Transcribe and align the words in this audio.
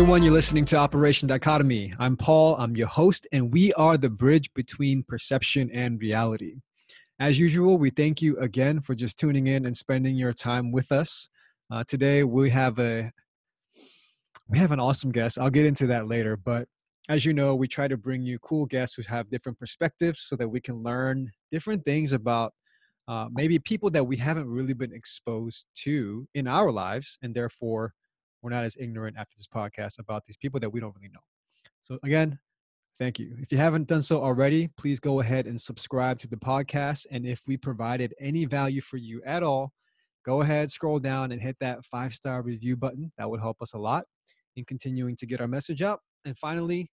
everyone. 0.00 0.22
You're 0.22 0.32
listening 0.32 0.64
to 0.64 0.76
Operation 0.78 1.28
Dichotomy. 1.28 1.92
I'm 1.98 2.16
Paul, 2.16 2.56
I'm 2.56 2.74
your 2.74 2.86
host, 2.86 3.26
and 3.32 3.52
we 3.52 3.70
are 3.74 3.98
the 3.98 4.08
bridge 4.08 4.50
between 4.54 5.02
perception 5.02 5.70
and 5.74 6.00
reality. 6.00 6.54
As 7.18 7.38
usual, 7.38 7.76
we 7.76 7.90
thank 7.90 8.22
you 8.22 8.38
again 8.38 8.80
for 8.80 8.94
just 8.94 9.18
tuning 9.18 9.48
in 9.48 9.66
and 9.66 9.76
spending 9.76 10.16
your 10.16 10.32
time 10.32 10.72
with 10.72 10.90
us. 10.90 11.28
Uh, 11.70 11.84
today 11.86 12.24
we 12.24 12.48
have 12.48 12.78
a 12.78 13.12
we 14.48 14.56
have 14.56 14.72
an 14.72 14.80
awesome 14.80 15.12
guest. 15.12 15.38
I'll 15.38 15.50
get 15.50 15.66
into 15.66 15.86
that 15.88 16.08
later, 16.08 16.34
but 16.34 16.66
as 17.10 17.26
you 17.26 17.34
know, 17.34 17.54
we 17.54 17.68
try 17.68 17.86
to 17.86 17.98
bring 17.98 18.22
you 18.22 18.38
cool 18.38 18.64
guests 18.64 18.96
who 18.96 19.02
have 19.02 19.28
different 19.28 19.58
perspectives 19.58 20.20
so 20.20 20.34
that 20.36 20.48
we 20.48 20.62
can 20.62 20.76
learn 20.76 21.30
different 21.52 21.84
things 21.84 22.14
about 22.14 22.54
uh, 23.06 23.26
maybe 23.30 23.58
people 23.58 23.90
that 23.90 24.06
we 24.06 24.16
haven't 24.16 24.48
really 24.48 24.72
been 24.72 24.94
exposed 24.94 25.66
to 25.82 26.26
in 26.34 26.46
our 26.46 26.70
lives, 26.70 27.18
and 27.20 27.34
therefore 27.34 27.92
we're 28.42 28.50
not 28.50 28.64
as 28.64 28.76
ignorant 28.78 29.16
after 29.18 29.34
this 29.36 29.46
podcast 29.46 29.98
about 29.98 30.24
these 30.24 30.36
people 30.36 30.60
that 30.60 30.70
we 30.70 30.80
don't 30.80 30.94
really 30.96 31.10
know. 31.12 31.20
So, 31.82 31.98
again, 32.02 32.38
thank 32.98 33.18
you. 33.18 33.34
If 33.38 33.50
you 33.52 33.58
haven't 33.58 33.88
done 33.88 34.02
so 34.02 34.22
already, 34.22 34.68
please 34.76 35.00
go 35.00 35.20
ahead 35.20 35.46
and 35.46 35.60
subscribe 35.60 36.18
to 36.18 36.28
the 36.28 36.36
podcast. 36.36 37.06
And 37.10 37.26
if 37.26 37.40
we 37.46 37.56
provided 37.56 38.14
any 38.20 38.44
value 38.44 38.80
for 38.80 38.96
you 38.96 39.22
at 39.24 39.42
all, 39.42 39.72
go 40.24 40.42
ahead, 40.42 40.70
scroll 40.70 40.98
down, 40.98 41.32
and 41.32 41.40
hit 41.40 41.56
that 41.60 41.84
five 41.84 42.14
star 42.14 42.42
review 42.42 42.76
button. 42.76 43.12
That 43.18 43.28
would 43.28 43.40
help 43.40 43.62
us 43.62 43.72
a 43.74 43.78
lot 43.78 44.04
in 44.56 44.64
continuing 44.64 45.16
to 45.16 45.26
get 45.26 45.40
our 45.40 45.48
message 45.48 45.82
out. 45.82 46.00
And 46.24 46.36
finally, 46.36 46.90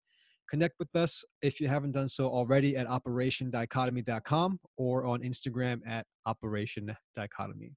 connect 0.49 0.75
with 0.79 0.95
us 0.95 1.25
if 1.41 1.59
you 1.59 1.67
haven't 1.67 1.91
done 1.91 2.07
so 2.07 2.27
already 2.27 2.77
at 2.77 2.87
operationdichotomy.com 2.87 4.59
or 4.77 5.05
on 5.05 5.21
Instagram 5.21 5.81
at 5.85 6.05
operationdichotomy. 6.27 7.73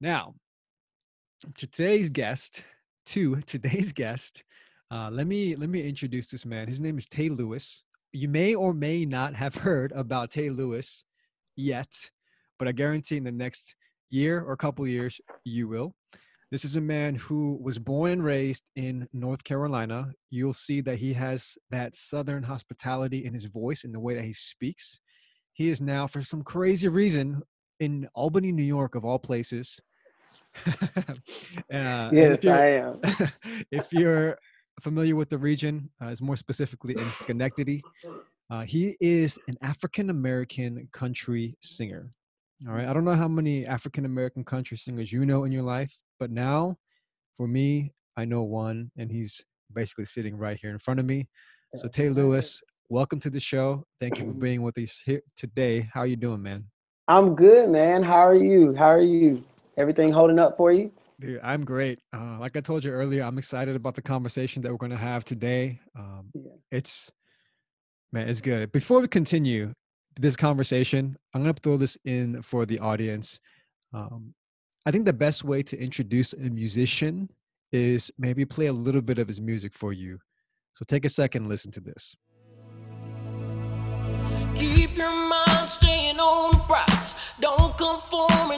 Now, 0.00 0.34
today's 1.54 2.10
guest, 2.10 2.62
to 3.06 3.36
today's 3.42 3.92
guest, 3.92 4.44
uh, 4.90 5.10
let 5.10 5.26
me 5.26 5.56
let 5.56 5.68
me 5.68 5.86
introduce 5.86 6.30
this 6.30 6.44
man. 6.44 6.68
His 6.68 6.80
name 6.80 6.98
is 6.98 7.06
Tay 7.06 7.28
Lewis. 7.28 7.84
You 8.12 8.28
may 8.28 8.54
or 8.54 8.74
may 8.74 9.04
not 9.04 9.34
have 9.34 9.54
heard 9.54 9.92
about 9.92 10.30
Tay 10.30 10.50
Lewis 10.50 11.04
yet, 11.56 11.88
but 12.58 12.68
I 12.68 12.72
guarantee 12.72 13.16
in 13.16 13.24
the 13.24 13.32
next 13.32 13.74
year 14.10 14.42
or 14.42 14.56
couple 14.56 14.86
years 14.86 15.20
you 15.44 15.68
will. 15.68 15.94
This 16.50 16.66
is 16.66 16.76
a 16.76 16.82
man 16.82 17.14
who 17.14 17.58
was 17.62 17.78
born 17.78 18.10
and 18.10 18.22
raised 18.22 18.64
in 18.76 19.08
North 19.14 19.42
Carolina. 19.42 20.12
You'll 20.30 20.52
see 20.52 20.82
that 20.82 20.98
he 20.98 21.14
has 21.14 21.56
that 21.70 21.96
southern 21.96 22.42
hospitality 22.42 23.24
in 23.24 23.32
his 23.32 23.46
voice 23.46 23.84
in 23.84 23.92
the 23.92 24.00
way 24.00 24.14
that 24.14 24.24
he 24.24 24.34
speaks. 24.34 25.00
He 25.54 25.70
is 25.70 25.80
now, 25.80 26.06
for 26.06 26.20
some 26.20 26.42
crazy 26.42 26.88
reason, 26.88 27.40
in 27.80 28.06
Albany, 28.14 28.52
New 28.52 28.64
York, 28.64 28.96
of 28.96 29.06
all 29.06 29.18
places. 29.18 29.80
uh, 31.72 32.10
yes, 32.12 32.46
I 32.46 32.66
am. 32.66 33.00
if 33.70 33.92
you're 33.92 34.38
familiar 34.80 35.16
with 35.16 35.28
the 35.28 35.38
region, 35.38 35.90
uh, 36.02 36.06
is 36.06 36.22
more 36.22 36.36
specifically 36.36 36.94
in 36.96 37.10
Schenectady, 37.12 37.82
uh, 38.50 38.62
he 38.62 38.96
is 39.00 39.38
an 39.48 39.56
African 39.62 40.10
American 40.10 40.88
country 40.92 41.56
singer. 41.60 42.10
All 42.68 42.74
right. 42.74 42.86
I 42.86 42.92
don't 42.92 43.04
know 43.04 43.14
how 43.14 43.28
many 43.28 43.66
African 43.66 44.04
American 44.04 44.44
country 44.44 44.76
singers 44.76 45.12
you 45.12 45.26
know 45.26 45.44
in 45.44 45.52
your 45.52 45.62
life, 45.62 45.98
but 46.20 46.30
now 46.30 46.76
for 47.36 47.48
me, 47.48 47.92
I 48.16 48.24
know 48.24 48.42
one, 48.42 48.90
and 48.96 49.10
he's 49.10 49.42
basically 49.72 50.04
sitting 50.04 50.36
right 50.36 50.58
here 50.60 50.70
in 50.70 50.78
front 50.78 51.00
of 51.00 51.06
me. 51.06 51.28
So 51.74 51.88
Tay 51.88 52.10
Lewis, 52.10 52.60
welcome 52.90 53.18
to 53.20 53.30
the 53.30 53.40
show. 53.40 53.84
Thank 54.00 54.18
you 54.18 54.26
for 54.26 54.34
being 54.38 54.62
with 54.62 54.76
us 54.78 55.00
here 55.04 55.22
today. 55.34 55.88
How 55.92 56.00
are 56.00 56.06
you 56.06 56.16
doing, 56.16 56.42
man? 56.42 56.64
I'm 57.08 57.34
good, 57.34 57.70
man. 57.70 58.02
How 58.02 58.26
are 58.26 58.36
you? 58.36 58.74
How 58.74 58.90
are 58.90 59.00
you? 59.00 59.42
Everything 59.76 60.12
holding 60.12 60.38
up 60.38 60.56
for 60.56 60.72
you? 60.72 60.92
Dude, 61.20 61.40
I'm 61.42 61.64
great. 61.64 62.00
Uh, 62.14 62.38
like 62.38 62.56
I 62.56 62.60
told 62.60 62.84
you 62.84 62.90
earlier, 62.90 63.22
I'm 63.22 63.38
excited 63.38 63.76
about 63.76 63.94
the 63.94 64.02
conversation 64.02 64.62
that 64.62 64.72
we're 64.72 64.78
going 64.78 64.90
to 64.90 64.96
have 64.96 65.24
today. 65.24 65.80
Um, 65.96 66.30
yeah. 66.34 66.50
It's 66.70 67.10
man, 68.12 68.28
it's 68.28 68.40
good. 68.40 68.70
Before 68.72 69.00
we 69.00 69.08
continue, 69.08 69.72
this 70.18 70.36
conversation, 70.36 71.16
I'm 71.32 71.42
going 71.42 71.54
to 71.54 71.60
throw 71.60 71.76
this 71.76 71.96
in 72.04 72.42
for 72.42 72.66
the 72.66 72.78
audience. 72.80 73.40
Um, 73.94 74.34
I 74.84 74.90
think 74.90 75.06
the 75.06 75.12
best 75.12 75.44
way 75.44 75.62
to 75.62 75.78
introduce 75.78 76.32
a 76.32 76.50
musician 76.50 77.30
is 77.72 78.10
maybe 78.18 78.44
play 78.44 78.66
a 78.66 78.72
little 78.72 79.00
bit 79.00 79.18
of 79.18 79.28
his 79.28 79.40
music 79.40 79.72
for 79.72 79.92
you. 79.92 80.18
So 80.74 80.84
take 80.86 81.04
a 81.04 81.08
second 81.08 81.42
and 81.42 81.48
listen 81.48 81.70
to 81.72 81.80
this. 81.80 82.16
Keep 84.54 84.96
your 84.96 85.12
mind 85.28 85.68
staying 85.68 86.18
on 86.18 86.52
the 86.52 86.58
prize. 86.58 87.14
Don't 87.40 87.76
conform 87.78 88.50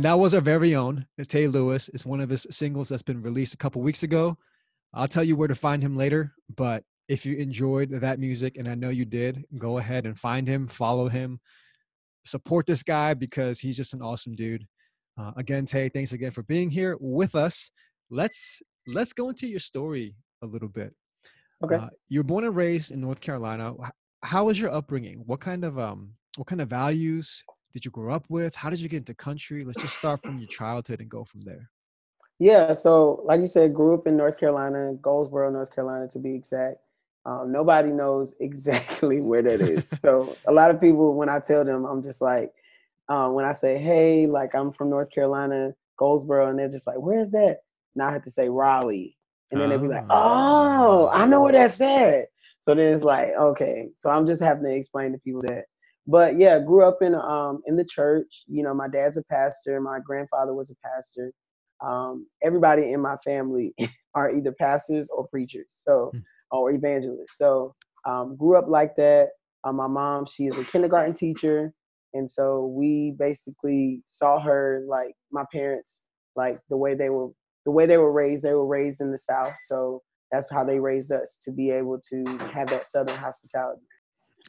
and 0.00 0.04
that 0.04 0.18
was 0.18 0.32
our 0.32 0.40
very 0.40 0.74
own 0.74 1.06
Tay 1.28 1.46
Lewis. 1.46 1.90
It's 1.92 2.06
one 2.06 2.20
of 2.20 2.30
his 2.30 2.46
singles 2.50 2.88
that's 2.88 3.02
been 3.02 3.20
released 3.20 3.52
a 3.52 3.58
couple 3.58 3.82
weeks 3.82 4.02
ago. 4.02 4.38
I'll 4.94 5.06
tell 5.08 5.22
you 5.22 5.36
where 5.36 5.48
to 5.48 5.54
find 5.54 5.82
him 5.82 5.94
later, 5.94 6.32
but 6.56 6.84
if 7.10 7.26
you 7.26 7.36
enjoyed 7.36 7.90
that 7.90 8.20
music, 8.20 8.56
and 8.56 8.68
I 8.68 8.76
know 8.76 8.90
you 8.90 9.04
did, 9.04 9.44
go 9.58 9.78
ahead 9.78 10.06
and 10.06 10.16
find 10.16 10.46
him, 10.46 10.68
follow 10.68 11.08
him, 11.08 11.40
support 12.24 12.66
this 12.66 12.84
guy 12.84 13.14
because 13.14 13.58
he's 13.58 13.76
just 13.76 13.94
an 13.94 14.00
awesome 14.00 14.36
dude. 14.36 14.64
Uh, 15.18 15.32
again, 15.36 15.66
Tay, 15.66 15.88
thanks 15.88 16.12
again 16.12 16.30
for 16.30 16.44
being 16.44 16.70
here 16.70 16.96
with 17.00 17.34
us. 17.34 17.72
Let's 18.10 18.62
let's 18.86 19.12
go 19.12 19.28
into 19.28 19.48
your 19.48 19.58
story 19.58 20.14
a 20.42 20.46
little 20.46 20.68
bit. 20.68 20.94
Okay. 21.64 21.74
Uh, 21.74 21.88
you're 22.08 22.22
born 22.22 22.44
and 22.44 22.54
raised 22.54 22.92
in 22.92 23.00
North 23.00 23.20
Carolina. 23.20 23.74
How 24.22 24.44
was 24.44 24.58
your 24.58 24.70
upbringing? 24.70 25.24
What 25.26 25.40
kind 25.40 25.64
of 25.64 25.80
um 25.80 26.12
what 26.36 26.46
kind 26.46 26.60
of 26.60 26.68
values 26.68 27.42
did 27.72 27.84
you 27.84 27.90
grow 27.90 28.14
up 28.14 28.24
with? 28.28 28.54
How 28.54 28.70
did 28.70 28.78
you 28.78 28.88
get 28.88 28.98
into 28.98 29.14
country? 29.14 29.64
Let's 29.64 29.82
just 29.82 29.94
start 29.94 30.22
from 30.22 30.38
your 30.38 30.48
childhood 30.48 31.00
and 31.00 31.10
go 31.10 31.24
from 31.24 31.42
there. 31.44 31.68
Yeah, 32.38 32.72
so 32.72 33.20
like 33.24 33.40
you 33.40 33.46
said, 33.46 33.74
grew 33.74 33.94
up 33.94 34.06
in 34.06 34.16
North 34.16 34.38
Carolina, 34.38 34.94
Goldsboro, 35.02 35.50
North 35.50 35.74
Carolina 35.74 36.06
to 36.08 36.20
be 36.20 36.36
exact. 36.36 36.78
Um, 37.26 37.52
nobody 37.52 37.90
knows 37.90 38.34
exactly 38.40 39.20
where 39.20 39.42
that 39.42 39.60
is. 39.60 39.88
so 39.88 40.36
a 40.46 40.52
lot 40.52 40.70
of 40.70 40.80
people, 40.80 41.14
when 41.14 41.28
I 41.28 41.40
tell 41.40 41.64
them, 41.64 41.84
I'm 41.84 42.02
just 42.02 42.20
like, 42.20 42.52
um, 43.08 43.34
when 43.34 43.44
I 43.44 43.52
say, 43.52 43.78
hey, 43.78 44.26
like 44.26 44.54
I'm 44.54 44.72
from 44.72 44.90
North 44.90 45.10
Carolina, 45.10 45.72
Goldsboro, 45.98 46.48
and 46.48 46.58
they're 46.58 46.68
just 46.68 46.86
like, 46.86 46.98
where's 46.98 47.32
that? 47.32 47.58
And 47.94 48.02
I 48.02 48.12
have 48.12 48.22
to 48.22 48.30
say 48.30 48.48
Raleigh. 48.48 49.16
And 49.50 49.60
then 49.60 49.70
they'll 49.70 49.80
be 49.80 49.88
like, 49.88 50.06
oh, 50.10 51.08
I 51.12 51.26
know 51.26 51.42
where 51.42 51.52
that's 51.52 51.80
at. 51.80 52.26
So 52.60 52.74
then 52.74 52.92
it's 52.92 53.02
like, 53.02 53.30
okay. 53.36 53.88
So 53.96 54.10
I'm 54.10 54.26
just 54.26 54.40
having 54.42 54.62
to 54.64 54.74
explain 54.74 55.12
to 55.12 55.18
people 55.18 55.42
that 55.42 55.64
but 56.06 56.38
yeah, 56.38 56.58
grew 56.58 56.84
up 56.84 56.98
in 57.02 57.14
um 57.14 57.62
in 57.66 57.76
the 57.76 57.84
church. 57.84 58.44
You 58.48 58.62
know, 58.62 58.74
my 58.74 58.88
dad's 58.88 59.16
a 59.16 59.22
pastor. 59.24 59.80
My 59.80 60.00
grandfather 60.04 60.54
was 60.54 60.70
a 60.70 60.76
pastor. 60.86 61.32
Um, 61.84 62.26
everybody 62.42 62.92
in 62.92 63.00
my 63.00 63.16
family 63.18 63.74
are 64.14 64.30
either 64.30 64.52
pastors 64.52 65.08
or 65.10 65.28
preachers, 65.28 65.68
so 65.70 66.10
mm. 66.14 66.22
Or 66.50 66.70
evangelists. 66.70 67.36
So 67.36 67.74
um, 68.06 68.36
grew 68.36 68.56
up 68.56 68.68
like 68.68 68.96
that. 68.96 69.30
Uh, 69.64 69.72
my 69.72 69.86
mom, 69.86 70.26
she 70.26 70.44
is 70.46 70.56
a 70.56 70.64
kindergarten 70.64 71.14
teacher, 71.14 71.72
and 72.14 72.30
so 72.30 72.66
we 72.66 73.14
basically 73.18 74.02
saw 74.06 74.40
her 74.40 74.82
like 74.88 75.14
my 75.30 75.44
parents, 75.52 76.04
like 76.34 76.58
the 76.70 76.76
way 76.76 76.94
they 76.94 77.10
were 77.10 77.28
the 77.66 77.70
way 77.70 77.84
they 77.86 77.98
were 77.98 78.12
raised. 78.12 78.42
They 78.42 78.54
were 78.54 78.66
raised 78.66 79.00
in 79.02 79.12
the 79.12 79.18
South, 79.18 79.54
so 79.66 80.02
that's 80.32 80.50
how 80.50 80.64
they 80.64 80.80
raised 80.80 81.12
us 81.12 81.38
to 81.44 81.52
be 81.52 81.70
able 81.70 82.00
to 82.10 82.24
have 82.52 82.68
that 82.68 82.86
Southern 82.86 83.16
hospitality. 83.16 83.82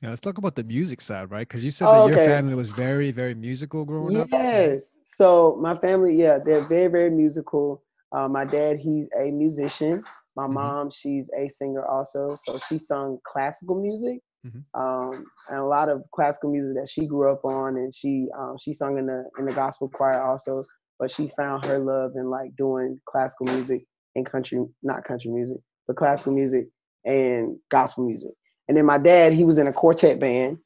Yeah, 0.01 0.09
let's 0.09 0.21
talk 0.21 0.37
about 0.37 0.55
the 0.55 0.63
music 0.63 1.01
side, 1.01 1.29
right? 1.29 1.47
Because 1.47 1.63
you 1.63 1.71
said 1.71 1.87
oh, 1.87 2.07
that 2.07 2.15
your 2.15 2.25
family 2.25 2.55
was 2.55 2.69
very, 2.69 3.11
very 3.11 3.35
musical 3.35 3.83
growing 3.83 4.15
yes. 4.15 4.23
up. 4.23 4.29
Yes. 4.31 4.95
So 5.05 5.57
my 5.61 5.75
family, 5.75 6.15
yeah, 6.15 6.39
they're 6.43 6.61
very, 6.61 6.87
very 6.87 7.09
musical. 7.09 7.83
Uh, 8.11 8.27
my 8.27 8.45
dad, 8.45 8.79
he's 8.79 9.09
a 9.19 9.31
musician. 9.31 10.03
My 10.35 10.43
mm-hmm. 10.43 10.53
mom, 10.53 10.91
she's 10.91 11.29
a 11.37 11.47
singer 11.47 11.85
also. 11.85 12.35
So 12.35 12.57
she 12.69 12.77
sung 12.77 13.17
classical 13.25 13.81
music, 13.81 14.19
mm-hmm. 14.45 14.81
um, 14.81 15.25
and 15.49 15.59
a 15.59 15.65
lot 15.65 15.89
of 15.89 16.03
classical 16.13 16.51
music 16.51 16.75
that 16.75 16.89
she 16.89 17.05
grew 17.05 17.31
up 17.31 17.43
on, 17.43 17.75
and 17.77 17.93
she 17.93 18.27
um, 18.37 18.55
she 18.59 18.73
sung 18.73 18.97
in 18.97 19.07
the 19.07 19.25
in 19.39 19.45
the 19.45 19.53
gospel 19.53 19.89
choir 19.89 20.21
also. 20.21 20.63
But 20.99 21.09
she 21.09 21.27
found 21.29 21.65
her 21.65 21.79
love 21.79 22.11
in 22.15 22.29
like 22.29 22.55
doing 22.57 22.99
classical 23.07 23.47
music 23.47 23.83
and 24.15 24.25
country, 24.25 24.63
not 24.83 25.03
country 25.03 25.31
music, 25.31 25.57
but 25.87 25.95
classical 25.95 26.33
music 26.33 26.67
and 27.05 27.57
gospel 27.69 28.05
music. 28.05 28.31
And 28.67 28.77
then 28.77 28.85
my 28.85 28.99
dad, 28.99 29.33
he 29.33 29.43
was 29.43 29.57
in 29.57 29.67
a 29.67 29.73
quartet 29.73 30.19
band. 30.19 30.57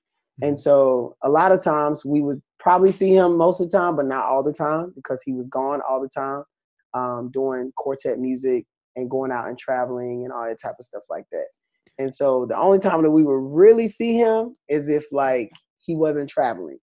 And 0.41 0.51
mm-hmm. 0.51 0.57
so 0.57 1.15
a 1.23 1.29
lot 1.29 1.53
of 1.53 1.63
times 1.63 2.03
we 2.03 2.21
would 2.21 2.41
probably 2.59 2.91
see 2.91 3.13
him 3.15 3.37
most 3.37 3.61
of 3.61 3.71
the 3.71 3.77
time, 3.77 3.95
but 3.95 4.07
not 4.07 4.25
all 4.25 4.43
the 4.43 4.51
time 4.51 4.91
because 4.93 5.21
he 5.23 5.31
was 5.31 5.47
gone 5.47 5.79
all 5.89 6.01
the 6.01 6.09
time 6.09 6.43
um, 6.93 7.29
doing 7.31 7.71
quartet 7.75 8.19
music 8.19 8.65
and 8.95 9.09
going 9.09 9.31
out 9.31 9.47
and 9.47 9.57
traveling 9.57 10.23
and 10.23 10.31
all 10.33 10.45
that 10.47 10.57
type 10.61 10.75
of 10.79 10.85
stuff 10.85 11.03
like 11.09 11.25
that. 11.31 11.45
And 11.97 12.13
so 12.13 12.45
the 12.47 12.57
only 12.57 12.79
time 12.79 13.03
that 13.03 13.11
we 13.11 13.23
would 13.23 13.33
really 13.33 13.87
see 13.87 14.15
him 14.15 14.55
is 14.69 14.89
if 14.89 15.05
like 15.11 15.51
he 15.85 15.95
wasn't 15.95 16.29
traveling. 16.29 16.77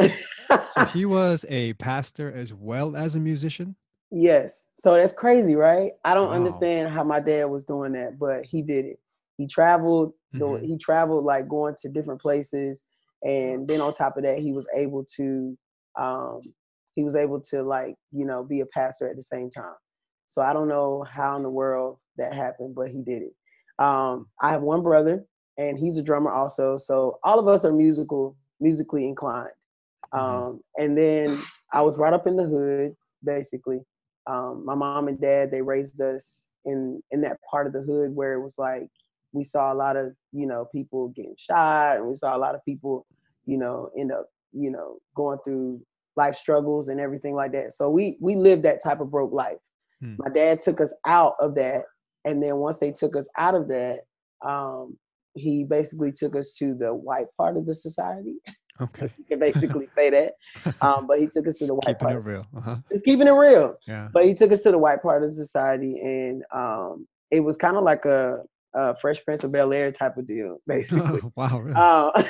so 0.00 0.84
he 0.92 1.04
was 1.04 1.44
a 1.48 1.74
pastor 1.74 2.32
as 2.32 2.52
well 2.54 2.96
as 2.96 3.14
a 3.14 3.20
musician. 3.20 3.76
Yes. 4.10 4.70
So 4.78 4.94
that's 4.94 5.12
crazy, 5.12 5.54
right? 5.56 5.92
I 6.04 6.14
don't 6.14 6.28
Wow. 6.28 6.34
understand 6.34 6.90
how 6.90 7.04
my 7.04 7.20
dad 7.20 7.44
was 7.46 7.64
doing 7.64 7.92
that, 7.92 8.18
but 8.18 8.44
he 8.44 8.62
did 8.62 8.84
it. 8.84 8.98
He 9.36 9.46
traveled. 9.46 10.12
the 10.32 10.44
Mhm. 10.44 10.64
He 10.64 10.78
traveled 10.78 11.24
like 11.24 11.48
going 11.48 11.74
to 11.80 11.88
different 11.88 12.20
places, 12.20 12.84
and 13.24 13.66
then 13.68 13.80
on 13.80 13.92
top 13.92 14.16
of 14.16 14.22
that, 14.24 14.38
he 14.38 14.52
was 14.52 14.68
able 14.74 15.04
to. 15.16 15.56
Um, 15.98 16.40
he 16.94 17.02
was 17.02 17.16
able 17.16 17.40
to 17.50 17.62
like 17.62 17.96
you 18.12 18.24
know 18.24 18.44
be 18.44 18.60
a 18.60 18.66
pastor 18.66 19.08
at 19.08 19.16
the 19.16 19.22
same 19.22 19.50
time. 19.50 19.74
So 20.34 20.42
I 20.42 20.52
don't 20.52 20.66
know 20.66 21.04
how 21.08 21.36
in 21.36 21.44
the 21.44 21.48
world 21.50 21.98
that 22.16 22.32
happened, 22.32 22.74
but 22.74 22.88
he 22.90 23.02
did 23.02 23.22
it. 23.22 23.34
Um, 23.78 24.26
I 24.40 24.50
have 24.50 24.62
one 24.62 24.82
brother, 24.82 25.24
and 25.58 25.78
he's 25.78 25.96
a 25.96 26.02
drummer 26.02 26.32
also. 26.32 26.76
So 26.76 27.20
all 27.22 27.38
of 27.38 27.46
us 27.46 27.64
are 27.64 27.72
musical, 27.72 28.36
musically 28.58 29.06
inclined. 29.06 29.54
Mhm. 30.12 30.18
Um, 30.18 30.60
and 30.76 30.98
then 30.98 31.38
I 31.72 31.82
was 31.82 31.94
brought 31.96 32.14
up 32.14 32.26
in 32.26 32.34
the 32.34 32.42
hood, 32.42 32.96
basically. 33.22 33.80
Um, 34.26 34.64
my 34.64 34.74
mom 34.74 35.06
and 35.06 35.20
dad 35.20 35.52
they 35.52 35.62
raised 35.62 36.00
us 36.00 36.48
in 36.64 37.00
in 37.12 37.20
that 37.20 37.38
part 37.48 37.68
of 37.68 37.72
the 37.72 37.82
hood 37.82 38.16
where 38.16 38.32
it 38.32 38.42
was 38.42 38.58
like 38.58 38.88
we 39.32 39.44
saw 39.44 39.72
a 39.72 39.74
lot 39.84 39.96
of 39.96 40.16
you 40.32 40.46
know 40.46 40.64
people 40.72 41.08
getting 41.10 41.36
shot, 41.38 41.98
and 41.98 42.08
we 42.08 42.16
saw 42.16 42.36
a 42.36 42.42
lot 42.44 42.56
of 42.56 42.64
people 42.64 43.06
you 43.46 43.56
know 43.56 43.90
end 43.96 44.10
up 44.10 44.26
you 44.52 44.70
know 44.70 44.98
going 45.14 45.38
through 45.44 45.80
life 46.16 46.34
struggles 46.34 46.88
and 46.88 46.98
everything 46.98 47.36
like 47.36 47.52
that. 47.52 47.72
So 47.72 47.88
we 47.88 48.18
we 48.20 48.34
lived 48.34 48.64
that 48.64 48.82
type 48.82 49.00
of 49.00 49.12
broke 49.12 49.32
life. 49.32 49.58
Hmm. 50.04 50.14
My 50.18 50.28
dad 50.28 50.60
took 50.60 50.80
us 50.80 50.94
out 51.06 51.34
of 51.40 51.54
that, 51.54 51.82
and 52.24 52.42
then 52.42 52.56
once 52.56 52.78
they 52.78 52.92
took 52.92 53.16
us 53.16 53.28
out 53.38 53.54
of 53.54 53.68
that, 53.68 54.00
um, 54.46 54.98
he 55.34 55.64
basically 55.64 56.12
took 56.12 56.36
us 56.36 56.54
to 56.58 56.74
the 56.74 56.94
white 56.94 57.26
part 57.38 57.56
of 57.56 57.66
the 57.66 57.74
society. 57.74 58.36
Okay. 58.80 59.08
You 59.16 59.24
can 59.24 59.38
basically 59.38 59.86
say 59.88 60.10
that. 60.10 60.32
Um, 60.80 61.06
but 61.06 61.18
he 61.18 61.26
took 61.26 61.46
us 61.46 61.54
to 61.56 61.66
the 61.66 61.74
white 61.74 61.86
Keeping 61.86 62.08
part. 62.08 62.16
it 62.16 62.28
real. 62.28 62.46
Uh-huh. 62.56 62.76
Just 62.92 63.04
keeping 63.04 63.26
it 63.26 63.32
real. 63.32 63.76
Yeah. 63.86 64.08
But 64.12 64.26
he 64.26 64.34
took 64.34 64.52
us 64.52 64.62
to 64.62 64.70
the 64.70 64.78
white 64.78 65.02
part 65.02 65.22
of 65.22 65.32
society, 65.32 65.98
and 66.02 66.42
um, 66.54 67.06
it 67.30 67.40
was 67.40 67.56
kind 67.56 67.76
of 67.76 67.84
like 67.84 68.04
a, 68.04 68.38
a 68.74 68.96
Fresh 68.96 69.24
Prince 69.24 69.44
of 69.44 69.52
Bel 69.52 69.72
Air 69.72 69.92
type 69.92 70.16
of 70.16 70.26
deal, 70.26 70.58
basically. 70.66 71.20
wow, 71.36 71.58
really? 71.58 71.74
Uh, 71.76 72.22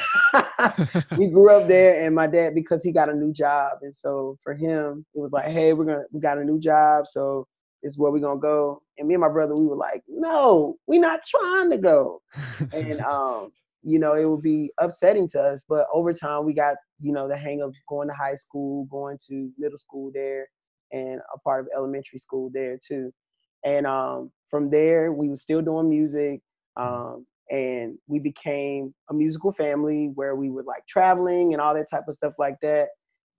we 1.19 1.29
grew 1.29 1.51
up 1.51 1.69
there, 1.69 2.05
and 2.05 2.15
my 2.15 2.27
dad, 2.27 2.55
because 2.55 2.83
he 2.83 2.93
got 2.93 3.09
a 3.09 3.15
new 3.15 3.33
job, 3.33 3.79
and 3.83 3.95
so 3.95 4.37
for 4.43 4.55
him, 4.55 5.05
it 5.15 5.21
was 5.21 5.33
like, 5.33 5.47
hey, 5.47 5.73
we're 5.73 5.85
gonna 5.85 6.05
we 6.13 6.21
got 6.21 6.39
a 6.39 6.45
new 6.45 6.59
job, 6.61 7.07
so 7.07 7.47
is 7.85 7.99
where 7.99 8.11
we're 8.11 8.19
gonna 8.19 8.41
go. 8.41 8.83
And 8.99 9.07
me 9.07 9.15
and 9.15 9.21
my 9.21 9.29
brother, 9.29 9.55
we 9.55 9.67
were 9.67 9.77
like, 9.77 10.03
no, 10.09 10.77
we're 10.89 11.01
not 11.01 11.21
trying 11.25 11.71
to 11.71 11.79
go 11.79 12.21
and 12.73 13.01
um, 13.05 13.53
you 13.83 13.99
know, 13.99 14.15
it 14.15 14.25
would 14.25 14.43
be 14.43 14.71
upsetting 14.81 15.29
to 15.29 15.41
us. 15.41 15.63
But 15.69 15.87
over 15.93 16.13
time, 16.13 16.45
we 16.45 16.55
got 16.55 16.77
you 17.01 17.13
know 17.13 17.29
the 17.29 17.37
hang 17.37 17.63
of 17.63 17.75
going 17.89 18.09
to 18.09 18.15
high 18.15 18.35
school, 18.35 18.87
going 18.87 19.19
to 19.29 19.51
middle 19.59 19.79
school 19.79 20.11
there, 20.13 20.49
and 20.91 21.21
a 21.35 21.39
part 21.41 21.61
of 21.61 21.69
elementary 21.77 22.19
school 22.19 22.51
there 22.53 22.79
too. 22.85 23.13
And 23.65 23.87
um, 23.87 24.31
from 24.49 24.71
there, 24.71 25.13
we 25.13 25.29
were 25.29 25.37
still 25.37 25.63
doing 25.63 25.89
music, 25.89 26.41
um, 26.77 27.27
and 27.51 27.99
we 28.09 28.21
became 28.21 28.95
a 29.11 29.15
musical 29.15 29.53
family 29.53 30.11
where 30.15 30.35
we 30.35 30.51
were 30.51 30.65
like 30.65 30.87
traveling 30.89 31.53
and 31.53 31.61
all 31.61 31.75
that 31.75 31.91
type 31.91 32.05
of 32.09 32.15
stuff 32.15 32.35
like 32.39 32.57
that. 32.63 32.89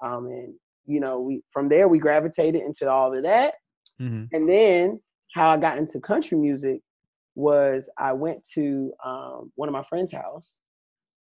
Um, 0.03 0.27
and 0.27 0.53
you 0.85 0.99
know, 0.99 1.19
we 1.19 1.41
from 1.51 1.69
there 1.69 1.87
we 1.87 1.97
gravitated 1.97 2.61
into 2.61 2.89
all 2.89 3.15
of 3.15 3.23
that. 3.23 3.55
Mhm. 3.99 4.29
And 4.33 4.49
then 4.49 5.01
how 5.33 5.49
I 5.49 5.57
got 5.57 5.77
into 5.77 5.99
country 5.99 6.37
music 6.37 6.81
was 7.35 7.89
I 7.97 8.13
went 8.13 8.43
to 8.53 8.93
um, 9.03 9.51
one 9.55 9.67
of 9.69 9.73
my 9.73 9.83
friend's 9.89 10.11
house 10.11 10.59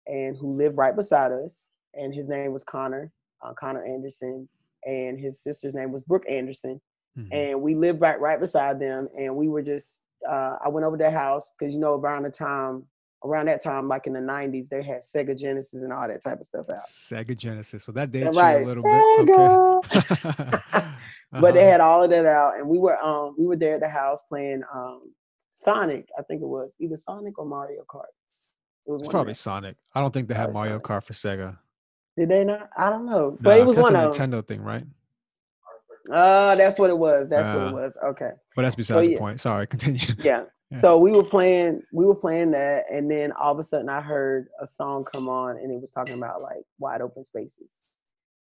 and 0.07 0.37
who 0.37 0.57
lived 0.57 0.77
right 0.77 0.95
beside 0.97 1.33
us. 1.33 1.69
And 1.95 2.15
his 2.15 2.29
name 2.29 2.53
was 2.53 2.65
Connor, 2.65 3.13
uh, 3.43 3.55
Connor 3.55 3.85
Anderson. 3.85 4.49
And 4.87 5.19
his 5.19 5.43
sister's 5.43 5.75
name 5.75 5.93
was 5.93 6.03
Brooke 6.03 6.29
Anderson. 6.29 6.81
Mhm. 7.19 7.29
And 7.33 7.63
we 7.63 7.75
lived 7.75 8.01
right, 8.01 8.21
right 8.21 8.41
beside 8.41 8.79
them. 8.81 9.09
And 9.19 9.35
we 9.37 9.49
were 9.49 9.63
just, 9.63 10.05
uh, 10.29 10.59
I 10.65 10.69
went 10.69 10.85
over 10.85 10.97
to 10.97 11.03
their 11.03 11.11
house 11.11 11.55
because, 11.59 11.75
you 11.75 11.81
know, 11.81 11.95
around 11.95 12.25
the 12.25 12.31
time, 12.31 12.87
around 13.25 13.47
that 13.49 13.63
time, 13.63 13.89
like 13.89 14.07
in 14.07 14.13
the 14.13 14.21
90s, 14.21 14.69
they 14.69 14.83
had 14.83 14.99
Sega 15.01 15.37
Genesis 15.39 15.83
and 15.83 15.93
all 15.93 16.07
that 16.07 16.23
type 16.23 16.39
of 16.41 16.45
stuff 16.45 16.67
out. 16.71 16.83
Sega 16.89 17.37
Genesis. 17.37 17.83
So 17.85 17.93
that 17.93 18.13
dates 18.13 18.37
right. 18.37 18.59
you 18.61 18.65
a 18.65 18.69
little 18.69 18.83
bit. 18.83 19.31
Okay. 19.31 20.59
but 21.33 21.55
they 21.55 21.63
Uh-huh. 21.63 21.71
had 21.73 21.81
all 21.81 22.03
of 22.03 22.11
that 22.11 22.27
out 22.27 22.57
and 22.59 22.69
we 22.69 22.79
were 22.79 22.97
um 23.03 23.35
we 23.39 23.45
were 23.47 23.57
there 23.57 23.75
at 23.75 23.81
the 23.81 23.89
house 23.89 24.23
playing 24.29 24.63
um 24.73 25.01
sonic 25.51 26.09
i 26.19 26.23
think 26.23 26.43
it 26.43 26.47
was 26.47 26.77
either 26.81 26.97
sonic 26.97 27.37
or 27.39 27.45
mario 27.45 27.83
kart 27.89 28.05
it 28.87 28.91
was 28.93 29.01
It's 29.01 29.09
probably. 29.09 29.35
Sonic. 29.35 29.77
I 29.95 30.01
don't 30.01 30.13
think 30.13 30.29
they 30.29 30.35
had 30.35 30.53
Mario 30.53 30.73
Sonic. 30.75 30.85
Kart 30.85 31.03
for 31.05 31.13
Sega. 31.15 31.57
did 32.17 32.29
they 32.29 32.45
not 32.45 32.69
i 32.77 32.89
don't 32.91 33.07
know 33.07 33.37
but 33.41 33.57
Nah, 33.57 33.63
it 33.63 33.67
was 33.67 33.77
one 33.79 33.97
a 33.97 34.09
of 34.09 34.15
Nintendo 34.15 34.47
thing, 34.47 34.61
right? 34.63 34.85
Uh 36.13 36.55
that's 36.55 36.79
what 36.79 36.91
it 36.91 36.99
was 36.99 37.29
that's 37.29 37.49
what 37.49 37.59
Ah. 37.59 37.69
it 37.69 37.75
was 37.75 37.97
okay 38.05 38.31
But 38.57 38.63
that's 38.63 38.75
besides 38.75 39.07
the 39.07 39.13
yeah. 39.13 39.19
point. 39.19 39.41
Sorry, 39.41 39.67
continue. 39.75 40.07
yeah 40.19 40.45
Yeah. 40.71 40.79
so 40.79 40.99
we 41.03 41.11
were 41.13 41.25
playing 41.25 41.83
we 41.93 42.05
were 42.05 42.15
playing 42.15 42.51
that 42.53 42.85
and 42.93 43.11
then 43.11 43.33
all 43.33 43.53
of 43.53 43.59
a 43.59 43.63
sudden 43.63 43.89
i 43.89 44.01
heard 44.01 44.49
a 44.61 44.67
song 44.67 45.05
come 45.05 45.29
on 45.29 45.57
and 45.57 45.73
it 45.73 45.81
was 45.81 45.91
talking 45.93 46.15
about 46.17 46.43
like 46.43 46.63
wide 46.79 47.01
open 47.01 47.23
spaces 47.25 47.83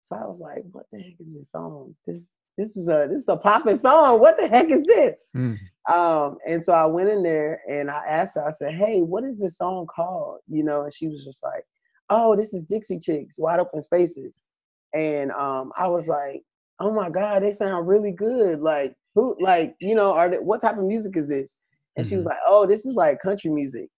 so 0.02 0.16
i 0.16 0.26
was 0.26 0.40
like 0.40 0.62
what 0.72 0.86
the 0.92 0.98
heck 1.00 1.14
is 1.20 1.34
this 1.34 1.50
song 1.50 1.94
this 2.06 2.34
this 2.58 2.76
is 2.76 2.88
a 2.88 3.06
this 3.10 3.18
is 3.20 3.28
a 3.28 3.36
popping 3.36 3.76
song 3.76 4.20
what 4.20 4.36
the 4.36 4.46
heck 4.48 4.68
is 4.70 4.82
this 4.86 5.24
Mm. 5.36 5.58
Um, 5.92 6.38
and 6.48 6.64
so 6.64 6.72
I 6.72 6.86
went 6.86 7.10
in 7.10 7.22
there 7.22 7.60
and 7.68 7.90
I 7.90 8.00
asked 8.08 8.36
her, 8.36 8.46
I 8.46 8.48
said, 8.50 8.72
Hey, 8.72 9.02
what 9.02 9.22
is 9.22 9.38
this 9.38 9.58
song 9.58 9.86
called? 9.86 10.38
You 10.48 10.62
know, 10.64 10.84
and 10.84 10.94
she 10.94 11.08
was 11.08 11.22
just 11.26 11.42
like, 11.42 11.62
Oh, 12.08 12.34
this 12.34 12.54
is 12.54 12.64
Dixie 12.64 12.98
Chicks, 12.98 13.38
Wide 13.38 13.60
Open 13.60 13.82
Spaces. 13.82 14.46
And 14.94 15.30
um, 15.32 15.72
I 15.76 15.86
was 15.88 16.08
like, 16.08 16.40
Oh 16.84 16.92
my 16.92 17.08
God, 17.08 17.42
they 17.42 17.50
sound 17.50 17.88
really 17.88 18.12
good. 18.12 18.60
Like, 18.60 18.94
who, 19.14 19.34
like, 19.40 19.74
you 19.80 19.94
know, 19.94 20.12
are 20.12 20.28
they, 20.28 20.36
what 20.36 20.60
type 20.60 20.76
of 20.76 20.84
music 20.84 21.16
is 21.16 21.30
this? 21.30 21.58
And 21.96 22.04
she 22.04 22.14
was 22.14 22.26
like, 22.26 22.36
Oh, 22.46 22.66
this 22.66 22.84
is 22.84 22.94
like 22.94 23.20
country 23.20 23.50
music. 23.50 23.88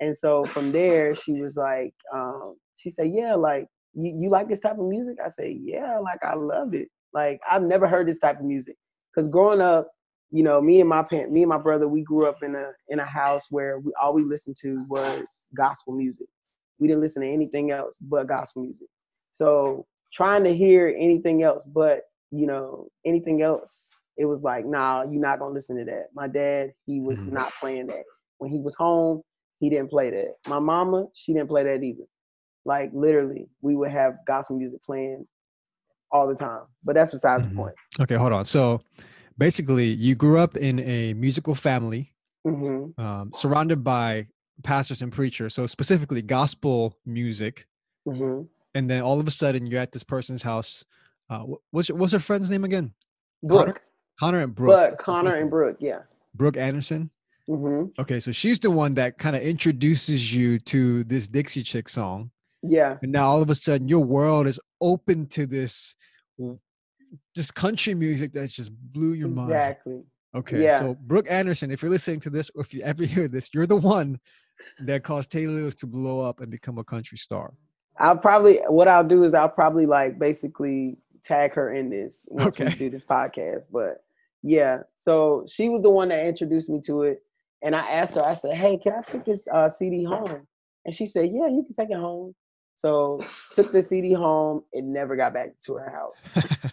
And 0.00 0.16
so 0.16 0.44
from 0.44 0.70
there, 0.70 1.12
she 1.16 1.40
was 1.42 1.56
like, 1.56 1.92
um, 2.14 2.56
she 2.76 2.88
said, 2.88 3.10
Yeah, 3.12 3.34
like, 3.34 3.66
you, 3.94 4.16
you 4.16 4.30
like 4.30 4.48
this 4.48 4.60
type 4.60 4.78
of 4.78 4.86
music? 4.86 5.16
I 5.24 5.28
said, 5.28 5.54
Yeah, 5.60 5.98
like, 5.98 6.22
I 6.22 6.36
love 6.36 6.72
it. 6.72 6.86
Like, 7.12 7.40
I've 7.50 7.62
never 7.62 7.88
heard 7.88 8.06
this 8.06 8.20
type 8.20 8.38
of 8.38 8.44
music. 8.44 8.76
Because 9.12 9.28
growing 9.28 9.60
up, 9.60 9.88
you 10.30 10.44
know, 10.44 10.60
me 10.60 10.80
and 10.80 10.88
my 10.88 11.02
parent, 11.02 11.32
me 11.32 11.42
and 11.42 11.48
my 11.48 11.58
brother, 11.58 11.88
we 11.88 12.02
grew 12.02 12.26
up 12.26 12.42
in 12.44 12.54
a 12.54 12.70
in 12.90 13.00
a 13.00 13.04
house 13.04 13.46
where 13.50 13.80
we 13.80 13.92
all 14.00 14.14
we 14.14 14.22
listened 14.22 14.56
to 14.60 14.84
was 14.88 15.48
gospel 15.56 15.94
music. 15.94 16.28
We 16.78 16.86
didn't 16.86 17.00
listen 17.00 17.22
to 17.22 17.28
anything 17.28 17.72
else 17.72 17.98
but 18.00 18.28
gospel 18.28 18.62
music. 18.62 18.88
So 19.32 19.86
trying 20.12 20.44
to 20.44 20.54
hear 20.54 20.94
anything 20.96 21.42
else 21.42 21.64
but 21.64 22.02
you 22.30 22.46
know 22.46 22.88
anything 23.04 23.42
else, 23.42 23.90
it 24.16 24.24
was 24.24 24.42
like, 24.42 24.66
nah, 24.66 25.02
you're 25.02 25.20
not 25.20 25.38
gonna 25.38 25.54
listen 25.54 25.76
to 25.78 25.84
that. 25.84 26.06
My 26.14 26.28
dad, 26.28 26.72
he 26.86 27.00
was 27.00 27.24
Mhm. 27.26 27.32
not 27.32 27.52
playing 27.60 27.86
that. 27.88 28.04
When 28.38 28.50
he 28.50 28.60
was 28.60 28.74
home, 28.74 29.22
he 29.60 29.70
didn't 29.70 29.90
play 29.90 30.10
that. 30.10 30.34
My 30.48 30.58
mama, 30.58 31.06
she 31.14 31.32
didn't 31.32 31.48
play 31.48 31.64
that 31.64 31.82
either. 31.82 32.04
Like 32.64 32.90
literally, 32.92 33.48
we 33.60 33.76
would 33.76 33.90
have 33.90 34.14
gospel 34.26 34.56
music 34.58 34.82
playing 34.82 35.26
all 36.10 36.28
the 36.28 36.34
time. 36.34 36.62
But 36.84 36.94
that's 36.96 37.10
besides 37.10 37.46
Mhm. 37.46 37.50
the 37.50 37.54
point. 37.56 37.74
Okay, 38.00 38.16
hold 38.16 38.32
on. 38.32 38.44
So 38.44 38.80
basically, 39.38 39.86
you 39.86 40.14
grew 40.14 40.38
up 40.38 40.56
in 40.56 40.80
a 40.80 41.14
musical 41.14 41.54
family 41.54 42.12
hmm 42.44 42.86
um, 42.98 43.32
surrounded 43.34 43.82
by 43.82 44.26
pastors 44.62 45.02
and 45.02 45.12
preachers. 45.12 45.54
So 45.54 45.66
specifically 45.66 46.22
gospel 46.22 46.96
music. 47.04 47.66
hmm 48.06 48.42
And 48.74 48.90
then 48.90 49.02
all 49.02 49.20
of 49.20 49.26
a 49.26 49.30
sudden 49.30 49.66
you're 49.66 49.80
at 49.80 49.92
this 49.92 50.04
person's 50.04 50.42
house. 50.42 50.84
Uh, 51.28 51.44
what's, 51.70 51.88
your, 51.88 51.98
what's 51.98 52.12
her 52.12 52.18
friend's 52.18 52.50
name 52.50 52.64
again? 52.64 52.92
Connor? 53.48 53.64
Brooke. 53.64 53.82
Connor 54.18 54.40
and 54.40 54.54
Brooke. 54.54 54.70
But 54.90 54.98
Connor 54.98 55.34
and 55.36 55.50
Brooke, 55.50 55.76
yeah. 55.80 56.00
Brooke 56.34 56.56
Anderson. 56.56 57.10
hmm 57.46 57.84
Okay, 57.98 58.20
so 58.20 58.32
she's 58.32 58.58
the 58.58 58.70
one 58.70 58.94
that 58.94 59.18
kind 59.18 59.36
of 59.36 59.42
introduces 59.42 60.32
you 60.32 60.58
to 60.60 61.04
this 61.04 61.28
Dixie 61.28 61.62
Chick 61.62 61.88
song. 61.88 62.30
Yeah. 62.62 62.96
And 63.02 63.12
now 63.12 63.26
all 63.28 63.42
of 63.42 63.50
a 63.50 63.54
sudden 63.54 63.88
your 63.88 64.04
world 64.04 64.46
is 64.46 64.58
open 64.80 65.26
to 65.28 65.46
this 65.46 65.94
this 67.34 67.50
country 67.50 67.94
music 67.94 68.32
that 68.32 68.50
just 68.50 68.70
blew 68.92 69.12
your 69.12 69.28
mind. 69.28 69.50
Exactly. 69.50 70.02
Okay, 70.34 70.62
Yeah. 70.64 70.78
so 70.80 70.94
Brooke 71.02 71.26
Anderson, 71.30 71.70
if 71.70 71.80
you're 71.82 71.90
listening 71.90 72.20
to 72.20 72.30
this, 72.30 72.50
or 72.54 72.62
if 72.62 72.74
you 72.74 72.82
ever 72.82 73.04
hear 73.14 73.28
this, 73.28 73.50
you're 73.54 73.66
the 73.66 73.76
one 73.76 74.18
that 74.80 75.02
caused 75.04 75.30
Taylor 75.30 75.52
Lewis 75.52 75.74
to 75.76 75.86
blow 75.86 76.20
up 76.20 76.40
and 76.40 76.50
become 76.50 76.78
a 76.78 76.84
country 76.84 77.18
star. 77.18 77.54
I'll 77.98 78.16
probably 78.18 78.56
what 78.68 78.88
I'll 78.88 79.04
do 79.04 79.22
is 79.24 79.32
I'll 79.32 79.48
probably 79.48 79.86
like 79.86 80.18
basically 80.18 80.98
tag 81.26 81.54
her 81.54 81.74
in 81.74 81.90
this 81.90 82.26
once 82.30 82.58
we 82.58 82.66
do 82.66 82.88
this 82.90 83.04
podcast. 83.04 83.64
But 83.72 84.04
yeah, 84.42 84.78
so 84.94 85.44
she 85.48 85.68
was 85.68 85.82
the 85.82 85.90
one 85.90 86.08
that 86.08 86.24
introduced 86.26 86.70
me 86.70 86.80
to 86.86 87.02
it. 87.02 87.22
And 87.62 87.74
I 87.74 87.80
asked 87.90 88.14
her, 88.16 88.22
I 88.24 88.34
said, 88.34 88.54
Hey, 88.56 88.76
can 88.76 88.92
I 88.94 89.02
take 89.02 89.24
this 89.24 89.48
uh, 89.52 89.68
CD 89.68 90.04
home? 90.04 90.46
And 90.84 90.94
she 90.94 91.06
said, 91.06 91.30
Yeah, 91.32 91.48
you 91.48 91.62
can 91.64 91.72
take 91.72 91.90
it 91.90 91.96
home. 91.98 92.34
So 92.74 93.20
took 93.50 93.72
the 93.72 93.82
CD 93.82 94.12
home. 94.12 94.62
It 94.72 94.84
never 94.84 95.16
got 95.16 95.34
back 95.34 95.56
to 95.66 95.74
her 95.74 95.90
house. 95.90 96.72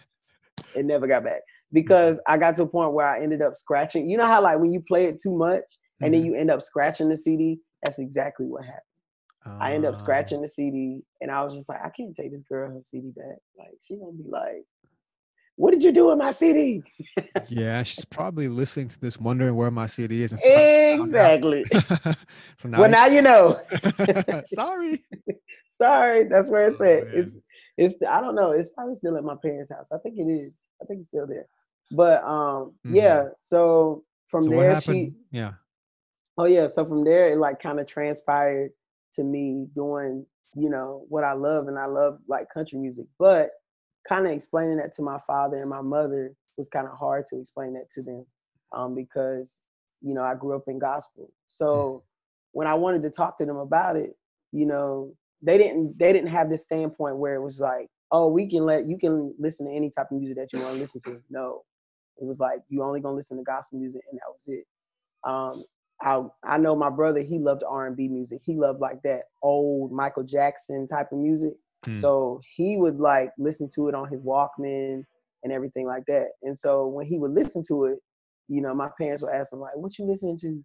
It 0.76 0.84
never 0.84 1.06
got 1.06 1.22
back 1.22 1.40
because 1.72 2.20
I 2.26 2.36
got 2.36 2.56
to 2.56 2.62
a 2.64 2.66
point 2.66 2.94
where 2.94 3.06
I 3.06 3.22
ended 3.22 3.42
up 3.42 3.54
scratching. 3.54 4.08
You 4.08 4.16
know 4.16 4.26
how 4.26 4.42
like 4.42 4.58
when 4.58 4.72
you 4.72 4.80
play 4.80 5.04
it 5.04 5.20
too 5.22 5.36
much 5.36 5.62
and 6.02 6.12
then 6.12 6.22
Mhm. 6.22 6.24
you 6.24 6.34
end 6.34 6.50
up 6.50 6.62
scratching 6.62 7.08
the 7.08 7.16
CD? 7.16 7.60
That's 7.84 8.00
exactly 8.00 8.46
what 8.46 8.64
happened. 8.64 8.82
Uh, 9.46 9.56
I 9.60 9.74
end 9.74 9.84
up 9.84 9.94
scratching 9.96 10.40
the 10.40 10.48
CD, 10.48 11.02
and 11.20 11.30
I 11.30 11.42
was 11.42 11.54
just 11.54 11.68
like, 11.68 11.80
I 11.84 11.90
can't 11.90 12.14
take 12.14 12.32
this 12.32 12.42
girl 12.42 12.70
her 12.70 12.80
CD 12.80 13.10
back. 13.10 13.38
Like 13.58 13.76
she 13.80 13.96
gonna 13.96 14.12
be 14.12 14.24
like, 14.26 14.64
"What 15.56 15.72
did 15.72 15.82
you 15.82 15.92
do 15.92 16.08
with 16.08 16.18
my 16.18 16.32
CD?" 16.32 16.82
yeah, 17.48 17.82
she's 17.82 18.04
probably 18.04 18.48
listening 18.48 18.88
to 18.88 19.00
this, 19.00 19.18
wondering 19.18 19.54
where 19.54 19.70
my 19.70 19.86
CD 19.86 20.22
is. 20.22 20.32
exactly. 20.32 21.64
so 22.56 22.68
now 22.68 22.80
well, 22.80 22.90
now 22.90 23.06
you 23.06 23.22
know. 23.22 23.60
Sorry. 24.46 25.04
Sorry, 25.68 26.24
that's 26.24 26.48
where 26.48 26.68
it's 26.68 26.80
oh, 26.80 26.84
at. 26.84 27.04
Man. 27.04 27.12
It's 27.14 27.38
it's 27.76 27.94
I 28.08 28.20
don't 28.20 28.34
know. 28.34 28.52
It's 28.52 28.70
probably 28.70 28.94
still 28.94 29.16
at 29.16 29.24
my 29.24 29.36
parents' 29.42 29.70
house. 29.70 29.90
I 29.92 29.98
think 29.98 30.18
it 30.18 30.30
is. 30.30 30.62
I 30.80 30.86
think 30.86 30.98
it's 30.98 31.08
still 31.08 31.26
there. 31.26 31.46
But 31.90 32.22
um, 32.22 32.72
mm-hmm. 32.86 32.96
yeah. 32.96 33.24
So 33.38 34.04
from 34.28 34.44
so 34.44 34.50
there, 34.50 34.80
she 34.80 35.12
yeah. 35.30 35.52
Oh 36.38 36.44
yeah. 36.44 36.66
So 36.66 36.84
from 36.84 37.04
there, 37.04 37.32
it 37.32 37.38
like 37.38 37.60
kind 37.60 37.80
of 37.80 37.86
transpired 37.86 38.70
to 39.14 39.24
me 39.24 39.66
doing 39.74 40.26
you 40.56 40.70
know 40.70 41.04
what 41.08 41.24
I 41.24 41.32
love, 41.32 41.68
and 41.68 41.78
I 41.78 41.86
love 41.86 42.18
like 42.28 42.48
country 42.52 42.78
music. 42.78 43.06
But 43.18 43.50
kind 44.08 44.26
of 44.26 44.32
explaining 44.32 44.76
that 44.76 44.92
to 44.94 45.02
my 45.02 45.18
father 45.26 45.60
and 45.60 45.70
my 45.70 45.80
mother 45.80 46.34
was 46.56 46.68
kind 46.68 46.86
of 46.86 46.96
hard 46.96 47.26
to 47.26 47.38
explain 47.38 47.74
that 47.74 47.90
to 47.90 48.02
them 48.02 48.26
um, 48.72 48.94
because 48.94 49.62
you 50.00 50.14
know 50.14 50.22
I 50.22 50.34
grew 50.34 50.54
up 50.54 50.64
in 50.68 50.78
gospel. 50.78 51.30
So 51.48 51.74
mm. 51.74 52.02
when 52.52 52.66
I 52.66 52.74
wanted 52.74 53.02
to 53.02 53.10
talk 53.10 53.36
to 53.38 53.46
them 53.46 53.56
about 53.56 53.96
it, 53.96 54.16
you 54.52 54.66
know, 54.66 55.12
they 55.42 55.58
didn't 55.58 55.98
they 55.98 56.12
didn't 56.12 56.30
have 56.30 56.48
this 56.48 56.64
standpoint 56.64 57.16
where 57.16 57.34
it 57.34 57.42
was 57.42 57.60
like, 57.60 57.88
oh, 58.12 58.28
we 58.28 58.48
can 58.48 58.64
let 58.64 58.88
you 58.88 58.98
can 58.98 59.34
listen 59.38 59.66
to 59.66 59.72
any 59.72 59.90
type 59.90 60.10
of 60.10 60.18
music 60.18 60.36
that 60.36 60.52
you 60.52 60.60
want 60.60 60.74
to 60.74 60.80
listen 60.80 61.00
to. 61.02 61.20
No, 61.30 61.62
it 62.18 62.24
was 62.24 62.38
like 62.38 62.60
you 62.68 62.82
only 62.82 63.00
gonna 63.00 63.16
listen 63.16 63.36
to 63.38 63.44
gospel 63.44 63.78
music, 63.78 64.02
and 64.10 64.18
that 64.18 64.32
was 64.32 64.48
it. 64.48 64.64
Um, 65.28 65.64
I 66.04 66.22
I 66.44 66.58
know 66.58 66.76
my 66.76 66.90
brother 66.90 67.20
he 67.20 67.38
loved 67.38 67.64
R 67.66 67.86
and 67.86 67.96
B 67.96 68.08
music. 68.08 68.42
He 68.44 68.54
loved 68.54 68.80
like 68.80 69.02
that 69.02 69.24
old 69.42 69.90
Michael 69.90 70.22
Jackson 70.22 70.86
type 70.86 71.10
of 71.10 71.18
music. 71.18 71.54
Mm. 71.86 72.00
So 72.00 72.40
he 72.54 72.76
would 72.76 73.00
like 73.00 73.30
listen 73.38 73.68
to 73.74 73.88
it 73.88 73.94
on 73.94 74.08
his 74.08 74.20
Walkman 74.20 75.04
and 75.42 75.52
everything 75.52 75.86
like 75.86 76.04
that. 76.06 76.28
And 76.42 76.56
so 76.56 76.86
when 76.86 77.06
he 77.06 77.18
would 77.18 77.32
listen 77.32 77.62
to 77.68 77.86
it, 77.86 77.98
you 78.48 78.60
know, 78.60 78.74
my 78.74 78.88
parents 78.98 79.22
would 79.22 79.32
ask 79.32 79.52
him 79.52 79.60
like, 79.60 79.76
"What 79.76 79.98
you 79.98 80.04
listening 80.04 80.38
to?" 80.38 80.64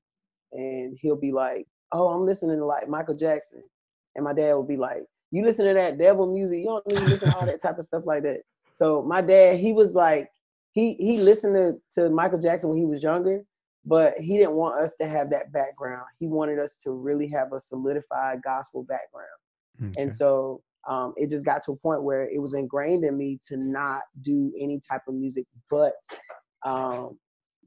And 0.52 0.98
he'll 1.02 1.16
be 1.16 1.32
like, 1.32 1.68
"Oh, 1.92 2.10
I'm 2.10 2.26
listening 2.26 2.58
to 2.58 2.66
like 2.66 2.90
Michael 2.90 3.16
Jackson." 3.16 3.64
And 4.16 4.26
my 4.26 4.34
dad 4.34 4.54
would 4.56 4.68
be 4.68 4.78
like, 4.78 5.04
You 5.32 5.46
listen 5.46 5.66
to 5.66 5.74
that 5.74 5.98
devil 5.98 6.32
music, 6.34 6.60
you 6.60 6.66
don't 6.66 6.88
need 6.88 6.98
to 6.98 7.06
listen 7.06 7.30
to 7.30 7.38
all 7.38 7.46
that 7.46 7.62
type 7.62 7.78
of 7.78 7.86
stuff 7.86 8.04
like 8.06 8.24
that. 8.24 8.42
So 8.74 9.02
my 9.02 9.22
dad, 9.22 9.60
he 9.60 9.74
was 9.74 9.96
like, 9.96 10.30
he 10.72 10.94
he 10.96 11.18
listened 11.18 11.56
to, 11.56 12.02
to 12.02 12.10
Michael 12.10 12.40
Jackson 12.40 12.70
when 12.70 12.80
he 12.80 12.86
was 12.86 13.02
younger, 13.02 13.44
but 13.86 14.16
he 14.20 14.38
didn't 14.38 14.54
want 14.54 14.82
us 14.82 14.96
to 14.98 15.08
have 15.08 15.30
that 15.32 15.52
background. 15.52 16.06
He 16.20 16.28
wanted 16.28 16.60
us 16.60 16.78
to 16.84 16.92
really 16.92 17.28
have 17.30 17.54
a 17.54 17.60
solidified 17.60 18.42
gospel 18.44 18.84
background. 18.84 19.28
Okay. 19.82 20.02
And 20.02 20.14
so 20.14 20.62
um, 20.88 21.14
it 21.18 21.30
just 21.30 21.46
got 21.46 21.62
to 21.66 21.72
a 21.72 21.76
point 21.76 22.04
where 22.04 22.30
it 22.30 22.42
was 22.42 22.54
ingrained 22.54 23.04
in 23.04 23.18
me 23.18 23.40
to 23.48 23.58
not 23.58 24.02
do 24.22 24.52
any 24.60 24.80
type 24.80 25.02
of 25.08 25.16
music 25.16 25.46
but 25.70 25.94
um, 26.66 27.18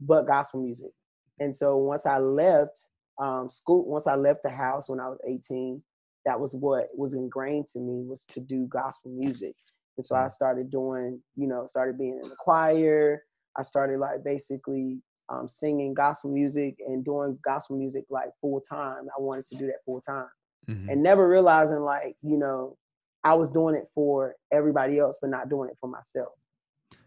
but 0.00 0.26
gospel 0.26 0.62
music. 0.62 0.90
And 1.38 1.54
so 1.54 1.76
once 1.76 2.06
I 2.06 2.18
left 2.18 2.88
um, 3.20 3.48
school, 3.48 3.84
once 3.86 4.06
I 4.06 4.16
left 4.16 4.42
the 4.42 4.50
house 4.50 4.88
when 4.88 5.00
I 5.00 5.08
was 5.08 5.18
18, 5.26 5.82
that 6.26 6.38
was 6.38 6.54
what 6.54 6.88
was 6.94 7.14
ingrained 7.14 7.66
to 7.68 7.80
me 7.80 8.04
was 8.06 8.24
to 8.26 8.40
do 8.40 8.66
gospel 8.66 9.10
music. 9.12 9.54
And 9.96 10.04
so 10.04 10.16
I 10.16 10.24
mm. 10.24 10.30
started 10.30 10.70
doing, 10.70 11.20
you 11.36 11.46
know, 11.46 11.66
started 11.66 11.98
being 11.98 12.20
in 12.22 12.28
the 12.28 12.36
choir. 12.38 13.22
I 13.56 13.62
started 13.62 13.98
like 13.98 14.24
basically 14.24 15.00
um, 15.32 15.48
singing 15.48 15.94
gospel 15.94 16.30
music 16.30 16.76
and 16.86 17.04
doing 17.04 17.38
gospel 17.44 17.76
music 17.76 18.04
like 18.10 18.28
full 18.40 18.60
time. 18.60 19.08
I 19.16 19.20
wanted 19.20 19.44
to 19.46 19.56
do 19.56 19.66
that 19.66 19.84
full 19.84 20.00
time. 20.00 20.28
Mm-hmm. 20.68 20.90
And 20.90 21.02
never 21.02 21.28
realizing 21.28 21.80
like, 21.80 22.16
you 22.22 22.36
know, 22.36 22.76
I 23.24 23.34
was 23.34 23.50
doing 23.50 23.74
it 23.74 23.88
for 23.94 24.36
everybody 24.52 24.98
else, 24.98 25.18
but 25.20 25.30
not 25.30 25.48
doing 25.48 25.70
it 25.70 25.76
for 25.80 25.88
myself. 25.88 26.32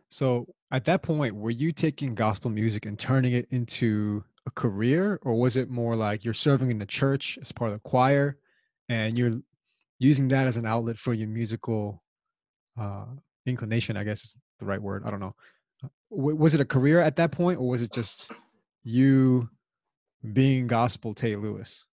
So 0.10 0.46
at 0.72 0.86
that 0.86 1.02
point, 1.02 1.36
were 1.36 1.52
you 1.52 1.72
taking 1.72 2.14
gospel 2.14 2.50
music 2.50 2.86
and 2.86 2.98
turning 2.98 3.34
it 3.34 3.48
into 3.52 4.24
a 4.46 4.52
career, 4.52 5.20
or 5.24 5.36
was 5.36 5.58
it 5.58 5.70
more 5.70 5.96
like 5.96 6.24
you're 6.24 6.34
serving 6.34 6.72
in 6.72 6.80
the 6.80 6.86
church 6.86 7.38
as 7.42 7.52
part 7.52 7.72
of 7.72 7.76
the 7.76 7.90
choir 7.90 8.38
and 8.88 9.18
you're 9.18 9.42
using 10.00 10.28
that 10.30 10.48
as 10.48 10.58
an 10.58 10.66
outlet 10.66 10.98
for 10.98 11.14
your 11.14 11.28
musical 11.28 12.04
uh, 12.80 13.06
inclination? 13.46 13.98
I 13.98 14.04
guess 14.04 14.24
is 14.24 14.36
the 14.60 14.66
right 14.66 14.82
word. 14.82 15.04
I 15.06 15.10
don't 15.10 15.20
know. 15.20 15.36
W- 16.16 16.36
was 16.36 16.54
it 16.54 16.62
a 16.62 16.66
career 16.66 17.02
at 17.02 17.16
that 17.18 17.32
point, 17.32 17.60
or 17.60 17.68
was 17.68 17.82
it 17.82 17.92
just 17.92 18.32
you 18.84 19.50
being 20.34 20.68
gospel 20.68 21.14
Tay 21.14 21.36
Lewis? 21.36 21.86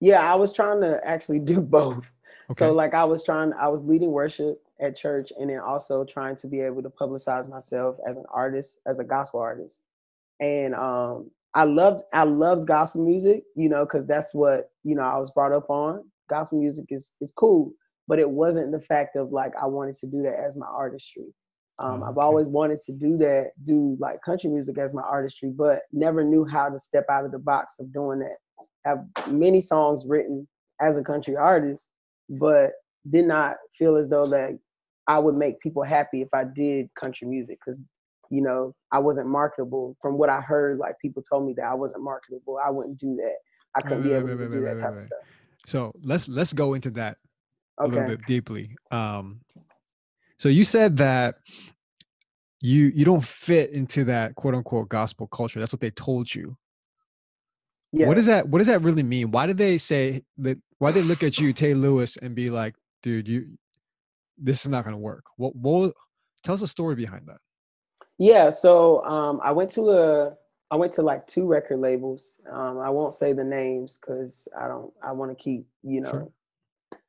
Yeah, 0.00 0.30
I 0.30 0.36
was 0.36 0.52
trying 0.52 0.80
to 0.80 1.00
actually 1.04 1.40
do 1.40 1.60
both. 1.60 2.10
Okay. 2.50 2.58
So 2.58 2.72
like 2.72 2.94
I 2.94 3.04
was 3.04 3.22
trying, 3.24 3.52
I 3.54 3.68
was 3.68 3.84
leading 3.84 4.10
worship 4.10 4.62
at 4.80 4.96
church 4.96 5.32
and 5.38 5.50
then 5.50 5.58
also 5.58 6.04
trying 6.04 6.36
to 6.36 6.46
be 6.46 6.60
able 6.60 6.82
to 6.82 6.88
publicize 6.88 7.48
myself 7.48 7.96
as 8.08 8.16
an 8.16 8.24
artist, 8.32 8.80
as 8.86 9.00
a 9.00 9.04
gospel 9.04 9.40
artist. 9.40 9.82
And 10.40 10.74
um 10.74 11.30
I 11.54 11.64
loved 11.64 12.04
I 12.12 12.22
loved 12.22 12.66
gospel 12.66 13.04
music, 13.04 13.42
you 13.54 13.68
know, 13.68 13.84
because 13.84 14.06
that's 14.06 14.34
what, 14.34 14.70
you 14.84 14.94
know, 14.94 15.02
I 15.02 15.18
was 15.18 15.30
brought 15.30 15.52
up 15.52 15.68
on. 15.68 16.04
Gospel 16.28 16.58
music 16.58 16.86
is 16.90 17.14
is 17.20 17.32
cool, 17.32 17.72
but 18.06 18.18
it 18.18 18.30
wasn't 18.30 18.72
the 18.72 18.80
fact 18.80 19.16
of 19.16 19.32
like 19.32 19.52
I 19.60 19.66
wanted 19.66 19.96
to 19.96 20.06
do 20.06 20.22
that 20.22 20.38
as 20.38 20.56
my 20.56 20.66
artistry. 20.66 21.34
Um, 21.80 22.02
I've 22.02 22.18
always 22.18 22.48
wanted 22.48 22.80
to 22.86 22.92
do 22.92 23.16
that, 23.18 23.50
do 23.62 23.96
like 24.00 24.20
country 24.22 24.50
music 24.50 24.78
as 24.78 24.92
my 24.92 25.02
artistry, 25.02 25.50
but 25.50 25.82
never 25.92 26.24
knew 26.24 26.44
how 26.44 26.68
to 26.68 26.78
step 26.78 27.04
out 27.08 27.24
of 27.24 27.30
the 27.30 27.38
box 27.38 27.76
of 27.78 27.92
doing 27.92 28.18
that. 28.20 28.36
Have 28.84 29.04
many 29.30 29.60
songs 29.60 30.04
written 30.08 30.48
as 30.80 30.96
a 30.96 31.04
country 31.04 31.36
artist, 31.36 31.88
but 32.28 32.72
did 33.08 33.26
not 33.26 33.56
feel 33.76 33.96
as 33.96 34.08
though 34.08 34.26
that 34.26 34.58
I 35.06 35.18
would 35.18 35.36
make 35.36 35.60
people 35.60 35.82
happy 35.84 36.20
if 36.20 36.28
I 36.34 36.44
did 36.44 36.88
country 36.94 37.28
music 37.28 37.58
because 37.64 37.80
you 38.30 38.42
know 38.42 38.74
I 38.92 38.98
wasn't 38.98 39.28
marketable. 39.28 39.96
From 40.02 40.18
what 40.18 40.30
I 40.30 40.40
heard, 40.40 40.78
like 40.78 40.96
people 41.00 41.22
told 41.22 41.46
me 41.46 41.54
that 41.54 41.64
I 41.64 41.74
wasn't 41.74 42.02
marketable. 42.02 42.58
I 42.64 42.70
wouldn't 42.70 42.98
do 42.98 43.16
that. 43.16 43.36
I 43.76 43.80
couldn't 43.82 44.02
be 44.02 44.12
able 44.12 44.28
to 44.28 44.48
do 44.48 44.62
that 44.62 44.78
type 44.78 44.96
of 44.96 45.02
stuff. 45.02 45.18
So 45.64 45.92
let's 46.02 46.28
let's 46.28 46.52
go 46.52 46.74
into 46.74 46.90
that 46.92 47.18
okay. 47.80 47.96
a 47.96 48.00
little 48.00 48.16
bit 48.16 48.26
deeply. 48.26 48.76
Um, 48.90 49.40
so 50.38 50.48
you 50.48 50.64
said 50.64 50.96
that 50.98 51.36
you 52.60 52.92
you 52.94 53.04
don't 53.04 53.24
fit 53.24 53.70
into 53.70 54.04
that 54.04 54.34
quote 54.34 54.54
unquote 54.54 54.88
gospel 54.88 55.26
culture. 55.26 55.60
That's 55.60 55.72
what 55.72 55.80
they 55.80 55.90
told 55.90 56.32
you. 56.32 56.56
Yes. 57.92 58.06
What 58.06 58.14
does 58.14 58.26
that 58.26 58.48
what 58.48 58.58
does 58.58 58.66
that 58.66 58.82
really 58.82 59.02
mean? 59.02 59.30
Why 59.30 59.46
did 59.46 59.58
they 59.58 59.78
say 59.78 60.22
that 60.38 60.58
why 60.78 60.90
they 60.92 61.02
look 61.02 61.22
at 61.22 61.38
you, 61.38 61.52
Tay 61.52 61.74
Lewis, 61.74 62.16
and 62.16 62.34
be 62.34 62.48
like, 62.48 62.74
dude, 63.02 63.28
you 63.28 63.58
this 64.36 64.64
is 64.64 64.68
not 64.68 64.84
gonna 64.84 64.98
work? 64.98 65.24
What 65.36 65.54
what 65.56 65.94
tell 66.42 66.54
us 66.54 66.62
a 66.62 66.68
story 66.68 66.94
behind 66.94 67.26
that. 67.26 67.38
Yeah, 68.18 68.50
so 68.50 69.04
um 69.04 69.40
I 69.42 69.52
went 69.52 69.70
to 69.72 69.90
a 69.90 70.34
I 70.70 70.76
went 70.76 70.92
to 70.94 71.02
like 71.02 71.26
two 71.26 71.46
record 71.46 71.78
labels. 71.78 72.40
Um 72.50 72.78
I 72.78 72.90
won't 72.90 73.12
say 73.12 73.32
the 73.32 73.44
names 73.44 73.98
because 73.98 74.48
I 74.58 74.68
don't 74.68 74.92
I 75.02 75.12
want 75.12 75.30
to 75.30 75.36
keep, 75.36 75.66
you 75.82 76.00
know. 76.00 76.10
Sure. 76.10 76.28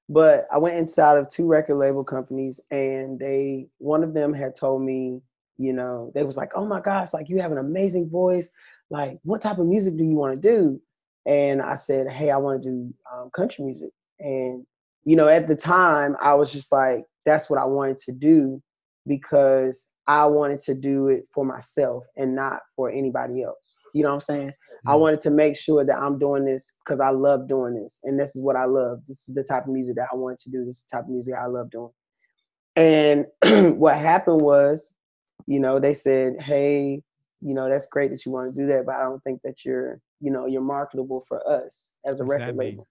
But 0.09 0.47
I 0.51 0.57
went 0.57 0.77
inside 0.77 1.17
of 1.17 1.29
two 1.29 1.45
record 1.47 1.75
label 1.75 2.03
companies 2.03 2.59
and 2.71 3.19
they 3.19 3.67
one 3.77 4.03
of 4.03 4.13
them 4.13 4.33
had 4.33 4.55
told 4.55 4.81
me, 4.81 5.21
you 5.57 5.71
know, 5.71 6.11
they 6.15 6.23
was 6.23 6.35
like, 6.35 6.51
Oh 6.55 6.65
my 6.65 6.81
gosh, 6.81 7.13
like 7.13 7.29
you 7.29 7.39
have 7.39 7.51
an 7.51 7.59
amazing 7.59 8.09
voice 8.09 8.49
like, 8.89 9.19
what 9.23 9.41
type 9.41 9.59
of 9.59 9.67
music 9.67 9.97
do 9.97 10.03
you 10.03 10.15
want 10.15 10.41
to 10.41 10.49
do? 10.49 10.81
And 11.25 11.61
I 11.61 11.75
said, 11.75 12.09
hey, 12.09 12.31
I 12.31 12.37
want 12.37 12.61
to 12.63 12.69
do 12.69 12.93
um, 13.13 13.29
country 13.31 13.63
music. 13.63 13.91
And, 14.19 14.65
you 15.03 15.15
know, 15.15 15.27
at 15.27 15.47
the 15.47 15.55
time, 15.55 16.15
I 16.21 16.33
was 16.33 16.51
just 16.51 16.71
like, 16.71 17.03
that's 17.25 17.49
what 17.49 17.59
I 17.59 17.65
wanted 17.65 17.97
to 17.99 18.11
do 18.11 18.61
because 19.05 19.89
I 20.07 20.25
wanted 20.25 20.59
to 20.59 20.73
do 20.73 21.09
it 21.09 21.27
for 21.31 21.45
myself 21.45 22.05
and 22.17 22.35
not 22.35 22.61
for 22.75 22.89
anybody 22.89 23.43
else. 23.43 23.77
You 23.93 24.03
know 24.03 24.09
what 24.09 24.15
I'm 24.15 24.21
saying? 24.21 24.53
Mm-hmm. 24.79 24.89
I 24.89 24.95
wanted 24.95 25.19
to 25.21 25.31
make 25.31 25.57
sure 25.57 25.85
that 25.85 25.97
I'm 25.97 26.19
doing 26.19 26.45
this 26.45 26.77
because 26.83 26.99
I 26.99 27.09
love 27.09 27.47
doing 27.47 27.75
this. 27.75 27.99
And 28.03 28.19
this 28.19 28.35
is 28.35 28.41
what 28.41 28.55
I 28.55 28.65
love. 28.65 28.99
This 29.07 29.27
is 29.27 29.35
the 29.35 29.43
type 29.43 29.63
of 29.63 29.69
music 29.69 29.95
that 29.95 30.07
I 30.11 30.15
wanted 30.15 30.39
to 30.39 30.49
do. 30.49 30.65
This 30.65 30.77
is 30.77 30.85
the 30.89 30.97
type 30.97 31.05
of 31.05 31.11
music 31.11 31.35
I 31.35 31.47
love 31.47 31.69
doing. 31.69 31.91
And 32.75 33.25
what 33.77 33.97
happened 33.97 34.41
was, 34.41 34.95
you 35.47 35.59
know, 35.59 35.79
they 35.79 35.93
said, 35.93 36.41
hey, 36.41 37.01
you 37.41 37.53
know 37.53 37.69
that's 37.69 37.87
great 37.87 38.11
that 38.11 38.25
you 38.25 38.31
want 38.31 38.53
to 38.53 38.61
do 38.61 38.67
that 38.67 38.85
but 38.85 38.95
i 38.95 39.01
don't 39.01 39.23
think 39.23 39.41
that 39.43 39.63
you're 39.63 40.01
you 40.19 40.31
know 40.31 40.45
you're 40.45 40.61
marketable 40.61 41.23
for 41.27 41.47
us 41.49 41.91
as 42.05 42.19
a 42.19 42.25
record 42.25 42.55
label 42.55 42.87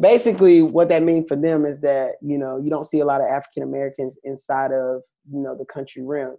basically 0.00 0.60
what 0.60 0.88
that 0.88 1.02
means 1.02 1.26
for 1.28 1.36
them 1.36 1.64
is 1.64 1.80
that 1.80 2.12
you 2.20 2.36
know 2.36 2.58
you 2.58 2.68
don't 2.68 2.84
see 2.84 3.00
a 3.00 3.04
lot 3.04 3.20
of 3.20 3.26
african 3.28 3.62
americans 3.62 4.18
inside 4.24 4.72
of 4.72 5.02
you 5.30 5.40
know 5.40 5.56
the 5.56 5.64
country 5.64 6.02
realm 6.02 6.36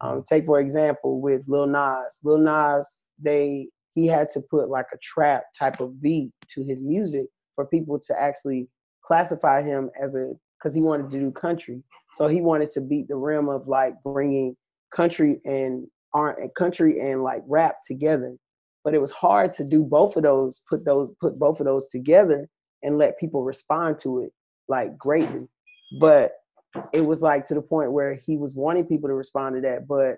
um, 0.00 0.22
take 0.28 0.46
for 0.46 0.60
example 0.60 1.20
with 1.20 1.42
lil 1.46 1.66
nas 1.66 2.18
lil 2.24 2.38
nas 2.38 3.04
they 3.18 3.68
he 3.98 4.06
had 4.06 4.28
to 4.30 4.40
put 4.50 4.68
like 4.68 4.86
a 4.92 4.98
trap 4.98 5.44
type 5.58 5.80
of 5.80 6.00
beat 6.00 6.32
to 6.48 6.62
his 6.62 6.82
music 6.82 7.26
for 7.54 7.66
people 7.66 7.98
to 7.98 8.14
actually 8.20 8.68
classify 9.02 9.62
him 9.62 9.90
as 10.02 10.14
a 10.14 10.32
because 10.58 10.74
he 10.74 10.80
wanted 10.80 11.10
to 11.10 11.18
do 11.18 11.30
country 11.30 11.82
so 12.14 12.26
he 12.26 12.40
wanted 12.40 12.68
to 12.68 12.80
beat 12.80 13.08
the 13.08 13.16
rim 13.16 13.48
of 13.48 13.68
like 13.68 13.94
bringing 14.04 14.56
country 14.92 15.40
and 15.44 15.86
country 16.56 16.98
and 17.00 17.22
like 17.22 17.42
rap 17.46 17.76
together 17.86 18.34
but 18.84 18.94
it 18.94 19.00
was 19.00 19.10
hard 19.10 19.52
to 19.52 19.64
do 19.64 19.82
both 19.82 20.16
of 20.16 20.22
those 20.22 20.62
put 20.68 20.84
those 20.84 21.10
put 21.20 21.38
both 21.38 21.60
of 21.60 21.66
those 21.66 21.88
together 21.90 22.48
and 22.82 22.98
let 22.98 23.18
people 23.18 23.42
respond 23.42 23.98
to 23.98 24.22
it 24.22 24.32
like 24.68 24.96
greatly. 24.96 25.48
But 26.00 26.32
it 26.92 27.00
was 27.00 27.22
like 27.22 27.44
to 27.46 27.54
the 27.54 27.62
point 27.62 27.92
where 27.92 28.14
he 28.14 28.36
was 28.36 28.54
wanting 28.54 28.86
people 28.86 29.08
to 29.08 29.14
respond 29.14 29.56
to 29.56 29.60
that, 29.62 29.88
but 29.88 30.16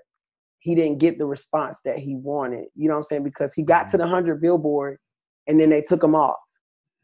he 0.60 0.74
didn't 0.74 0.98
get 0.98 1.18
the 1.18 1.26
response 1.26 1.80
that 1.84 1.98
he 1.98 2.14
wanted. 2.14 2.66
You 2.74 2.88
know 2.88 2.94
what 2.94 2.98
I'm 2.98 3.04
saying? 3.04 3.24
Because 3.24 3.52
he 3.52 3.62
got 3.62 3.88
to 3.88 3.96
mm-hmm. 3.96 4.06
the 4.06 4.12
100 4.12 4.40
billboard 4.40 4.98
and 5.46 5.58
then 5.58 5.70
they 5.70 5.82
took 5.82 6.02
him 6.02 6.14
off. 6.14 6.36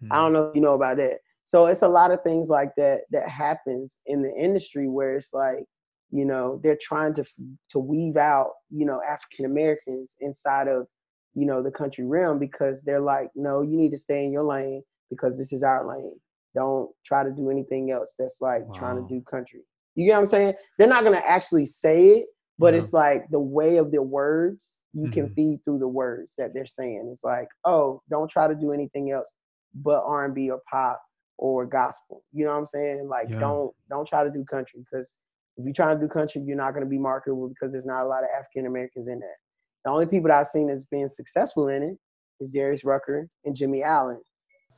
Mm-hmm. 0.02 0.12
I 0.12 0.16
don't 0.16 0.32
know 0.32 0.48
if 0.48 0.54
you 0.54 0.60
know 0.60 0.74
about 0.74 0.98
that. 0.98 1.18
So 1.44 1.66
it's 1.66 1.82
a 1.82 1.88
lot 1.88 2.10
of 2.10 2.22
things 2.22 2.48
like 2.48 2.70
that 2.76 3.02
that 3.12 3.28
happens 3.28 4.00
in 4.06 4.22
the 4.22 4.32
industry 4.32 4.88
where 4.88 5.16
it's 5.16 5.32
like, 5.32 5.64
you 6.10 6.24
know, 6.24 6.60
they're 6.62 6.78
trying 6.80 7.14
to 7.14 7.24
to 7.70 7.78
weave 7.78 8.16
out, 8.16 8.50
you 8.70 8.84
know, 8.84 9.00
African 9.08 9.46
Americans 9.46 10.16
inside 10.20 10.68
of, 10.68 10.86
you 11.34 11.46
know, 11.46 11.62
the 11.62 11.70
country 11.70 12.04
realm 12.04 12.38
because 12.38 12.82
they're 12.82 13.00
like, 13.00 13.28
no, 13.34 13.62
you 13.62 13.76
need 13.76 13.90
to 13.92 13.96
stay 13.96 14.24
in 14.24 14.32
your 14.32 14.42
lane 14.42 14.82
because 15.08 15.38
this 15.38 15.52
is 15.52 15.62
our 15.62 15.88
lane. 15.88 16.18
Don't 16.54 16.90
try 17.04 17.22
to 17.22 17.30
do 17.30 17.50
anything 17.50 17.90
else 17.90 18.14
that's 18.18 18.40
like 18.40 18.66
wow. 18.66 18.72
trying 18.74 18.96
to 18.96 19.08
do 19.08 19.22
country. 19.22 19.60
You 19.94 20.06
get 20.06 20.12
what 20.12 20.20
I'm 20.20 20.26
saying? 20.26 20.54
They're 20.78 20.88
not 20.88 21.04
gonna 21.04 21.22
actually 21.24 21.64
say 21.64 22.06
it, 22.06 22.26
but 22.58 22.72
yeah. 22.72 22.78
it's 22.78 22.92
like 22.92 23.28
the 23.30 23.40
way 23.40 23.76
of 23.76 23.90
their 23.90 24.02
words 24.02 24.80
you 24.92 25.04
mm-hmm. 25.04 25.12
can 25.12 25.30
feed 25.30 25.64
through 25.64 25.78
the 25.78 25.88
words 25.88 26.34
that 26.36 26.54
they're 26.54 26.66
saying. 26.66 27.08
It's 27.12 27.24
like, 27.24 27.48
oh, 27.64 28.02
don't 28.08 28.30
try 28.30 28.48
to 28.48 28.54
do 28.54 28.72
anything 28.72 29.10
else 29.10 29.34
but 29.74 30.02
R&B 30.06 30.50
or 30.50 30.60
pop 30.70 31.00
or 31.38 31.66
gospel. 31.66 32.22
You 32.32 32.44
know 32.44 32.52
what 32.52 32.58
I'm 32.58 32.66
saying? 32.66 33.08
Like, 33.08 33.28
yeah. 33.30 33.38
don't 33.38 33.74
don't 33.90 34.08
try 34.08 34.24
to 34.24 34.30
do 34.30 34.44
country 34.44 34.80
because 34.80 35.18
if 35.56 35.64
you're 35.64 35.74
trying 35.74 35.98
to 35.98 36.06
do 36.06 36.08
country, 36.08 36.42
you're 36.42 36.56
not 36.56 36.72
going 36.72 36.84
to 36.84 36.90
be 36.90 36.98
marketable 36.98 37.48
because 37.48 37.72
there's 37.72 37.86
not 37.86 38.04
a 38.04 38.08
lot 38.08 38.22
of 38.22 38.30
African 38.38 38.66
Americans 38.66 39.08
in 39.08 39.20
that. 39.20 39.36
The 39.84 39.90
only 39.90 40.06
people 40.06 40.28
that 40.28 40.38
I've 40.38 40.46
seen 40.46 40.68
that's 40.68 40.86
been 40.86 41.08
successful 41.08 41.68
in 41.68 41.82
it 41.82 41.98
is 42.40 42.50
Darius 42.50 42.84
Rucker 42.84 43.28
and 43.44 43.54
Jimmy 43.54 43.82
Allen. 43.82 44.20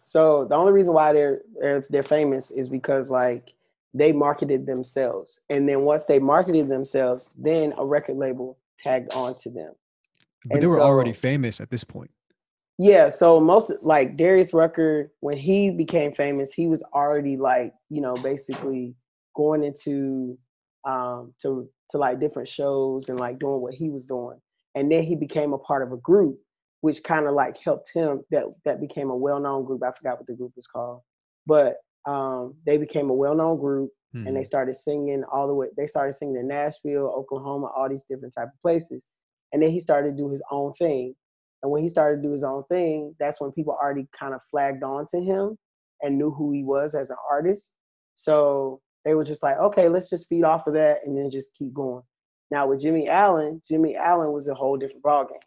So 0.02 0.46
the 0.48 0.54
only 0.54 0.72
reason 0.72 0.94
why 0.94 1.12
they're 1.12 1.42
they're, 1.60 1.86
they're 1.90 2.02
famous 2.02 2.50
is 2.50 2.68
because 2.68 3.10
like 3.10 3.52
they 3.94 4.12
marketed 4.12 4.66
themselves, 4.66 5.40
and 5.50 5.68
then 5.68 5.82
once 5.82 6.04
they 6.04 6.18
marketed 6.18 6.68
themselves, 6.68 7.34
then 7.38 7.72
a 7.78 7.84
record 7.84 8.16
label 8.16 8.58
tagged 8.78 9.14
on 9.14 9.34
to 9.36 9.50
them. 9.50 9.72
But 10.44 10.54
and 10.54 10.62
they 10.62 10.66
were 10.66 10.76
so, 10.76 10.82
already 10.82 11.12
famous 11.12 11.60
at 11.60 11.70
this 11.70 11.84
point. 11.84 12.10
Yeah, 12.78 13.08
so 13.08 13.40
most 13.40 13.72
like 13.82 14.16
Darius 14.16 14.54
Rucker, 14.54 15.12
when 15.20 15.36
he 15.36 15.70
became 15.70 16.12
famous, 16.12 16.52
he 16.52 16.66
was 16.66 16.82
already 16.94 17.36
like 17.36 17.72
you 17.90 18.00
know 18.00 18.14
basically 18.16 18.94
going 19.34 19.64
into 19.64 20.38
um 20.84 21.34
to 21.42 21.68
to 21.90 21.98
like 21.98 22.20
different 22.20 22.48
shows 22.48 23.08
and 23.08 23.18
like 23.18 23.38
doing 23.38 23.60
what 23.60 23.74
he 23.74 23.88
was 23.88 24.06
doing, 24.06 24.38
and 24.74 24.92
then 24.92 25.02
he 25.02 25.16
became 25.16 25.52
a 25.52 25.58
part 25.58 25.82
of 25.82 25.92
a 25.92 25.96
group 25.96 26.38
which 26.80 27.02
kind 27.02 27.26
of 27.26 27.34
like 27.34 27.56
helped 27.58 27.90
him 27.92 28.22
that 28.30 28.44
that 28.64 28.80
became 28.80 29.10
a 29.10 29.16
well-known 29.16 29.64
group 29.64 29.82
i 29.82 29.90
forgot 29.92 30.18
what 30.18 30.26
the 30.26 30.34
group 30.34 30.52
was 30.56 30.66
called 30.66 31.00
but 31.46 31.76
um, 32.06 32.54
they 32.66 32.78
became 32.78 33.10
a 33.10 33.14
well-known 33.14 33.58
group 33.58 33.90
mm-hmm. 34.14 34.26
and 34.26 34.36
they 34.36 34.40
hmm. 34.40 34.46
started 34.46 34.74
singing 34.74 35.24
all 35.32 35.46
the 35.46 35.54
way 35.54 35.68
they 35.76 35.86
started 35.86 36.12
singing 36.12 36.36
in 36.36 36.48
nashville 36.48 37.12
oklahoma 37.16 37.68
all 37.76 37.88
these 37.88 38.04
different 38.08 38.34
type 38.36 38.48
of 38.48 38.62
places 38.62 39.08
and 39.52 39.62
then 39.62 39.70
he 39.70 39.80
started 39.80 40.10
to 40.10 40.16
do 40.16 40.30
his 40.30 40.42
own 40.50 40.72
thing 40.74 41.14
and 41.62 41.72
when 41.72 41.82
he 41.82 41.88
started 41.88 42.22
to 42.22 42.28
do 42.28 42.32
his 42.32 42.44
own 42.44 42.62
thing 42.70 43.14
that's 43.18 43.40
when 43.40 43.52
people 43.52 43.76
already 43.80 44.06
kind 44.18 44.34
of 44.34 44.40
flagged 44.50 44.82
on 44.82 45.06
to 45.08 45.20
him 45.20 45.56
and 46.02 46.16
knew 46.16 46.30
who 46.30 46.52
he 46.52 46.62
was 46.62 46.94
as 46.94 47.10
an 47.10 47.16
artist 47.30 47.74
so 48.14 48.80
they 49.04 49.14
were 49.14 49.24
just 49.24 49.42
like 49.42 49.58
okay 49.58 49.88
let's 49.88 50.10
just 50.10 50.28
feed 50.28 50.44
off 50.44 50.66
of 50.66 50.74
that 50.74 50.98
and 51.04 51.16
then 51.16 51.30
just 51.30 51.56
keep 51.56 51.72
going 51.74 52.02
now 52.50 52.66
with 52.66 52.80
jimmy 52.80 53.08
allen 53.08 53.60
jimmy 53.68 53.96
allen 53.96 54.32
was 54.32 54.48
a 54.48 54.54
whole 54.54 54.76
different 54.76 55.02
ballgame 55.02 55.40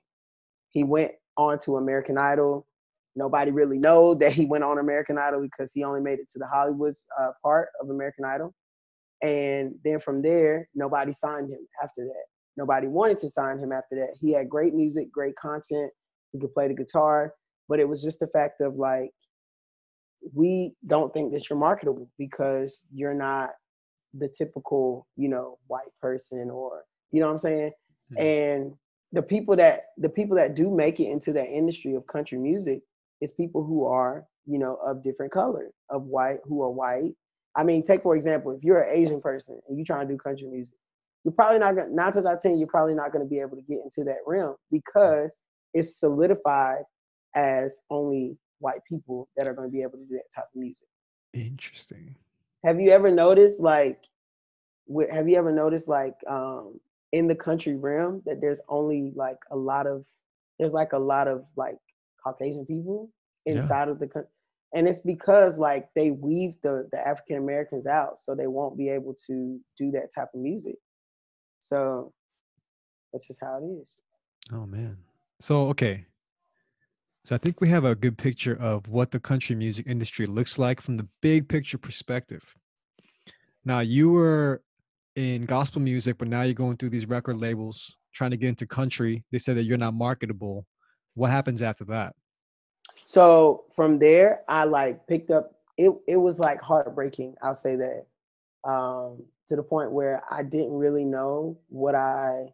he 0.71 0.83
went 0.83 1.11
on 1.37 1.59
to 1.59 1.77
American 1.77 2.17
Idol. 2.17 2.65
Nobody 3.15 3.51
really 3.51 3.77
knows 3.77 4.19
that 4.19 4.31
he 4.31 4.45
went 4.45 4.63
on 4.63 4.79
American 4.79 5.17
Idol 5.17 5.41
because 5.41 5.71
he 5.73 5.83
only 5.83 6.01
made 6.01 6.19
it 6.19 6.29
to 6.33 6.39
the 6.39 6.47
Hollywood's 6.47 7.05
uh, 7.19 7.31
part 7.43 7.69
of 7.81 7.89
American 7.89 8.25
Idol. 8.25 8.53
And 9.21 9.75
then 9.83 9.99
from 9.99 10.21
there, 10.21 10.67
nobody 10.73 11.11
signed 11.11 11.49
him 11.49 11.59
after 11.83 12.03
that. 12.05 12.25
Nobody 12.57 12.87
wanted 12.87 13.17
to 13.19 13.29
sign 13.29 13.59
him 13.59 13.71
after 13.71 13.95
that. 13.95 14.15
He 14.19 14.31
had 14.31 14.49
great 14.49 14.73
music, 14.73 15.11
great 15.11 15.35
content. 15.35 15.91
He 16.31 16.39
could 16.39 16.53
play 16.53 16.67
the 16.67 16.73
guitar, 16.73 17.33
but 17.67 17.79
it 17.79 17.87
was 17.87 18.01
just 18.01 18.19
the 18.19 18.27
fact 18.27 18.61
of 18.61 18.75
like, 18.75 19.11
we 20.33 20.73
don't 20.87 21.13
think 21.13 21.33
that 21.33 21.49
you're 21.49 21.59
marketable 21.59 22.09
because 22.17 22.85
you're 22.93 23.13
not 23.13 23.51
the 24.13 24.27
typical, 24.27 25.07
you 25.17 25.27
know, 25.27 25.57
white 25.67 25.91
person 25.99 26.49
or, 26.49 26.83
you 27.11 27.19
know 27.19 27.27
what 27.27 27.33
I'm 27.33 27.39
saying? 27.39 27.71
Mm-hmm. 28.13 28.21
And 28.21 28.73
the 29.11 29.21
people 29.21 29.55
that 29.57 29.85
the 29.97 30.09
people 30.09 30.37
that 30.37 30.55
do 30.55 30.69
make 30.69 30.99
it 30.99 31.09
into 31.09 31.33
that 31.33 31.49
industry 31.49 31.95
of 31.95 32.07
country 32.07 32.37
music 32.37 32.81
is 33.21 33.31
people 33.31 33.63
who 33.63 33.85
are 33.85 34.25
you 34.45 34.59
know 34.59 34.77
of 34.85 35.03
different 35.03 35.31
color 35.31 35.71
of 35.89 36.03
white 36.03 36.39
who 36.45 36.61
are 36.63 36.71
white. 36.71 37.13
I 37.55 37.63
mean 37.63 37.83
take 37.83 38.03
for 38.03 38.15
example 38.15 38.51
if 38.51 38.63
you're 38.63 38.81
an 38.81 38.97
asian 38.97 39.21
person 39.21 39.59
and 39.67 39.77
you're 39.77 39.85
trying 39.85 40.07
to 40.07 40.13
do 40.13 40.17
country 40.17 40.47
music 40.47 40.75
you're 41.23 41.33
probably 41.33 41.59
not 41.59 41.75
gonna 41.75 41.93
nine 41.93 42.11
times 42.11 42.25
out 42.25 42.35
of 42.35 42.39
ten 42.39 42.57
you're 42.57 42.67
probably 42.67 42.95
not 42.95 43.11
gonna 43.11 43.25
be 43.25 43.39
able 43.39 43.57
to 43.57 43.63
get 43.63 43.79
into 43.83 44.03
that 44.03 44.19
realm 44.25 44.55
because 44.71 45.41
it's 45.73 45.99
solidified 45.99 46.83
as 47.35 47.79
only 47.89 48.37
white 48.59 48.81
people 48.87 49.27
that 49.37 49.47
are 49.47 49.53
going 49.53 49.67
to 49.67 49.71
be 49.71 49.81
able 49.81 49.97
to 49.97 50.05
do 50.05 50.15
that 50.15 50.31
type 50.33 50.45
of 50.53 50.59
music. 50.59 50.87
Interesting. 51.33 52.15
Have 52.65 52.79
you 52.79 52.91
ever 52.91 53.11
noticed 53.11 53.61
like 53.61 53.97
have 55.11 55.29
you 55.29 55.37
ever 55.37 55.51
noticed 55.51 55.87
like 55.87 56.15
um 56.29 56.79
in 57.11 57.27
the 57.27 57.35
country 57.35 57.75
realm 57.75 58.21
that 58.25 58.41
there's 58.41 58.61
only 58.67 59.13
like 59.15 59.37
a 59.51 59.55
lot 59.55 59.87
of 59.87 60.05
there's 60.59 60.73
like 60.73 60.93
a 60.93 60.99
lot 60.99 61.27
of 61.27 61.43
like 61.55 61.77
Caucasian 62.23 62.65
people 62.65 63.11
inside 63.45 63.85
yeah. 63.85 63.91
of 63.91 63.99
the 63.99 64.07
country. 64.07 64.29
And 64.73 64.87
it's 64.87 65.01
because 65.01 65.59
like 65.59 65.89
they 65.95 66.11
weave 66.11 66.55
the 66.63 66.87
the 66.91 67.05
African 67.05 67.37
Americans 67.37 67.87
out 67.87 68.19
so 68.19 68.35
they 68.35 68.47
won't 68.47 68.77
be 68.77 68.89
able 68.89 69.15
to 69.27 69.59
do 69.77 69.91
that 69.91 70.13
type 70.13 70.29
of 70.33 70.39
music. 70.39 70.75
So 71.59 72.13
that's 73.11 73.27
just 73.27 73.41
how 73.41 73.59
it 73.61 73.81
is. 73.81 74.01
Oh 74.53 74.65
man. 74.65 74.95
So 75.39 75.67
okay. 75.69 76.05
So 77.23 77.35
I 77.35 77.37
think 77.37 77.61
we 77.61 77.69
have 77.69 77.85
a 77.85 77.93
good 77.93 78.17
picture 78.17 78.57
of 78.59 78.87
what 78.87 79.11
the 79.11 79.19
country 79.19 79.55
music 79.55 79.85
industry 79.87 80.25
looks 80.25 80.57
like 80.57 80.81
from 80.81 80.97
the 80.97 81.07
big 81.21 81.47
picture 81.47 81.77
perspective. 81.77 82.55
Now 83.63 83.79
you 83.79 84.11
were 84.11 84.63
in 85.15 85.45
gospel 85.45 85.81
music, 85.81 86.17
but 86.17 86.27
now 86.27 86.41
you're 86.41 86.53
going 86.53 86.77
through 86.77 86.89
these 86.89 87.07
record 87.07 87.37
labels 87.37 87.97
trying 88.13 88.31
to 88.31 88.37
get 88.37 88.49
into 88.49 88.65
country. 88.65 89.23
They 89.31 89.37
said 89.37 89.57
that 89.57 89.63
you're 89.63 89.77
not 89.77 89.93
marketable. 89.93 90.65
What 91.15 91.31
happens 91.31 91.61
after 91.61 91.85
that? 91.85 92.15
So 93.05 93.65
from 93.75 93.99
there, 93.99 94.41
I 94.47 94.63
like 94.63 95.05
picked 95.07 95.31
up. 95.31 95.51
It 95.77 95.91
it 96.07 96.17
was 96.17 96.39
like 96.39 96.61
heartbreaking. 96.61 97.35
I'll 97.41 97.53
say 97.53 97.75
that. 97.75 98.05
Um, 98.63 99.23
to 99.47 99.55
the 99.55 99.63
point 99.63 99.91
where 99.91 100.23
I 100.29 100.43
didn't 100.43 100.73
really 100.73 101.03
know 101.03 101.59
what 101.67 101.95
I 101.95 102.45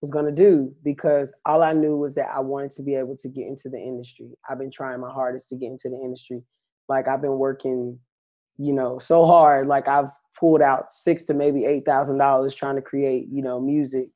was 0.00 0.10
gonna 0.10 0.32
do 0.32 0.74
because 0.84 1.34
all 1.44 1.62
I 1.62 1.72
knew 1.72 1.96
was 1.96 2.14
that 2.14 2.30
I 2.32 2.40
wanted 2.40 2.70
to 2.72 2.82
be 2.82 2.94
able 2.94 3.16
to 3.16 3.28
get 3.28 3.46
into 3.46 3.68
the 3.68 3.78
industry. 3.78 4.30
I've 4.48 4.58
been 4.58 4.70
trying 4.70 5.00
my 5.00 5.10
hardest 5.10 5.48
to 5.50 5.56
get 5.56 5.66
into 5.66 5.88
the 5.88 5.96
industry. 5.96 6.42
Like 6.88 7.08
I've 7.08 7.22
been 7.22 7.38
working, 7.38 7.98
you 8.56 8.72
know, 8.72 8.98
so 8.98 9.26
hard. 9.26 9.66
Like 9.66 9.88
I've 9.88 10.10
pulled 10.38 10.62
out 10.62 10.92
six 10.92 11.24
to 11.26 11.34
maybe 11.34 11.64
eight 11.64 11.84
thousand 11.84 12.18
dollars 12.18 12.54
trying 12.54 12.76
to 12.76 12.82
create, 12.82 13.26
you 13.30 13.42
know, 13.42 13.60
music, 13.60 14.08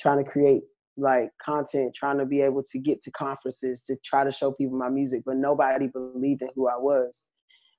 trying 0.00 0.22
to 0.22 0.30
create 0.30 0.62
like 0.96 1.30
content, 1.42 1.94
trying 1.94 2.18
to 2.18 2.26
be 2.26 2.40
able 2.40 2.62
to 2.62 2.78
get 2.78 3.00
to 3.02 3.10
conferences 3.10 3.82
to 3.82 3.96
try 4.04 4.24
to 4.24 4.30
show 4.30 4.52
people 4.52 4.78
my 4.78 4.88
music, 4.88 5.22
but 5.26 5.36
nobody 5.36 5.88
believed 5.88 6.42
in 6.42 6.48
who 6.54 6.68
I 6.68 6.76
was. 6.76 7.26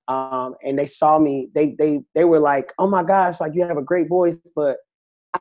Um, 0.07 0.55
and 0.63 0.79
they 0.79 0.85
saw 0.85 1.19
me, 1.19 1.49
they 1.53 1.75
they 1.77 2.01
they 2.15 2.23
were 2.23 2.39
like, 2.39 2.71
"Oh 2.79 2.87
my 2.87 3.03
gosh, 3.03 3.41
like 3.41 3.53
you 3.55 3.63
have 3.63 3.77
a 3.77 3.81
great 3.81 4.07
voice, 4.07 4.39
but 4.55 4.77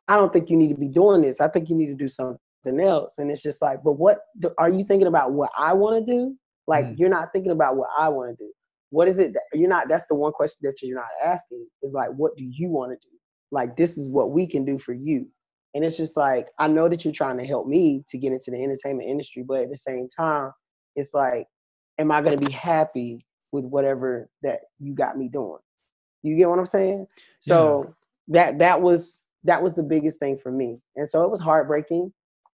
I 0.09 0.17
don't 0.17 0.33
think 0.33 0.51
you 0.51 0.57
need 0.57 0.71
to 0.71 0.81
be 0.81 0.89
doing 0.89 1.23
this. 1.23 1.41
I 1.41 1.49
think 1.49 1.69
you 1.69 1.77
need 1.77 1.87
to 1.87 1.95
do 1.95 2.09
something 2.09 2.81
else." 2.81 3.19
And 3.19 3.31
it's 3.31 3.43
just 3.43 3.63
like, 3.63 3.85
"But 3.85 3.93
what 3.93 4.19
are 4.59 4.71
you 4.71 4.85
thinking 4.85 5.07
about? 5.07 5.33
What 5.33 5.51
I 5.57 5.73
want 5.73 6.05
to 6.05 6.13
do? 6.13 6.37
Like 6.67 6.87
mm. 6.87 6.99
you're 6.99 7.09
not 7.09 7.33
thinking 7.33 7.53
about 7.53 7.77
what 7.77 7.91
I 7.97 8.09
want 8.09 8.37
to 8.37 8.45
do." 8.45 8.51
what 8.91 9.09
is 9.09 9.19
it 9.19 9.33
that 9.33 9.43
you're 9.53 9.69
not 9.69 9.89
that's 9.89 10.07
the 10.07 10.15
one 10.15 10.33
question 10.33 10.61
that 10.63 10.81
you're 10.83 10.97
not 10.97 11.05
asking 11.25 11.67
is 11.83 11.95
like 11.95 12.11
what 12.17 12.37
do 12.37 12.45
you 12.45 12.69
want 12.69 12.91
to 12.93 13.09
do 13.09 13.15
like 13.51 13.77
this 13.77 13.99
is 13.99 14.09
what 14.11 14.31
we 14.31 14.47
can 14.47 14.65
do 14.65 14.79
for 14.79 14.93
you 14.93 15.29
and 15.77 15.85
it's 15.85 15.97
just 15.97 16.17
like 16.17 16.49
i 16.59 16.67
know 16.67 16.89
that 16.89 17.05
you're 17.05 17.13
trying 17.15 17.39
to 17.39 17.47
help 17.47 17.67
me 17.67 18.03
to 18.09 18.19
get 18.19 18.33
into 18.33 18.51
the 18.51 18.63
entertainment 18.63 19.09
industry 19.09 19.45
but 19.47 19.61
at 19.61 19.69
the 19.69 19.77
same 19.77 20.09
time 20.09 20.51
it's 20.97 21.15
like 21.15 21.47
am 21.99 22.11
i 22.11 22.21
going 22.21 22.39
to 22.39 22.45
be 22.45 22.53
happy 22.53 23.25
with 23.53 23.65
whatever 23.65 24.29
that 24.43 24.61
you 24.81 24.93
got 24.95 25.17
me 25.17 25.29
doing 25.29 25.59
you 26.23 26.37
get 26.37 26.49
what 26.49 26.59
i'm 26.59 26.67
saying 26.67 27.07
so 27.39 27.85
yeah. 27.85 27.93
that 28.29 28.59
that 28.59 28.83
was 28.83 29.25
that 29.45 29.63
was 29.63 29.75
the 29.75 29.83
biggest 29.83 30.19
thing 30.19 30.37
for 30.37 30.51
me 30.51 30.79
and 30.97 31.09
so 31.09 31.23
it 31.23 31.31
was 31.31 31.41
heartbreaking 31.41 32.13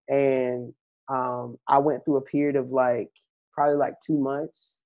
and 0.09 0.73
um, 1.09 1.59
i 1.67 1.77
went 1.77 2.03
through 2.05 2.17
a 2.17 2.23
period 2.23 2.57
of 2.57 2.71
like 2.71 3.11
probably 3.53 3.77
like 3.77 3.95
two 4.01 4.17
months 4.17 4.79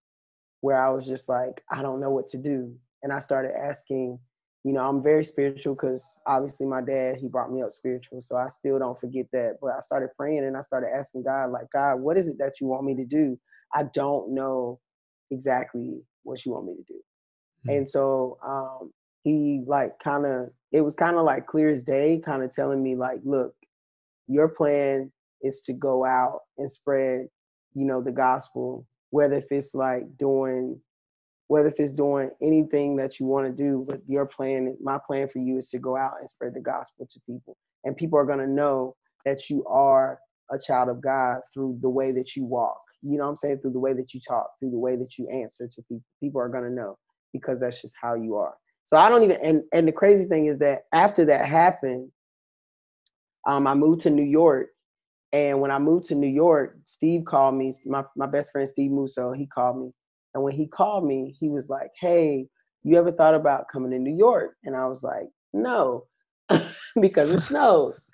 where 0.63 0.83
I 0.83 0.89
was 0.91 1.07
just 1.07 1.29
like, 1.29 1.63
I 1.71 1.83
don't 1.83 2.01
know 2.01 2.11
what 2.11 2.29
to 2.29 2.39
do. 2.39 2.75
And 3.03 3.13
I 3.13 3.19
started 3.19 3.53
asking, 3.55 4.19
you 4.65 4.73
know, 4.73 4.89
I'm 4.89 5.03
very 5.03 5.25
spiritual 5.25 5.75
because 5.75 6.21
obviously 6.27 6.67
my 6.67 6.81
dad, 6.81 7.17
he 7.17 7.27
brought 7.27 7.53
me 7.53 7.63
up 7.63 7.71
spiritual. 7.71 8.21
So 8.21 8.37
I 8.37 8.47
still 8.47 8.79
don't 8.79 8.99
forget 8.99 9.27
that. 9.33 9.59
But 9.61 9.73
I 9.77 9.81
started 9.81 10.11
praying 10.17 10.45
and 10.45 10.57
I 10.57 10.61
started 10.61 10.91
asking 10.97 11.25
God, 11.25 11.51
like, 11.51 11.67
God, 11.73 11.97
what 11.97 12.17
is 12.17 12.29
it 12.29 12.39
that 12.39 12.61
you 12.61 12.69
want 12.69 12.85
me 12.85 12.95
to 12.95 13.05
do? 13.05 13.39
I 13.75 13.85
don't 13.93 14.35
know 14.35 14.79
exactly 15.31 16.03
what 16.23 16.45
you 16.45 16.53
want 16.53 16.67
me 16.67 16.75
to 16.77 16.85
do. 16.85 16.95
Mm-hmm. 16.95 17.71
And 17.71 17.89
so 17.89 18.39
um, 18.47 18.93
he 19.25 19.65
like 19.67 19.93
kind 20.03 20.27
of 20.27 20.51
it 20.71 20.81
was 20.83 20.95
kind 20.95 21.17
of 21.17 21.25
like 21.25 21.47
clear 21.47 21.69
as 21.69 21.83
day, 21.83 22.21
kind 22.25 22.43
of 22.43 22.55
telling 22.55 22.83
me 22.83 22.95
like, 22.95 23.19
look, 23.25 23.55
your 24.29 24.49
plan 24.49 25.11
is 25.43 25.61
to 25.63 25.73
go 25.73 26.05
out 26.05 26.41
and 26.59 26.71
spread, 26.71 27.27
you 27.75 27.85
know, 27.85 28.01
the 28.01 28.13
gospel, 28.13 28.87
whether 29.11 29.37
if 29.37 29.51
it's 29.51 29.75
like 29.75 30.05
doing 30.17 30.81
whether 31.53 31.69
if 31.69 31.79
it's 31.79 31.93
doing 31.93 32.31
anything 32.41 32.97
that 32.97 33.21
you 33.21 33.27
want 33.27 33.47
to 33.47 33.53
do, 33.53 33.85
but 33.87 34.01
your 34.09 34.25
plan, 34.25 34.75
my 34.81 34.99
plan 35.07 35.29
for 35.29 35.39
you 35.39 35.59
is 35.59 35.69
to 35.69 35.79
go 35.79 35.99
out 35.99 36.15
and 36.19 36.27
spread 36.27 36.55
the 36.55 36.61
gospel 36.61 37.07
to 37.07 37.21
people. 37.27 37.59
And 37.85 37.95
people 37.95 38.19
are 38.19 38.25
going 38.25 38.39
to 38.39 38.47
know 38.47 38.97
that 39.27 39.51
you 39.51 39.63
are 39.67 40.19
a 40.51 40.59
child 40.59 40.89
of 40.89 41.03
God 41.03 41.41
through 41.53 41.77
the 41.83 41.91
way 41.91 42.11
that 42.13 42.35
you 42.35 42.47
walk. 42.47 42.81
You 43.03 43.19
know 43.19 43.25
what 43.25 43.31
I'm 43.31 43.37
saying? 43.37 43.59
Through 43.59 43.73
the 43.73 43.81
way 43.81 43.93
that 43.93 44.15
you 44.15 44.21
talk, 44.27 44.49
through 44.59 44.71
the 44.71 44.79
way 44.79 44.97
that 44.97 45.19
you 45.19 45.29
answer 45.29 45.69
to 45.69 45.83
people. 45.83 46.03
People 46.21 46.41
are 46.41 46.49
going 46.49 46.65
to 46.65 46.71
know 46.71 46.97
because 47.35 47.61
that's 47.61 47.83
just 47.83 47.97
how 48.01 48.15
you 48.15 48.37
are. 48.37 48.55
So 48.87 48.97
I 48.97 49.11
don't 49.11 49.23
even, 49.23 49.37
and, 49.43 49.63
and 49.75 49.87
the 49.87 49.93
crazy 49.93 50.25
thing 50.25 50.47
is 50.47 50.57
that 50.61 50.85
after 50.95 51.27
that 51.27 51.45
happened, 51.45 52.11
um, 53.47 53.67
I 53.67 53.75
moved 53.75 54.01
to 54.03 54.11
New 54.11 54.25
York. 54.25 54.69
And 55.35 55.61
when 55.61 55.71
I 55.71 55.79
moved 55.79 56.07
to 56.07 56.15
New 56.15 56.29
York, 56.29 56.79
Steve 56.87 57.27
called 57.27 57.57
me, 57.57 57.75
my, 57.85 58.05
my 58.17 58.27
best 58.27 58.53
friend, 58.53 58.67
Steve 58.67 58.91
Musso, 58.91 59.33
he 59.33 59.47
called 59.47 59.79
me 59.79 59.93
and 60.35 60.43
when 60.43 60.55
he 60.55 60.67
called 60.67 61.05
me, 61.07 61.35
he 61.39 61.49
was 61.49 61.69
like, 61.69 61.91
Hey, 62.01 62.47
you 62.83 62.99
ever 62.99 63.13
thought 63.13 63.35
about 63.35 63.67
coming 63.73 63.91
to 63.93 63.99
New 63.99 64.17
York? 64.17 64.55
And 64.65 64.77
I 64.77 64.87
was 64.87 65.03
like, 65.03 65.29
No, 65.53 66.07
because 67.01 67.31
it 67.31 67.41
snows. 67.41 68.07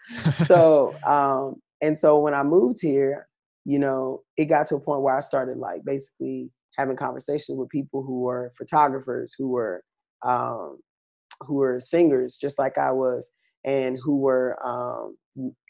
so, 0.45 0.95
um, 1.07 1.57
and 1.81 1.99
so 1.99 2.19
when 2.19 2.35
I 2.35 2.43
moved 2.43 2.79
here, 2.81 3.29
you 3.65 3.79
know, 3.79 4.23
it 4.37 4.47
got 4.47 4.67
to 4.69 4.77
a 4.77 4.81
point 4.81 5.03
where 5.03 5.17
I 5.17 5.21
started 5.21 5.59
like 5.59 5.85
basically 5.85 6.51
having 6.77 6.97
conversations 6.97 7.59
with 7.59 7.69
people 7.69 8.03
who 8.03 8.21
were 8.21 8.53
photographers, 8.57 9.35
who 9.37 9.49
were 9.49 9.83
um, 10.25 10.79
who 11.41 11.55
were 11.55 11.79
singers, 11.79 12.37
just 12.37 12.59
like 12.59 12.79
I 12.79 12.91
was, 12.91 13.31
and 13.65 13.99
who 14.03 14.17
were 14.17 14.59
um, 14.67 15.17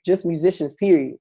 just 0.07 0.25
musicians. 0.25 0.73
Period 0.75 1.17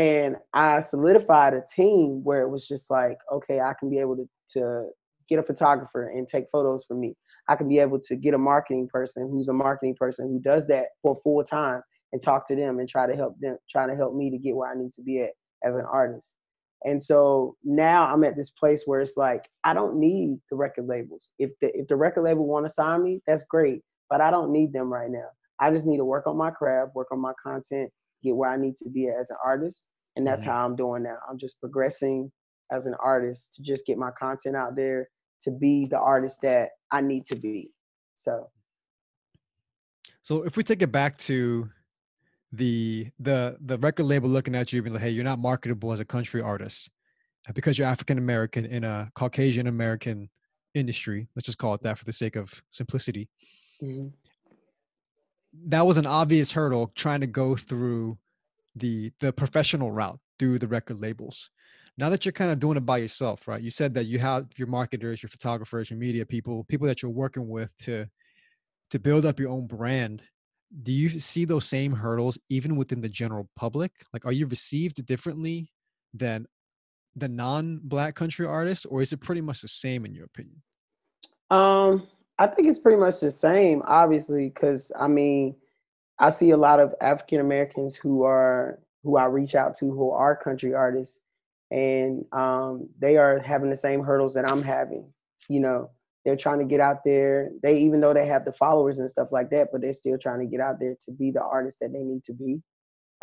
and 0.00 0.36
I 0.54 0.80
solidified 0.80 1.52
a 1.52 1.60
team 1.60 2.24
where 2.24 2.40
it 2.40 2.48
was 2.48 2.66
just 2.66 2.90
like, 2.90 3.18
okay, 3.30 3.60
I 3.60 3.74
can 3.78 3.90
be 3.90 3.98
able 3.98 4.16
to 4.16 4.28
to 4.54 4.88
get 5.28 5.38
a 5.38 5.42
photographer 5.42 6.08
and 6.08 6.26
take 6.26 6.46
photos 6.50 6.84
for 6.86 6.94
me. 6.94 7.14
I 7.48 7.56
can 7.56 7.68
be 7.68 7.78
able 7.78 8.00
to 8.00 8.16
get 8.16 8.32
a 8.32 8.38
marketing 8.38 8.88
person 8.90 9.28
who's 9.30 9.48
a 9.48 9.52
marketing 9.52 9.96
person 9.96 10.28
who 10.28 10.40
does 10.40 10.66
that 10.68 10.86
for 11.02 11.20
full 11.22 11.44
time 11.44 11.82
and 12.12 12.22
talk 12.22 12.46
to 12.48 12.56
them 12.56 12.78
and 12.78 12.88
try 12.88 13.06
to 13.06 13.14
help 13.14 13.38
them, 13.40 13.58
try 13.70 13.86
to 13.86 13.94
help 13.94 14.14
me 14.14 14.30
to 14.30 14.38
get 14.38 14.56
where 14.56 14.72
I 14.72 14.74
need 14.74 14.90
to 14.92 15.02
be 15.02 15.20
at 15.20 15.32
as 15.62 15.76
an 15.76 15.84
artist. 15.84 16.34
And 16.84 17.02
so 17.02 17.56
now 17.62 18.10
I'm 18.10 18.24
at 18.24 18.36
this 18.36 18.50
place 18.50 18.84
where 18.86 19.00
it's 19.00 19.18
like 19.18 19.50
I 19.64 19.74
don't 19.74 20.00
need 20.00 20.38
the 20.50 20.56
record 20.56 20.86
labels. 20.86 21.30
If 21.38 21.50
the 21.60 21.70
if 21.78 21.88
the 21.88 21.96
record 21.96 22.22
label 22.22 22.46
want 22.46 22.64
to 22.64 22.72
sign 22.72 23.04
me, 23.04 23.20
that's 23.26 23.44
great, 23.44 23.82
but 24.08 24.22
I 24.22 24.30
don't 24.30 24.50
need 24.50 24.72
them 24.72 24.90
right 24.90 25.10
now. 25.10 25.28
I 25.60 25.70
just 25.70 25.84
need 25.84 25.98
to 25.98 26.06
work 26.06 26.26
on 26.26 26.38
my 26.38 26.50
craft, 26.50 26.94
work 26.94 27.08
on 27.12 27.20
my 27.20 27.34
content, 27.42 27.90
get 28.22 28.36
where 28.36 28.50
I 28.50 28.56
need 28.56 28.76
to 28.76 28.88
be 28.88 29.08
as 29.08 29.30
an 29.30 29.36
artist. 29.44 29.88
And 30.16 30.26
that's 30.26 30.42
mm-hmm. 30.42 30.50
how 30.50 30.64
I'm 30.64 30.76
doing 30.76 31.02
now. 31.02 31.16
I'm 31.28 31.38
just 31.38 31.60
progressing 31.60 32.30
as 32.72 32.86
an 32.86 32.94
artist 33.02 33.54
to 33.56 33.62
just 33.62 33.86
get 33.86 33.98
my 33.98 34.10
content 34.18 34.56
out 34.56 34.76
there 34.76 35.08
to 35.42 35.50
be 35.50 35.86
the 35.86 35.98
artist 35.98 36.42
that 36.42 36.70
I 36.90 37.00
need 37.00 37.24
to 37.26 37.36
be. 37.36 37.70
So 38.16 38.48
So 40.22 40.42
if 40.42 40.56
we 40.56 40.62
take 40.62 40.82
it 40.82 40.92
back 40.92 41.16
to 41.18 41.68
the 42.52 43.08
the 43.18 43.56
the 43.60 43.78
record 43.78 44.04
label 44.04 44.28
looking 44.28 44.54
at 44.54 44.72
you 44.72 44.82
being 44.82 44.94
like, 44.94 45.02
hey, 45.02 45.10
you're 45.10 45.24
not 45.24 45.38
marketable 45.38 45.92
as 45.92 46.00
a 46.00 46.04
country 46.04 46.42
artist 46.42 46.90
because 47.54 47.78
you're 47.78 47.88
African 47.88 48.18
American 48.18 48.64
in 48.66 48.84
a 48.84 49.10
Caucasian 49.14 49.66
American 49.66 50.28
industry. 50.74 51.28
Let's 51.34 51.46
just 51.46 51.58
call 51.58 51.74
it 51.74 51.82
that 51.82 51.98
for 51.98 52.04
the 52.04 52.12
sake 52.12 52.36
of 52.36 52.62
simplicity. 52.70 53.28
Mm-hmm. 53.82 54.08
That 55.66 55.86
was 55.86 55.96
an 55.96 56.06
obvious 56.06 56.52
hurdle 56.52 56.92
trying 56.94 57.20
to 57.20 57.26
go 57.26 57.56
through 57.56 58.18
the 58.76 59.12
the 59.20 59.32
professional 59.32 59.90
route 59.90 60.18
through 60.38 60.58
the 60.58 60.68
record 60.68 61.00
labels. 61.00 61.50
Now 61.98 62.08
that 62.10 62.24
you're 62.24 62.32
kind 62.32 62.50
of 62.50 62.60
doing 62.60 62.76
it 62.76 62.86
by 62.86 62.98
yourself 62.98 63.46
right 63.46 63.60
you 63.60 63.70
said 63.70 63.94
that 63.94 64.06
you 64.06 64.18
have 64.18 64.46
your 64.56 64.68
marketers 64.68 65.22
your 65.22 65.28
photographers 65.28 65.90
your 65.90 65.98
media 65.98 66.24
people 66.24 66.64
people 66.64 66.86
that 66.86 67.02
you're 67.02 67.10
working 67.10 67.48
with 67.48 67.76
to 67.78 68.06
to 68.90 68.98
build 68.98 69.26
up 69.26 69.38
your 69.38 69.50
own 69.50 69.66
brand. 69.66 70.22
Do 70.82 70.92
you 70.92 71.08
see 71.18 71.44
those 71.44 71.66
same 71.66 71.92
hurdles 71.92 72.38
even 72.48 72.76
within 72.76 73.00
the 73.00 73.08
general 73.08 73.48
public? 73.56 73.92
Like 74.12 74.24
are 74.24 74.32
you 74.32 74.46
received 74.46 75.04
differently 75.04 75.72
than 76.14 76.46
the 77.16 77.28
non-black 77.28 78.14
country 78.14 78.46
artists 78.46 78.86
or 78.86 79.02
is 79.02 79.12
it 79.12 79.20
pretty 79.20 79.40
much 79.40 79.62
the 79.62 79.68
same 79.68 80.06
in 80.06 80.14
your 80.14 80.26
opinion? 80.26 80.62
Um 81.50 82.06
i 82.40 82.46
think 82.46 82.66
it's 82.66 82.78
pretty 82.78 82.98
much 82.98 83.20
the 83.20 83.30
same 83.30 83.82
obviously 83.86 84.48
because 84.48 84.90
i 84.98 85.06
mean 85.06 85.54
I 86.20 86.28
see 86.28 86.50
a 86.50 86.56
lot 86.56 86.80
of 86.80 86.94
African 87.00 87.40
Americans 87.40 87.96
who 87.96 88.24
are 88.24 88.78
who 89.02 89.16
I 89.16 89.24
reach 89.24 89.54
out 89.54 89.74
to 89.76 89.86
who 89.86 90.10
are 90.10 90.36
country 90.36 90.74
artists, 90.74 91.22
and 91.70 92.26
um, 92.32 92.90
they 93.00 93.16
are 93.16 93.38
having 93.38 93.70
the 93.70 93.76
same 93.76 94.02
hurdles 94.02 94.34
that 94.34 94.50
I'm 94.52 94.62
having. 94.62 95.10
You 95.48 95.60
know, 95.60 95.90
they're 96.24 96.36
trying 96.36 96.58
to 96.58 96.66
get 96.66 96.78
out 96.78 96.98
there. 97.06 97.50
They 97.62 97.78
even 97.78 98.02
though 98.02 98.12
they 98.12 98.26
have 98.26 98.44
the 98.44 98.52
followers 98.52 98.98
and 98.98 99.08
stuff 99.08 99.32
like 99.32 99.48
that, 99.50 99.68
but 99.72 99.80
they're 99.80 99.94
still 99.94 100.18
trying 100.18 100.40
to 100.40 100.46
get 100.46 100.60
out 100.60 100.78
there 100.78 100.94
to 101.06 101.12
be 101.12 101.30
the 101.30 101.42
artist 101.42 101.78
that 101.80 101.92
they 101.94 102.02
need 102.02 102.22
to 102.24 102.34
be. 102.34 102.60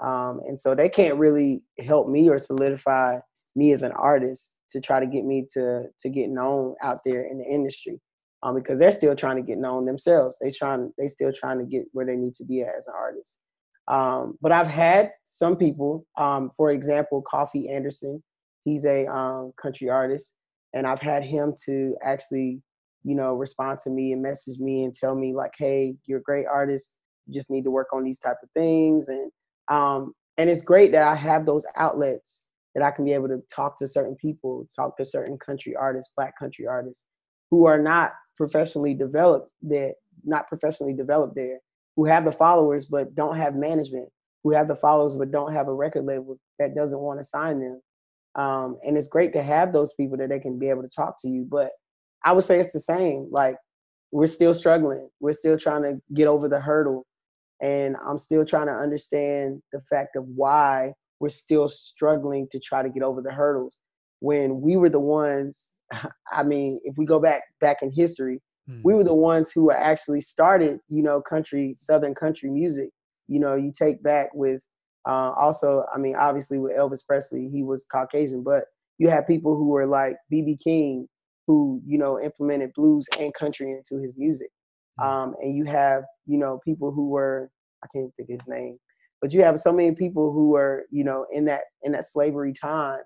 Um, 0.02 0.40
and 0.48 0.60
so 0.60 0.74
they 0.74 0.90
can't 0.90 1.18
really 1.18 1.62
help 1.80 2.08
me 2.08 2.30
or 2.30 2.40
solidify 2.40 3.20
me 3.56 3.74
as 3.74 3.84
an 3.84 3.92
artist 3.92 4.58
to 4.72 4.82
try 4.82 5.00
to 5.00 5.06
get 5.06 5.24
me 5.24 5.46
to 5.54 5.84
to 6.00 6.10
get 6.10 6.32
known 6.32 6.74
out 6.82 6.98
there 7.06 7.26
in 7.26 7.38
the 7.38 7.46
industry 7.46 8.02
um, 8.44 8.56
because 8.56 8.80
they're 8.80 8.92
still 8.92 9.16
trying 9.16 9.38
to 9.38 9.42
get 9.42 9.58
known 9.58 9.86
themselves. 9.86 10.38
They 10.42 10.52
trying 10.52 10.92
they 10.98 11.08
still 11.08 11.32
trying 11.34 11.60
to 11.60 11.66
get 11.66 11.86
where 11.94 12.06
they 12.06 12.16
need 12.16 12.34
to 12.36 12.46
be 12.46 12.62
as 12.62 12.88
an 12.88 12.94
artist. 12.98 13.38
Um, 13.88 14.38
but 14.42 14.52
I've 14.52 14.68
had 14.68 15.12
some 15.24 15.56
people, 15.56 16.06
um, 16.18 16.52
for 16.56 16.72
example, 16.72 17.22
Coffey 17.22 17.70
Anderson. 17.70 18.22
He's 18.66 18.86
a 18.86 19.08
um, 19.08 19.54
country 19.62 19.90
artist, 19.90 20.36
and 20.74 20.86
I've 20.86 21.00
had 21.00 21.24
him 21.24 21.54
to 21.66 21.96
actually, 22.04 22.62
you 23.04 23.16
know, 23.16 23.34
respond 23.34 23.80
to 23.80 23.90
me 23.90 24.12
and 24.12 24.22
message 24.22 24.60
me 24.60 24.84
and 24.84 24.94
tell 24.94 25.16
me 25.16 25.34
like, 25.34 25.54
"Hey, 25.58 25.96
you're 26.06 26.20
a 26.20 26.24
great 26.24 26.46
artist. 26.46 26.98
You 27.26 27.34
just 27.34 27.50
need 27.50 27.64
to 27.64 27.72
work 27.72 27.88
on 27.94 28.04
these 28.04 28.20
type 28.20 28.38
of 28.44 28.50
things." 28.52 29.08
And 29.08 29.32
um, 29.70 30.14
and 30.38 30.50
it's 30.50 30.62
great 30.62 30.92
that 30.92 31.08
I 31.08 31.16
have 31.16 31.46
those 31.46 31.66
outlets 31.76 32.46
that 32.76 32.84
I 32.84 32.92
can 32.92 33.06
be 33.06 33.14
able 33.14 33.30
to 33.30 33.42
talk 33.54 33.78
to 33.78 33.88
certain 33.88 34.16
people, 34.16 34.68
talk 34.76 34.98
to 34.98 35.06
certain 35.06 35.38
country 35.40 35.76
artists, 35.76 36.14
black 36.16 36.38
country 36.38 36.68
artists, 36.68 37.06
who 37.52 37.66
are 37.66 37.82
not 37.82 38.12
professionally 38.36 38.94
developed 38.94 39.52
that 39.64 39.96
not 40.24 40.48
professionally 40.48 40.94
developed 40.94 41.36
there 41.36 41.60
who 41.96 42.06
have 42.06 42.26
the 42.26 42.32
followers 42.32 42.86
but 42.86 43.16
don't 43.16 43.38
have 43.38 43.56
management 43.56 44.10
who 44.44 44.52
have 44.52 44.68
the 44.68 44.76
followers 44.76 45.18
but 45.18 45.32
don't 45.32 45.54
have 45.54 45.68
a 45.68 45.74
record 45.74 46.06
label 46.06 46.38
that 46.60 46.76
doesn't 46.76 47.00
want 47.00 47.20
to 47.20 47.24
sign 47.24 47.60
them. 47.60 47.82
Um, 48.36 48.78
and 48.86 48.96
it's 48.98 49.08
great 49.08 49.34
to 49.34 49.42
have 49.42 49.74
those 49.74 49.94
people 49.94 50.18
that 50.18 50.30
they 50.30 50.40
can 50.40 50.60
be 50.60 50.70
able 50.70 50.84
to 50.84 50.90
talk 50.90 51.16
to 51.22 51.28
you 51.28 51.48
but 51.50 51.72
i 52.24 52.32
would 52.32 52.44
say 52.44 52.60
it's 52.60 52.74
the 52.74 52.80
same 52.80 53.28
like 53.32 53.56
we're 54.12 54.28
still 54.28 54.54
struggling. 54.54 55.10
We're 55.20 55.34
still 55.34 55.58
trying 55.58 55.84
to 55.84 56.02
get 56.14 56.28
over 56.28 56.48
the 56.48 56.62
hurdle 56.62 57.06
and 57.62 57.96
i'm 58.06 58.18
still 58.18 58.46
trying 58.46 58.68
to 58.68 58.74
understand 58.74 59.62
the 59.74 59.80
fact 59.82 60.16
of 60.16 60.26
why 60.28 60.94
we're 61.20 61.30
still 61.30 61.68
struggling 61.70 62.48
to 62.52 62.60
try 62.60 62.84
to 62.84 62.90
get 62.90 63.04
over 63.04 63.22
the 63.22 63.32
hurdles 63.32 63.80
when 64.20 64.62
we 64.62 64.78
were 64.78 64.90
the 64.90 65.00
ones 65.00 65.74
I 66.32 66.44
mean, 66.44 66.80
if 66.84 66.98
we 66.98 67.06
go 67.06 67.20
back 67.20 67.44
back 67.60 67.82
in 67.82 67.92
history, 67.92 68.42
mm. 68.70 68.82
we 68.84 68.94
were 68.94 69.04
the 69.04 69.14
ones 69.14 69.52
who 69.52 69.72
actually 69.72 70.22
started, 70.22 70.80
you 70.90 71.04
know, 71.04 71.22
country, 71.22 71.76
southern 71.78 72.16
country 72.16 72.50
music. 72.50 72.90
You 73.28 73.40
know, 73.40 73.56
you 73.56 73.72
take 73.78 74.02
back 74.04 74.30
with 74.34 74.64
uh, 75.08 75.32
also, 75.38 75.86
I 75.94 75.98
mean, 75.98 76.16
obviously 76.16 76.58
with 76.58 76.78
Elvis 76.78 77.06
Presley, 77.06 77.50
he 77.52 77.64
was 77.64 77.86
Caucasian, 77.92 78.44
but 78.44 78.66
you 78.98 79.10
have 79.10 79.28
people 79.28 79.56
who 79.56 79.68
were 79.70 79.86
like 79.86 80.18
BB 80.32 80.62
King, 80.64 81.08
who 81.46 81.82
you 81.86 81.98
know 81.98 82.20
implemented 82.20 82.72
blues 82.76 83.08
and 83.20 83.34
country 83.34 83.72
into 83.72 84.02
his 84.02 84.14
music, 84.18 84.50
mm. 85.00 85.06
um, 85.06 85.36
and 85.42 85.56
you 85.56 85.66
have 85.66 86.04
you 86.26 86.38
know 86.38 86.60
people 86.66 86.92
who 86.92 87.10
were 87.10 87.50
I 87.84 87.88
can't 87.94 88.14
think 88.16 88.30
his 88.30 88.48
name, 88.48 88.78
but 89.22 89.34
you 89.34 89.44
have 89.44 89.60
so 89.60 89.72
many 89.72 89.94
people 89.94 90.32
who 90.32 90.50
were 90.50 90.86
you 90.92 91.04
know 91.04 91.26
in 91.32 91.46
that 91.46 91.62
in 91.84 91.94
that 91.94 92.06
slavery 92.06 92.54
time 92.54 93.00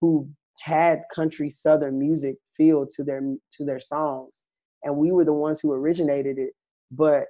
who 0.00 0.28
had 0.60 1.00
country 1.14 1.50
southern 1.50 1.98
music 1.98 2.36
feel 2.56 2.86
to 2.96 3.04
their 3.04 3.22
to 3.52 3.64
their 3.64 3.80
songs. 3.80 4.44
And 4.82 4.96
we 4.96 5.12
were 5.12 5.24
the 5.24 5.32
ones 5.32 5.60
who 5.60 5.72
originated 5.72 6.38
it 6.38 6.52
but 6.90 7.26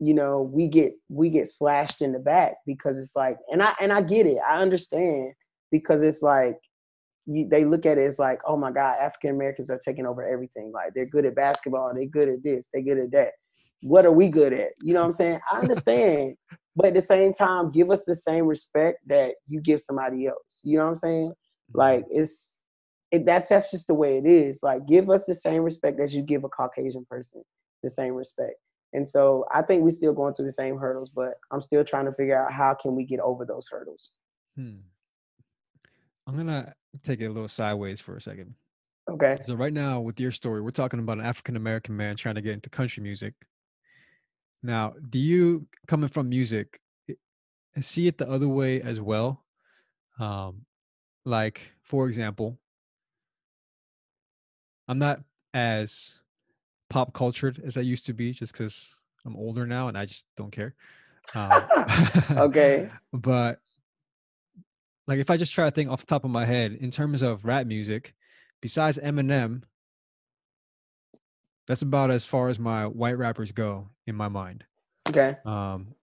you 0.00 0.14
know 0.14 0.42
we 0.42 0.68
get 0.68 0.92
we 1.08 1.30
get 1.30 1.48
slashed 1.48 2.02
in 2.02 2.12
the 2.12 2.18
back 2.18 2.54
because 2.66 2.98
it's 2.98 3.14
like 3.14 3.36
and 3.50 3.62
i 3.62 3.72
and 3.80 3.92
i 3.92 4.00
get 4.00 4.26
it 4.26 4.38
i 4.48 4.60
understand 4.60 5.32
because 5.70 6.02
it's 6.02 6.22
like 6.22 6.56
you, 7.26 7.48
they 7.48 7.64
look 7.64 7.86
at 7.86 7.98
it 7.98 8.04
as 8.04 8.18
like 8.18 8.40
oh 8.46 8.56
my 8.56 8.70
god 8.70 8.96
african 9.00 9.30
americans 9.30 9.70
are 9.70 9.80
taking 9.82 10.06
over 10.06 10.22
everything. 10.26 10.72
Like 10.72 10.92
they're 10.94 11.06
good 11.06 11.24
at 11.24 11.34
basketball 11.34 11.92
they're 11.94 12.06
good 12.06 12.28
at 12.28 12.42
this 12.42 12.68
they're 12.72 12.82
good 12.82 12.98
at 12.98 13.12
that. 13.12 13.32
What 13.82 14.06
are 14.06 14.12
we 14.12 14.28
good 14.28 14.52
at? 14.52 14.70
You 14.82 14.94
know 14.94 15.00
what 15.00 15.06
i'm 15.06 15.12
saying? 15.12 15.40
I 15.50 15.58
understand 15.58 16.36
but 16.76 16.86
at 16.86 16.94
the 16.94 17.00
same 17.00 17.32
time 17.32 17.70
give 17.70 17.90
us 17.90 18.04
the 18.04 18.16
same 18.16 18.46
respect 18.46 18.98
that 19.06 19.32
you 19.46 19.60
give 19.60 19.80
somebody 19.80 20.26
else. 20.26 20.62
You 20.64 20.78
know 20.78 20.84
what 20.84 20.90
i'm 20.90 20.96
saying 20.96 21.32
like 21.72 22.04
it's 22.10 22.60
it, 23.10 23.24
that's 23.24 23.48
that's 23.48 23.70
just 23.70 23.86
the 23.86 23.94
way 23.94 24.18
it 24.18 24.26
is. 24.26 24.62
Like 24.62 24.86
give 24.86 25.10
us 25.10 25.26
the 25.26 25.34
same 25.34 25.62
respect 25.62 26.00
as 26.00 26.14
you 26.14 26.22
give 26.22 26.44
a 26.44 26.48
Caucasian 26.48 27.06
person 27.08 27.42
the 27.82 27.90
same 27.90 28.14
respect. 28.14 28.54
And 28.92 29.06
so 29.06 29.44
I 29.52 29.62
think 29.62 29.82
we're 29.82 29.90
still 29.90 30.12
going 30.12 30.34
through 30.34 30.46
the 30.46 30.52
same 30.52 30.76
hurdles, 30.78 31.10
but 31.14 31.34
I'm 31.50 31.60
still 31.60 31.84
trying 31.84 32.06
to 32.06 32.12
figure 32.12 32.40
out 32.40 32.52
how 32.52 32.74
can 32.74 32.94
we 32.94 33.04
get 33.04 33.20
over 33.20 33.44
those 33.44 33.68
hurdles. 33.70 34.14
Hmm. 34.56 34.76
I'm 36.26 36.36
gonna 36.36 36.74
take 37.02 37.20
it 37.20 37.26
a 37.26 37.32
little 37.32 37.48
sideways 37.48 38.00
for 38.00 38.16
a 38.16 38.20
second. 38.20 38.54
Okay. 39.10 39.36
So 39.46 39.54
right 39.54 39.72
now, 39.72 40.00
with 40.00 40.18
your 40.18 40.32
story, 40.32 40.62
we're 40.62 40.70
talking 40.70 41.00
about 41.00 41.18
an 41.18 41.24
African 41.24 41.56
American 41.56 41.96
man 41.96 42.16
trying 42.16 42.36
to 42.36 42.40
get 42.40 42.52
into 42.52 42.70
country 42.70 43.02
music. 43.02 43.34
Now, 44.62 44.94
do 45.10 45.18
you 45.18 45.66
coming 45.86 46.08
from 46.08 46.30
music 46.30 46.80
see 47.80 48.06
it 48.06 48.18
the 48.18 48.30
other 48.30 48.48
way 48.48 48.80
as 48.80 49.00
well? 49.00 49.44
Um, 50.18 50.64
like 51.24 51.60
for 51.82 52.08
example, 52.08 52.58
I'm 54.88 54.98
not 54.98 55.20
as 55.52 56.18
pop 56.90 57.12
cultured 57.12 57.62
as 57.64 57.76
I 57.76 57.80
used 57.80 58.06
to 58.06 58.12
be, 58.12 58.32
just 58.32 58.52
because 58.52 58.96
I'm 59.24 59.36
older 59.36 59.66
now 59.66 59.88
and 59.88 59.96
I 59.96 60.04
just 60.04 60.26
don't 60.36 60.50
care. 60.50 60.74
Um, 61.34 61.62
okay. 62.30 62.88
But 63.12 63.60
like, 65.06 65.18
if 65.18 65.30
I 65.30 65.36
just 65.36 65.52
try 65.52 65.66
to 65.66 65.70
think 65.70 65.90
off 65.90 66.00
the 66.00 66.06
top 66.06 66.24
of 66.24 66.30
my 66.30 66.44
head 66.44 66.72
in 66.72 66.90
terms 66.90 67.22
of 67.22 67.44
rap 67.44 67.66
music, 67.66 68.14
besides 68.60 68.98
Eminem, 68.98 69.62
that's 71.66 71.82
about 71.82 72.10
as 72.10 72.24
far 72.24 72.48
as 72.48 72.58
my 72.58 72.86
white 72.86 73.18
rappers 73.18 73.52
go 73.52 73.88
in 74.06 74.14
my 74.14 74.28
mind. 74.28 74.64
Okay. 75.08 75.36
Um, 75.44 75.94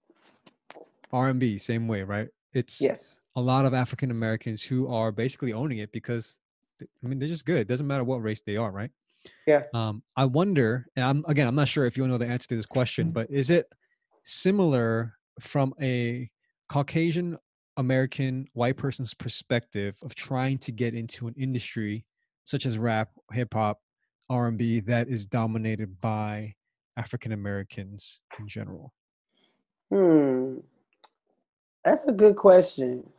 R&B, 1.12 1.58
same 1.58 1.88
way, 1.88 2.04
right? 2.04 2.30
It's 2.54 2.80
yes. 2.82 3.21
A 3.36 3.42
lot 3.42 3.66
of 3.66 3.74
African 3.74 4.12
Americans 4.12 4.62
who 4.62 4.88
are 4.88 5.12
basically 5.12 5.54
owning 5.54 5.80
it 5.80 5.92
because 5.92 6.38
I 6.82 7.08
mean 7.08 7.20
they're 7.20 7.28
just 7.28 7.46
good. 7.46 7.58
It 7.58 7.68
doesn't 7.68 7.88
matter 7.88 8.04
what 8.04 8.22
race 8.22 8.42
they 8.46 8.58
are, 8.58 8.72
right? 8.72 8.92
Yeah. 9.46 9.64
Um, 9.74 10.04
I 10.16 10.26
wonder, 10.26 10.88
and 10.96 11.06
I'm 11.06 11.26
again, 11.28 11.48
I'm 11.48 11.56
not 11.56 11.68
sure 11.68 11.86
if 11.86 11.98
you 11.98 12.08
know 12.08 12.18
the 12.18 12.28
answer 12.28 12.48
to 12.50 12.56
this 12.56 12.66
question, 12.66 13.10
mm. 13.10 13.14
but 13.14 13.30
is 13.30 13.50
it 13.50 13.68
similar 14.24 15.16
from 15.40 15.74
a 15.82 16.30
Caucasian 16.70 17.38
American 17.78 18.48
white 18.54 18.78
person's 18.78 19.14
perspective 19.14 19.98
of 20.04 20.16
trying 20.16 20.58
to 20.60 20.72
get 20.72 20.94
into 20.94 21.28
an 21.28 21.34
industry 21.38 22.06
such 22.44 22.66
as 22.66 22.78
rap, 22.78 23.10
hip 23.32 23.54
hop, 23.54 23.80
R&B 24.30 24.82
that 24.82 25.08
is 25.08 25.26
dominated 25.26 26.00
by 26.02 26.56
African 26.98 27.32
Americans 27.32 28.20
in 28.40 28.48
general? 28.48 28.94
Hmm. 29.90 30.58
That's 31.84 32.06
a 32.08 32.12
good 32.12 32.36
question 32.36 33.10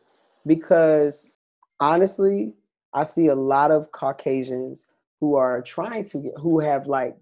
because 0.46 1.38
honestly, 1.80 2.52
I 2.94 3.04
see 3.04 3.28
a 3.28 3.34
lot 3.34 3.70
of 3.70 3.90
Caucasians 3.92 4.86
who 5.20 5.34
are 5.34 5.62
trying 5.62 6.04
to 6.04 6.18
get, 6.18 6.32
who 6.36 6.60
have 6.60 6.86
like, 6.86 7.16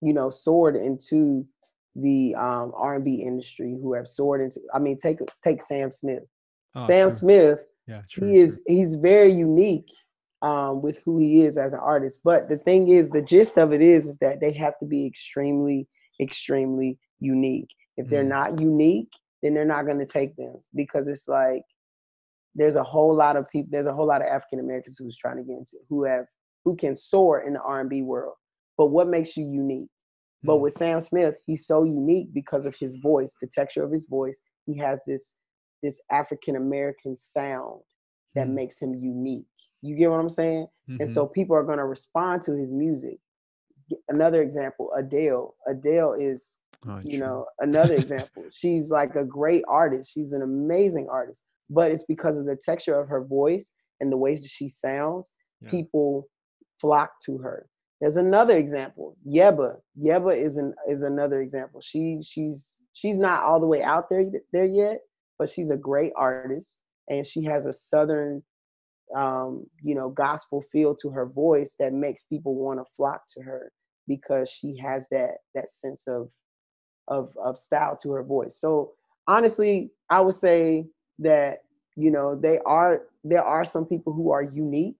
you 0.00 0.12
know, 0.12 0.30
soared 0.30 0.76
into 0.76 1.46
the 1.96 2.34
um, 2.34 2.72
R&B 2.76 3.22
industry, 3.22 3.76
who 3.80 3.94
have 3.94 4.08
soared 4.08 4.40
into. 4.40 4.60
I 4.74 4.78
mean, 4.78 4.96
take 4.96 5.18
take 5.42 5.62
Sam 5.62 5.90
Smith. 5.90 6.24
Oh, 6.74 6.86
Sam 6.86 7.08
true. 7.08 7.16
Smith, 7.16 7.64
yeah, 7.86 8.02
true, 8.10 8.28
he 8.28 8.38
is 8.38 8.62
he's 8.66 8.96
very 8.96 9.32
unique 9.32 9.90
um, 10.42 10.82
with 10.82 11.00
who 11.04 11.18
he 11.18 11.42
is 11.42 11.56
as 11.56 11.72
an 11.72 11.80
artist. 11.80 12.20
But 12.24 12.48
the 12.48 12.58
thing 12.58 12.88
is, 12.88 13.10
the 13.10 13.22
gist 13.22 13.56
of 13.56 13.72
it 13.72 13.80
is, 13.80 14.08
is 14.08 14.18
that 14.18 14.40
they 14.40 14.52
have 14.52 14.78
to 14.80 14.86
be 14.86 15.06
extremely, 15.06 15.88
extremely 16.20 16.98
unique. 17.20 17.70
If 17.96 18.08
they're 18.08 18.24
mm. 18.24 18.28
not 18.28 18.60
unique, 18.60 19.10
then 19.42 19.54
they're 19.54 19.64
not 19.64 19.86
going 19.86 19.98
to 19.98 20.06
take 20.06 20.36
them 20.36 20.56
because 20.74 21.08
it's 21.08 21.28
like 21.28 21.62
there's 22.54 22.76
a 22.76 22.82
whole 22.82 23.14
lot 23.14 23.36
of 23.36 23.48
people 23.48 23.68
there's 23.70 23.86
a 23.86 23.92
whole 23.92 24.06
lot 24.06 24.20
of 24.20 24.28
african 24.28 24.60
americans 24.60 24.96
who's 24.98 25.18
trying 25.18 25.36
to 25.36 25.42
get 25.42 25.56
into 25.56 25.76
who 25.88 26.04
have 26.04 26.24
who 26.64 26.76
can 26.76 26.94
soar 26.94 27.42
in 27.46 27.54
the 27.54 27.60
r&b 27.60 28.02
world 28.02 28.34
but 28.76 28.86
what 28.86 29.08
makes 29.08 29.36
you 29.36 29.44
unique 29.44 29.88
mm-hmm. 29.88 30.48
but 30.48 30.56
hmm. 30.56 30.62
with 30.62 30.72
sam 30.72 31.00
smith 31.00 31.34
he's 31.46 31.66
so 31.66 31.84
unique 31.84 32.28
because 32.32 32.66
of 32.66 32.74
his 32.78 32.94
voice 32.96 33.36
the 33.40 33.48
texture 33.48 33.82
of 33.82 33.92
his 33.92 34.08
voice 34.08 34.40
he 34.66 34.76
has 34.76 35.02
this 35.06 35.36
this 35.82 36.00
african 36.10 36.56
american 36.56 37.16
sound 37.16 37.80
that 38.34 38.46
mm-hmm. 38.46 38.56
makes 38.56 38.80
him 38.80 38.94
unique 38.94 39.46
you 39.82 39.96
get 39.96 40.10
what 40.10 40.20
i'm 40.20 40.30
saying 40.30 40.66
mm-hmm. 40.88 41.00
and 41.00 41.10
so 41.10 41.26
people 41.26 41.56
are 41.56 41.64
going 41.64 41.78
to 41.78 41.84
respond 41.84 42.42
to 42.42 42.56
his 42.56 42.70
music 42.70 43.18
another 44.08 44.42
example 44.42 44.90
adele 44.96 45.54
adele 45.68 46.14
is 46.14 46.58
oh, 46.88 47.00
you 47.04 47.18
true. 47.18 47.26
know 47.26 47.46
another 47.60 47.94
example 47.94 48.44
she's 48.50 48.90
like 48.90 49.14
a 49.14 49.24
great 49.24 49.62
artist 49.68 50.10
she's 50.12 50.32
an 50.32 50.40
amazing 50.40 51.06
artist 51.10 51.44
but 51.70 51.90
it's 51.90 52.04
because 52.04 52.38
of 52.38 52.46
the 52.46 52.56
texture 52.62 52.98
of 52.98 53.08
her 53.08 53.24
voice 53.24 53.74
and 54.00 54.12
the 54.12 54.16
ways 54.16 54.42
that 54.42 54.50
she 54.50 54.68
sounds 54.68 55.34
yeah. 55.60 55.70
people 55.70 56.28
flock 56.80 57.10
to 57.24 57.38
her 57.38 57.66
there's 58.00 58.16
another 58.16 58.56
example 58.56 59.16
yebba 59.26 59.76
yebba 60.02 60.36
is 60.36 60.56
an 60.56 60.74
is 60.88 61.02
another 61.02 61.40
example 61.40 61.80
she 61.80 62.20
she's 62.22 62.80
she's 62.92 63.18
not 63.18 63.44
all 63.44 63.60
the 63.60 63.66
way 63.66 63.82
out 63.82 64.08
there 64.10 64.24
there 64.52 64.66
yet 64.66 64.98
but 65.38 65.48
she's 65.48 65.70
a 65.70 65.76
great 65.76 66.12
artist 66.16 66.80
and 67.08 67.26
she 67.26 67.44
has 67.44 67.66
a 67.66 67.72
southern 67.72 68.42
um, 69.16 69.66
you 69.82 69.94
know, 69.94 70.10
gospel 70.10 70.62
feel 70.72 70.94
to 70.96 71.10
her 71.10 71.26
voice 71.26 71.76
that 71.78 71.92
makes 71.92 72.24
people 72.24 72.54
want 72.54 72.80
to 72.80 72.92
flock 72.96 73.22
to 73.34 73.42
her 73.42 73.72
because 74.08 74.50
she 74.50 74.76
has 74.78 75.08
that 75.10 75.38
that 75.54 75.68
sense 75.68 76.06
of 76.08 76.30
of 77.08 77.32
of 77.42 77.58
style 77.58 77.96
to 78.02 78.12
her 78.12 78.24
voice. 78.24 78.58
So 78.60 78.92
honestly, 79.28 79.90
I 80.10 80.20
would 80.20 80.34
say 80.34 80.86
that 81.18 81.58
you 81.96 82.10
know 82.10 82.38
they 82.40 82.58
are 82.66 83.02
there 83.22 83.44
are 83.44 83.64
some 83.64 83.84
people 83.84 84.12
who 84.12 84.30
are 84.30 84.42
unique, 84.42 84.98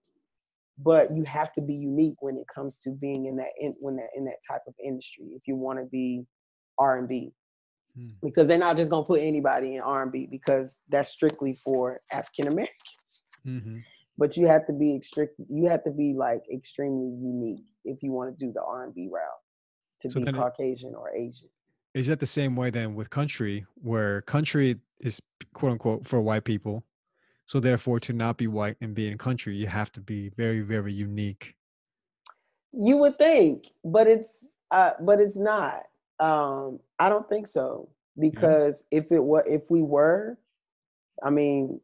but 0.77 1.15
you 1.15 1.23
have 1.23 1.51
to 1.53 1.61
be 1.61 1.73
unique 1.73 2.17
when 2.21 2.37
it 2.37 2.45
comes 2.53 2.79
to 2.79 2.91
being 2.91 3.25
in 3.25 3.35
that 3.37 3.51
in 3.59 3.75
when 3.79 3.95
that 3.97 4.09
in 4.15 4.25
that 4.25 4.37
type 4.47 4.61
of 4.67 4.73
industry 4.83 5.25
if 5.35 5.43
you 5.47 5.55
want 5.55 5.79
to 5.79 5.85
be 5.85 6.23
R 6.77 6.97
and 6.97 7.07
B. 7.07 7.33
Hmm. 7.97 8.07
Because 8.21 8.47
they're 8.47 8.57
not 8.57 8.77
just 8.77 8.89
gonna 8.89 9.05
put 9.05 9.21
anybody 9.21 9.75
in 9.75 9.81
R 9.81 10.03
and 10.03 10.11
B 10.11 10.27
because 10.29 10.81
that's 10.89 11.09
strictly 11.09 11.55
for 11.55 12.01
African 12.11 12.47
Americans. 12.47 13.25
Mm-hmm 13.45 13.79
but 14.17 14.37
you 14.37 14.47
have 14.47 14.65
to 14.67 14.73
be 14.73 14.99
strict 15.01 15.35
you 15.49 15.67
have 15.67 15.83
to 15.83 15.91
be 15.91 16.13
like 16.13 16.41
extremely 16.53 17.09
unique 17.21 17.65
if 17.83 18.01
you 18.01 18.11
want 18.11 18.37
to 18.37 18.45
do 18.45 18.51
the 18.53 18.61
r&b 18.61 19.09
route 19.11 19.21
to 19.99 20.09
so 20.09 20.19
be 20.19 20.31
caucasian 20.31 20.91
it, 20.91 20.95
or 20.95 21.13
asian 21.15 21.49
is 21.95 22.07
that 22.07 22.19
the 22.19 22.25
same 22.25 22.55
way 22.55 22.69
then 22.69 22.93
with 22.93 23.09
country 23.09 23.65
where 23.81 24.21
country 24.21 24.75
is 24.99 25.21
quote 25.53 25.71
unquote 25.71 26.05
for 26.05 26.21
white 26.21 26.43
people 26.43 26.83
so 27.45 27.59
therefore 27.59 27.99
to 27.99 28.13
not 28.13 28.37
be 28.37 28.47
white 28.47 28.75
and 28.81 28.93
be 28.93 29.07
in 29.07 29.17
country 29.17 29.55
you 29.55 29.65
have 29.65 29.91
to 29.91 30.01
be 30.01 30.29
very 30.37 30.61
very 30.61 30.93
unique 30.93 31.55
you 32.73 32.97
would 32.97 33.17
think 33.17 33.71
but 33.83 34.05
it's 34.05 34.55
uh 34.71 34.91
but 35.01 35.19
it's 35.19 35.37
not 35.37 35.83
um 36.19 36.79
i 36.99 37.09
don't 37.09 37.27
think 37.29 37.47
so 37.47 37.89
because 38.19 38.85
yeah. 38.91 38.99
if 38.99 39.11
it 39.11 39.23
were 39.23 39.45
if 39.47 39.63
we 39.69 39.81
were 39.81 40.37
i 41.23 41.29
mean 41.29 41.79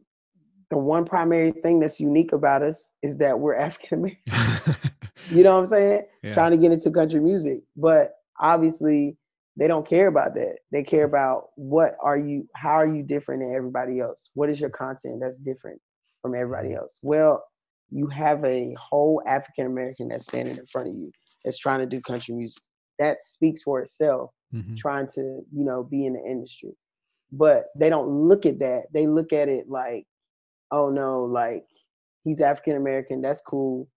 the 0.69 0.77
one 0.77 1.03
primary 1.03 1.51
thing 1.51 1.79
that's 1.79 1.99
unique 1.99 2.31
about 2.31 2.63
us 2.63 2.89
is 3.01 3.17
that 3.17 3.37
we're 3.37 3.55
African 3.67 3.99
American. 3.99 4.75
you 5.29 5.43
know 5.43 5.51
what 5.51 5.59
I'm 5.59 5.67
saying? 5.67 6.05
Yeah. 6.23 6.31
Trying 6.31 6.51
to 6.51 6.57
get 6.57 6.71
into 6.71 6.89
country 6.89 7.19
music. 7.19 7.59
But 7.75 8.13
obviously 8.39 9.17
they 9.57 9.67
don't 9.67 9.87
care 9.87 10.07
about 10.07 10.33
that. 10.35 10.57
They 10.71 10.83
care 10.83 11.05
about 11.05 11.49
what 11.55 11.95
are 12.01 12.17
you 12.17 12.47
how 12.55 12.71
are 12.71 12.87
you 12.87 13.03
different 13.03 13.41
than 13.41 13.55
everybody 13.55 13.99
else? 13.99 14.31
What 14.33 14.49
is 14.49 14.59
your 14.59 14.69
content 14.69 15.19
that's 15.21 15.39
different 15.39 15.79
from 16.21 16.35
everybody 16.35 16.69
mm-hmm. 16.69 16.79
else? 16.79 16.99
Well, 17.03 17.43
you 17.89 18.07
have 18.07 18.43
a 18.45 18.75
whole 18.79 19.21
African 19.27 19.65
American 19.65 20.07
that's 20.07 20.25
standing 20.25 20.57
in 20.57 20.65
front 20.65 20.87
of 20.87 20.95
you 20.95 21.11
that's 21.43 21.57
trying 21.57 21.79
to 21.79 21.85
do 21.85 21.99
country 22.01 22.33
music. 22.33 22.63
That 22.99 23.19
speaks 23.19 23.63
for 23.63 23.81
itself, 23.81 24.31
mm-hmm. 24.53 24.75
trying 24.75 25.07
to, 25.15 25.41
you 25.51 25.65
know, 25.65 25.83
be 25.83 26.05
in 26.05 26.13
the 26.13 26.21
industry. 26.21 26.71
But 27.31 27.65
they 27.77 27.89
don't 27.89 28.27
look 28.27 28.45
at 28.45 28.59
that. 28.59 28.83
They 28.93 29.07
look 29.07 29.33
at 29.33 29.49
it 29.49 29.65
like 29.69 30.05
oh 30.71 30.89
no, 30.89 31.23
like 31.23 31.65
he's 32.23 32.41
African 32.41 32.75
American, 32.75 33.21
that's 33.21 33.41
cool. 33.41 33.87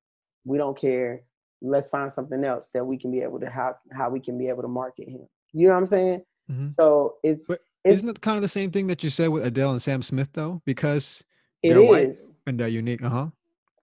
We 0.45 0.59
don't 0.59 0.79
care. 0.79 1.23
Let's 1.63 1.89
find 1.89 2.13
something 2.13 2.45
else 2.45 2.71
that 2.75 2.85
we 2.85 2.99
can 2.99 3.11
be 3.11 3.21
able 3.21 3.41
to 3.41 3.49
how 3.49 3.77
how 3.93 4.11
we 4.11 4.21
can 4.21 4.37
be 4.37 4.49
able 4.49 4.63
to 4.63 4.69
market 4.69 5.09
him. 5.09 5.27
You 5.55 5.69
know 5.69 5.75
what 5.75 5.81
I'm 5.81 5.87
saying? 5.87 6.23
Mm-hmm. 6.51 6.67
So 6.67 7.15
it's, 7.23 7.47
but 7.47 7.59
it's 7.85 8.01
isn't 8.01 8.17
it 8.17 8.21
kind 8.21 8.37
of 8.37 8.43
the 8.43 8.49
same 8.49 8.71
thing 8.71 8.87
that 8.89 9.03
you 9.03 9.09
said 9.09 9.29
with 9.29 9.47
Adele 9.47 9.71
and 9.71 9.81
Sam 9.81 10.03
Smith 10.03 10.29
though? 10.35 10.61
Because 10.67 11.25
it 11.63 11.77
is 11.77 12.35
and 12.47 12.61
they're 12.61 12.69
unique. 12.69 13.03
Uh 13.03 13.09
huh. 13.09 13.27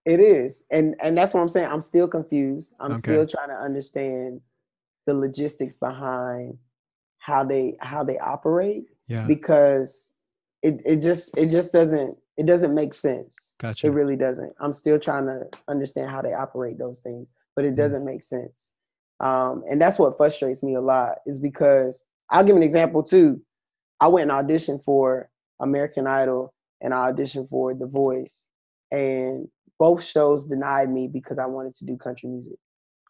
It 0.04 0.20
is, 0.20 0.64
and 0.70 0.94
and 1.02 1.16
that's 1.16 1.32
what 1.34 1.40
I'm 1.40 1.48
saying. 1.48 1.68
I'm 1.70 1.80
still 1.80 2.08
confused. 2.08 2.74
I'm 2.80 2.92
okay. 2.92 2.98
still 2.98 3.26
trying 3.26 3.48
to 3.48 3.54
understand 3.54 4.40
the 5.06 5.14
logistics 5.14 5.76
behind 5.76 6.58
how 7.18 7.44
they 7.44 7.76
how 7.80 8.04
they 8.04 8.18
operate. 8.18 8.84
Yeah. 9.06 9.26
Because 9.26 10.14
it 10.62 10.80
it 10.84 10.96
just 11.00 11.36
it 11.36 11.50
just 11.50 11.72
doesn't 11.72 12.16
it 12.36 12.46
doesn't 12.46 12.74
make 12.74 12.94
sense. 12.94 13.54
Gotcha. 13.60 13.86
It 13.86 13.90
really 13.90 14.16
doesn't. 14.16 14.52
I'm 14.60 14.72
still 14.72 14.98
trying 14.98 15.26
to 15.26 15.42
understand 15.68 16.10
how 16.10 16.22
they 16.22 16.32
operate 16.32 16.78
those 16.78 17.00
things, 17.00 17.32
but 17.54 17.64
it 17.64 17.74
mm. 17.74 17.76
doesn't 17.76 18.04
make 18.04 18.22
sense. 18.22 18.74
Um, 19.22 19.62
and 19.70 19.80
that's 19.80 19.98
what 19.98 20.16
frustrates 20.16 20.62
me 20.62 20.74
a 20.74 20.80
lot 20.80 21.18
is 21.26 21.38
because 21.38 22.04
I'll 22.30 22.44
give 22.44 22.56
an 22.56 22.62
example 22.62 23.02
too. 23.02 23.40
I 24.00 24.08
went 24.08 24.30
and 24.30 24.48
auditioned 24.48 24.82
for 24.82 25.30
American 25.60 26.06
Idol 26.08 26.52
and 26.80 26.92
I 26.92 27.12
auditioned 27.12 27.48
for 27.48 27.72
The 27.72 27.86
Voice. 27.86 28.46
And 28.90 29.48
both 29.78 30.04
shows 30.04 30.44
denied 30.44 30.90
me 30.90 31.08
because 31.08 31.38
I 31.38 31.46
wanted 31.46 31.72
to 31.76 31.86
do 31.86 31.96
country 31.96 32.28
music. 32.28 32.58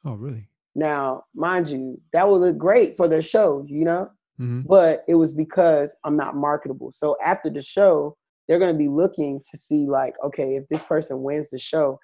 Oh, 0.05 0.15
really? 0.15 0.49
Now, 0.75 1.25
mind 1.35 1.69
you, 1.69 2.01
that 2.13 2.29
would 2.29 2.41
look 2.41 2.59
great 2.59 2.97
for 2.97 3.09
their 3.09 3.23
show, 3.23 3.65
you 3.69 3.85
know, 3.85 4.11
hmm 4.39 4.63
but 4.63 5.05
it 5.09 5.17
was 5.17 5.33
because 5.33 5.97
I'm 6.05 6.17
not 6.17 6.35
marketable. 6.35 6.91
So 6.91 7.17
after 7.23 7.51
the 7.51 7.61
show, 7.61 8.17
they're 8.49 8.59
going 8.59 8.73
to 8.73 8.79
be 8.79 8.89
looking 8.89 9.41
to 9.51 9.59
see, 9.59 9.87
like, 9.87 10.15
okay, 10.25 10.57
if 10.57 10.69
this 10.69 10.83
person 10.83 11.23
wins 11.23 11.51
the 11.51 11.59
show, 11.59 11.99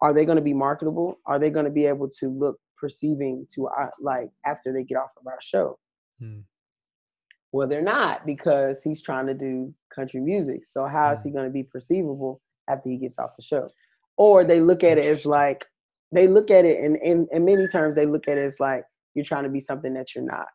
are 0.00 0.12
they 0.12 0.24
going 0.24 0.36
to 0.36 0.42
be 0.42 0.54
marketable? 0.54 1.18
Are 1.26 1.38
they 1.38 1.50
going 1.50 1.64
to 1.64 1.70
be 1.70 1.86
able 1.86 2.08
to 2.20 2.28
look 2.28 2.58
perceiving 2.84 3.46
to 3.54 3.66
uh, 3.66 3.88
like 3.98 4.28
after 4.44 4.70
they 4.70 4.84
get 4.84 4.98
off 4.98 5.12
of 5.18 5.26
our 5.26 5.38
show? 5.40 5.78
Hmm. 6.20 6.40
Well, 7.50 7.66
they're 7.66 7.80
not 7.80 8.26
because 8.26 8.82
he's 8.82 9.00
trying 9.00 9.26
to 9.26 9.32
do 9.32 9.72
country 9.94 10.20
music. 10.20 10.66
So 10.66 10.86
how 10.86 11.12
is 11.12 11.24
he 11.24 11.30
going 11.30 11.46
to 11.46 11.50
be 11.50 11.62
perceivable 11.62 12.42
after 12.68 12.90
he 12.90 12.98
gets 12.98 13.18
off 13.18 13.36
the 13.36 13.42
show? 13.42 13.70
Or 14.18 14.44
they 14.44 14.60
look 14.60 14.84
at 14.84 14.98
it 14.98 15.06
as 15.06 15.24
like 15.24 15.64
they 16.12 16.28
look 16.28 16.50
at 16.50 16.66
it 16.66 16.78
in, 16.80 16.96
in 16.96 17.26
in 17.32 17.44
many 17.46 17.66
terms 17.66 17.96
they 17.96 18.04
look 18.04 18.28
at 18.28 18.36
it 18.36 18.44
as 18.44 18.60
like 18.60 18.84
you're 19.14 19.24
trying 19.24 19.44
to 19.44 19.48
be 19.48 19.60
something 19.60 19.94
that 19.94 20.14
you're 20.14 20.24
not. 20.24 20.48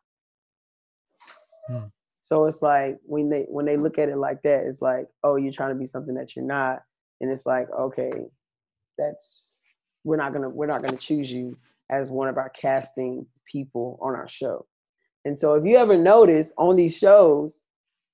Hmm. 1.68 1.86
So 2.22 2.44
it's 2.44 2.62
like 2.62 2.98
when 3.04 3.28
they 3.28 3.46
when 3.48 3.66
they 3.66 3.76
look 3.76 3.98
at 3.98 4.08
it 4.08 4.16
like 4.16 4.42
that, 4.42 4.64
it's 4.66 4.80
like, 4.80 5.06
oh, 5.24 5.34
you're 5.34 5.52
trying 5.52 5.74
to 5.74 5.80
be 5.80 5.86
something 5.86 6.14
that 6.14 6.36
you're 6.36 6.44
not, 6.44 6.78
and 7.20 7.28
it's 7.28 7.44
like, 7.44 7.66
okay, 7.76 8.12
that's 8.96 9.56
we're 10.04 10.16
not 10.16 10.32
gonna 10.32 10.48
we're 10.48 10.66
not 10.66 10.82
gonna 10.82 10.96
choose 10.96 11.32
you 11.32 11.56
as 11.90 12.08
one 12.10 12.28
of 12.28 12.38
our 12.38 12.50
casting 12.50 13.26
people 13.44 13.98
on 14.00 14.14
our 14.14 14.28
show. 14.28 14.64
And 15.24 15.38
so 15.38 15.54
if 15.54 15.64
you 15.64 15.76
ever 15.76 15.96
notice 15.96 16.52
on 16.56 16.76
these 16.76 16.96
shows 16.96 17.66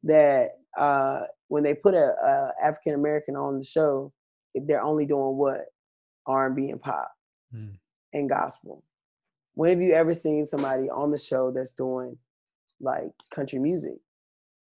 that 0.03 0.53
uh, 0.77 1.21
when 1.49 1.63
they 1.63 1.75
put 1.75 1.95
a, 1.95 2.15
a 2.25 2.53
African 2.63 2.95
American 2.95 3.37
on 3.37 3.59
the 3.59 3.65
show, 3.65 4.13
they're 4.55 4.83
only 4.83 5.07
doing 5.07 5.37
what 5.37 5.67
R 6.27 6.47
and 6.47 6.57
B 6.57 6.71
and 6.71 6.81
pop 6.81 7.11
Hmm. 7.53 7.69
and 8.13 8.29
gospel. 8.29 8.83
When 9.55 9.71
have 9.71 9.81
you 9.81 9.93
ever 9.93 10.15
seen 10.15 10.45
somebody 10.47 10.91
on 10.91 11.11
the 11.13 11.19
show 11.19 11.53
that's 11.53 11.75
doing 11.75 12.19
like 12.81 13.13
country 13.33 13.59
music? 13.61 13.99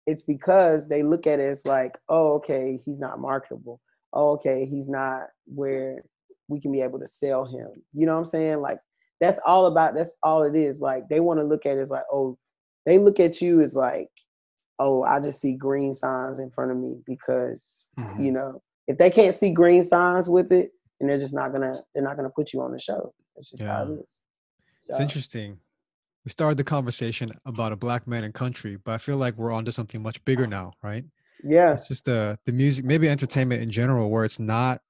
It's 0.05 0.23
because 0.23 0.89
they 0.89 1.01
look 1.01 1.25
at 1.27 1.39
it 1.39 1.49
as 1.49 1.65
like, 1.65 1.97
oh, 2.09 2.33
okay, 2.33 2.81
he's 2.83 2.99
not 2.99 3.19
marketable. 3.21 3.79
Oh, 4.11 4.31
okay, 4.31 4.65
he's 4.65 4.89
not 4.89 5.27
where 5.45 6.03
we 6.49 6.59
can 6.59 6.71
be 6.73 6.81
able 6.81 6.99
to 6.99 7.07
sell 7.07 7.45
him. 7.45 7.69
You 7.93 8.05
know 8.05 8.11
what 8.13 8.19
I'm 8.19 8.25
saying? 8.25 8.59
Like 8.59 8.79
that's 9.23 9.39
all 9.45 9.67
about 9.67 9.95
that's 9.95 10.15
all 10.21 10.43
it 10.43 10.53
is. 10.55 10.81
Like 10.81 11.07
they 11.07 11.21
want 11.21 11.39
to 11.39 11.45
look 11.45 11.65
at 11.65 11.77
it 11.77 11.79
as 11.81 11.89
like, 11.89 12.03
oh, 12.11 12.37
they 12.85 12.99
look 12.99 13.19
at 13.21 13.41
you 13.41 13.61
as 13.61 13.73
like, 13.73 14.09
oh, 14.79 15.03
I 15.03 15.21
just 15.21 15.39
see 15.39 15.55
green 15.55 15.93
signs 15.93 16.39
in 16.39 16.49
front 16.51 16.71
of 16.71 16.77
me 16.77 16.97
because 17.05 17.87
Mhm. 17.97 18.21
you 18.25 18.31
know, 18.33 18.61
if 18.87 18.97
they 18.97 19.09
can't 19.09 19.33
see 19.33 19.51
green 19.51 19.81
signs 19.83 20.27
with 20.27 20.51
it, 20.51 20.71
and 20.99 21.09
they're 21.09 21.19
just 21.19 21.33
not 21.33 21.53
gonna 21.53 21.81
they're 21.93 22.03
not 22.03 22.17
gonna 22.17 22.29
put 22.29 22.51
you 22.51 22.61
on 22.61 22.73
the 22.73 22.79
show. 22.79 23.13
It's 23.37 23.49
just 23.49 23.63
how 23.63 23.83
Yeah. 23.85 23.91
it 23.93 23.99
is. 24.03 24.21
It's 24.77 24.87
So, 24.89 24.99
interesting. 24.99 25.59
We 26.25 26.29
started 26.31 26.57
the 26.57 26.63
conversation 26.65 27.29
about 27.45 27.71
a 27.71 27.75
black 27.77 28.07
man 28.07 28.23
in 28.25 28.31
country, 28.33 28.75
but 28.77 28.91
I 28.93 28.97
feel 28.97 29.17
like 29.17 29.35
we're 29.37 29.51
onto 29.51 29.71
something 29.71 30.01
much 30.01 30.23
bigger 30.25 30.47
now, 30.47 30.73
right? 30.83 31.05
yeah, 31.43 31.73
It's 31.73 31.87
just 31.87 32.05
the 32.05 32.37
the 32.45 32.51
music, 32.51 32.83
maybe 32.85 33.09
entertainment 33.09 33.61
in 33.61 33.69
general, 33.71 34.09
where 34.09 34.25
it's 34.25 34.39
not 34.39 34.81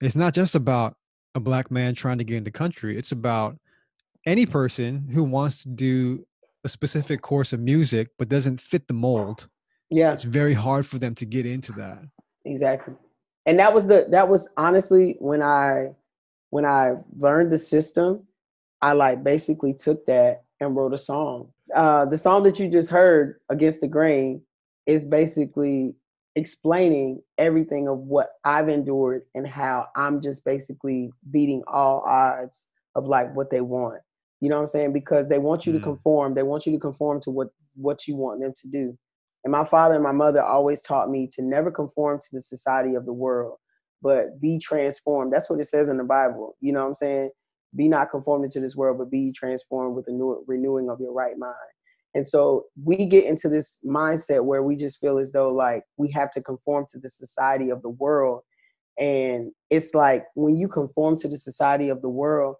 it's 0.00 0.16
not 0.16 0.34
just 0.34 0.54
about 0.54 0.96
a 1.36 1.40
black 1.40 1.70
man 1.70 1.94
trying 1.94 2.18
to 2.18 2.24
get 2.24 2.38
into 2.38 2.50
country. 2.50 2.96
It's 2.96 3.12
about 3.12 3.56
any 4.24 4.46
person 4.46 5.06
who 5.12 5.22
wants 5.22 5.62
to 5.62 5.68
do 5.68 6.26
a 6.64 6.68
specific 6.68 7.20
course 7.20 7.52
of 7.52 7.60
music 7.60 8.08
but 8.18 8.28
doesn't 8.28 8.60
fit 8.60 8.88
the 8.88 8.94
mold. 8.94 9.46
yeah, 9.90 10.12
It's 10.12 10.24
very 10.24 10.54
hard 10.54 10.86
for 10.86 10.98
them 10.98 11.14
to 11.16 11.26
get 11.26 11.46
into 11.46 11.72
that. 11.72 11.98
exactly. 12.44 12.94
And 13.44 13.60
that 13.60 13.72
was 13.72 13.86
the 13.86 14.06
that 14.10 14.28
was 14.28 14.48
honestly 14.56 15.16
when 15.20 15.40
I 15.42 15.90
when 16.50 16.64
I 16.64 16.94
learned 17.16 17.52
the 17.52 17.58
system, 17.58 18.26
I 18.82 18.92
like 18.94 19.22
basically 19.22 19.72
took 19.74 20.04
that 20.06 20.42
and 20.58 20.74
wrote 20.74 20.94
a 20.94 20.98
song. 20.98 21.52
Uh, 21.72 22.06
the 22.06 22.18
song 22.18 22.42
that 22.44 22.58
you 22.58 22.68
just 22.68 22.90
heard, 22.90 23.38
"Against 23.48 23.82
the 23.82 23.88
Grain," 23.88 24.42
is 24.86 25.04
basically 25.04 25.94
explaining 26.36 27.22
everything 27.38 27.88
of 27.88 27.98
what 27.98 28.30
I've 28.44 28.68
endured 28.68 29.22
and 29.34 29.46
how 29.48 29.88
I'm 29.96 30.20
just 30.20 30.44
basically 30.44 31.10
beating 31.30 31.62
all 31.66 32.04
odds 32.06 32.68
of 32.94 33.06
like 33.06 33.34
what 33.34 33.50
they 33.50 33.62
want. 33.62 34.00
You 34.40 34.50
know 34.50 34.56
what 34.56 34.62
I'm 34.62 34.68
saying? 34.68 34.92
Because 34.92 35.28
they 35.28 35.38
want 35.38 35.66
you 35.66 35.72
to 35.72 35.80
Mm. 35.80 35.84
conform. 35.84 36.34
They 36.34 36.44
want 36.44 36.66
you 36.66 36.72
to 36.72 36.78
conform 36.78 37.20
to 37.22 37.30
what 37.30 37.48
what 37.76 38.06
you 38.08 38.16
want 38.16 38.40
them 38.40 38.52
to 38.56 38.68
do. 38.68 38.96
And 39.44 39.52
my 39.52 39.64
father 39.64 39.94
and 39.96 40.04
my 40.04 40.12
mother 40.12 40.42
always 40.42 40.82
taught 40.82 41.10
me 41.10 41.28
to 41.34 41.42
never 41.42 41.70
conform 41.70 42.18
to 42.20 42.28
the 42.32 42.40
society 42.40 42.94
of 42.94 43.06
the 43.06 43.12
world, 43.12 43.58
but 44.02 44.40
be 44.40 44.58
transformed. 44.58 45.32
That's 45.32 45.50
what 45.50 45.60
it 45.60 45.64
says 45.66 45.88
in 45.90 45.98
the 45.98 46.04
Bible. 46.04 46.56
You 46.60 46.72
know 46.72 46.82
what 46.82 46.88
I'm 46.88 46.94
saying? 46.94 47.30
Be 47.76 47.88
not 47.88 48.10
conformed 48.10 48.50
to 48.50 48.60
this 48.60 48.76
world, 48.76 48.98
but 48.98 49.10
be 49.10 49.32
transformed 49.32 49.94
with 49.96 50.06
the 50.06 50.12
new 50.12 50.42
renewing 50.46 50.88
of 50.90 51.00
your 51.00 51.12
right 51.12 51.36
mind. 51.38 51.54
And 52.16 52.26
so 52.26 52.64
we 52.82 53.04
get 53.04 53.24
into 53.24 53.46
this 53.50 53.78
mindset 53.84 54.46
where 54.46 54.62
we 54.62 54.74
just 54.74 54.98
feel 54.98 55.18
as 55.18 55.32
though 55.32 55.52
like 55.52 55.82
we 55.98 56.10
have 56.12 56.30
to 56.30 56.42
conform 56.42 56.86
to 56.88 56.98
the 56.98 57.10
society 57.10 57.68
of 57.68 57.82
the 57.82 57.90
world. 57.90 58.40
And 58.98 59.52
it's 59.68 59.92
like 59.92 60.24
when 60.34 60.56
you 60.56 60.66
conform 60.66 61.18
to 61.18 61.28
the 61.28 61.36
society 61.36 61.90
of 61.90 62.00
the 62.00 62.08
world, 62.08 62.56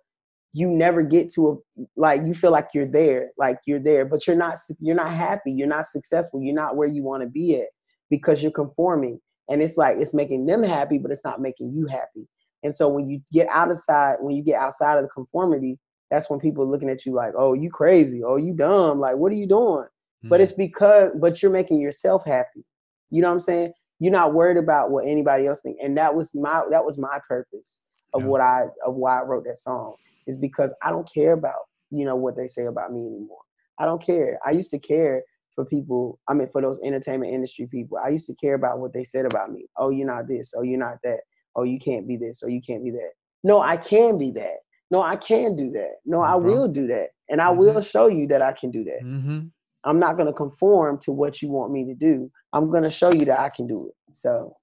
you 0.53 0.69
never 0.69 1.03
get 1.03 1.33
to 1.37 1.49
a 1.49 1.85
like 1.97 2.21
you 2.27 2.35
feel 2.35 2.51
like 2.51 2.69
you're 2.75 2.87
there, 2.87 3.31
like 3.39 3.57
you're 3.67 3.81
there, 3.81 4.05
but 4.05 4.27
you're 4.27 4.37
not 4.37 4.59
you're 4.79 4.95
not 4.95 5.11
happy, 5.11 5.53
you're 5.53 5.67
not 5.67 5.87
successful, 5.87 6.43
you're 6.43 6.55
not 6.55 6.77
where 6.77 6.89
you 6.89 7.03
want 7.03 7.23
to 7.23 7.29
be 7.29 7.57
at 7.57 7.69
because 8.11 8.43
you're 8.43 8.53
conforming. 8.53 9.19
And 9.49 9.63
it's 9.63 9.79
like 9.79 9.97
it's 9.99 10.13
making 10.13 10.45
them 10.45 10.65
happy, 10.65 10.99
but 10.99 11.11
it's 11.11 11.25
not 11.25 11.41
making 11.41 11.73
you 11.73 11.87
happy. 11.87 12.29
And 12.63 12.75
so 12.75 12.89
when 12.89 13.09
you 13.09 13.23
get 13.33 13.49
outside, 13.51 14.17
when 14.21 14.37
you 14.37 14.45
get 14.45 14.61
outside 14.61 14.99
of 14.99 15.05
the 15.05 15.09
conformity, 15.09 15.79
that's 16.11 16.31
when 16.31 16.39
people 16.41 16.65
are 16.65 16.69
looking 16.69 16.89
at 16.91 17.05
you 17.05 17.13
like, 17.15 17.33
oh, 17.37 17.55
you 17.55 17.71
crazy, 17.71 18.23
oh, 18.25 18.37
you 18.37 18.55
dumb, 18.55 19.01
like 19.01 19.17
what 19.17 19.33
are 19.33 19.37
you 19.37 19.47
doing? 19.49 19.87
But 20.25 20.41
Mm. 20.41 20.43
it's 20.43 20.53
because 20.53 21.11
but 21.21 21.43
you're 21.43 21.53
making 21.53 21.81
yourself 21.81 22.25
happy. 22.25 22.65
You 23.11 23.23
know 23.23 23.29
what 23.29 23.35
I'm 23.35 23.41
saying? 23.41 23.73
You're 23.99 24.13
not 24.13 24.35
worried 24.35 24.57
about 24.57 24.91
what 24.91 25.07
anybody 25.07 25.47
else 25.47 25.63
think. 25.63 25.79
And 25.83 25.97
that 25.99 26.15
was 26.15 26.35
my 26.35 26.63
that 26.71 26.85
was 26.85 26.99
my 26.99 27.19
purpose 27.29 27.83
of 28.15 28.23
Yeah. 28.23 28.29
what 28.29 28.41
I 28.41 28.65
of 28.87 28.95
why 28.95 29.21
I 29.21 29.25
wrote 29.25 29.45
that 29.45 29.59
song 29.59 29.95
is 30.27 30.37
because 30.39 30.75
I 30.83 30.91
don't 30.91 31.09
care 31.13 31.33
about, 31.33 31.61
you 31.91 32.05
know, 32.05 32.17
what 32.17 32.35
they 32.37 32.47
say 32.47 32.67
about 32.67 32.93
me 32.93 33.01
anymore. 33.07 33.39
I 33.79 33.85
don't 33.85 34.03
care. 34.03 34.39
I 34.45 34.51
used 34.51 34.71
to 34.73 34.79
care 34.79 35.23
for 35.55 35.65
people, 35.65 36.19
I 36.29 36.35
mean 36.35 36.49
for 36.49 36.61
those 36.61 36.81
entertainment 36.83 37.33
industry 37.33 37.67
people. 37.67 37.99
I 38.05 38.09
used 38.11 38.27
to 38.27 38.35
care 38.35 38.55
about 38.55 38.79
what 38.81 38.93
they 38.93 39.05
said 39.05 39.25
about 39.27 39.51
me. 39.53 39.67
Oh, 39.77 39.91
you're 39.91 40.07
not 40.07 40.27
this, 40.27 40.53
oh, 40.57 40.63
you're 40.63 40.79
not 40.79 40.99
that. 41.05 41.21
Oh, 41.55 41.63
you 41.63 41.79
can't 41.79 42.07
be 42.07 42.17
this, 42.19 42.43
or 42.43 42.51
you 42.51 42.61
can't 42.61 42.85
be 42.85 42.91
that. 42.91 43.13
No, 43.43 43.61
I 43.61 43.77
can 43.79 44.19
be 44.19 44.31
that. 44.33 44.59
No, 44.91 45.03
I 45.03 45.17
can 45.17 45.57
do 45.57 45.71
that. 45.71 45.97
No, 46.05 46.21
I 46.21 46.39
bro. 46.39 46.41
will 46.41 46.69
do 46.69 46.87
that. 46.89 47.09
And 47.29 47.41
I 47.41 47.47
Mhm. 47.49 47.57
will 47.59 47.81
show 47.81 48.07
you 48.07 48.27
that 48.29 48.41
I 48.43 48.53
can 48.53 48.71
do 48.71 48.85
that. 48.85 49.03
Mhm. 49.03 49.51
I'm 49.85 49.99
not 49.99 50.17
going 50.17 50.27
to 50.27 50.33
conform 50.33 50.99
to 51.01 51.13
what 51.13 51.43
you 51.43 51.49
want 51.51 51.73
me 51.73 51.85
to 51.87 51.95
do. 51.95 52.31
I'm 52.53 52.71
going 52.71 52.83
to 52.85 52.91
show 52.91 53.13
you 53.13 53.25
that 53.27 53.39
I 53.41 53.49
can 53.51 53.67
do 53.67 53.89
it. 53.89 53.95
So, 54.13 54.57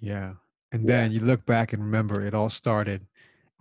Yeah. 0.00 0.34
And 0.72 0.82
Yeah. 0.88 1.02
then 1.02 1.12
you 1.12 1.20
look 1.20 1.44
back 1.44 1.72
and 1.74 1.82
remember 1.82 2.24
it 2.24 2.32
all 2.32 2.48
started 2.48 3.06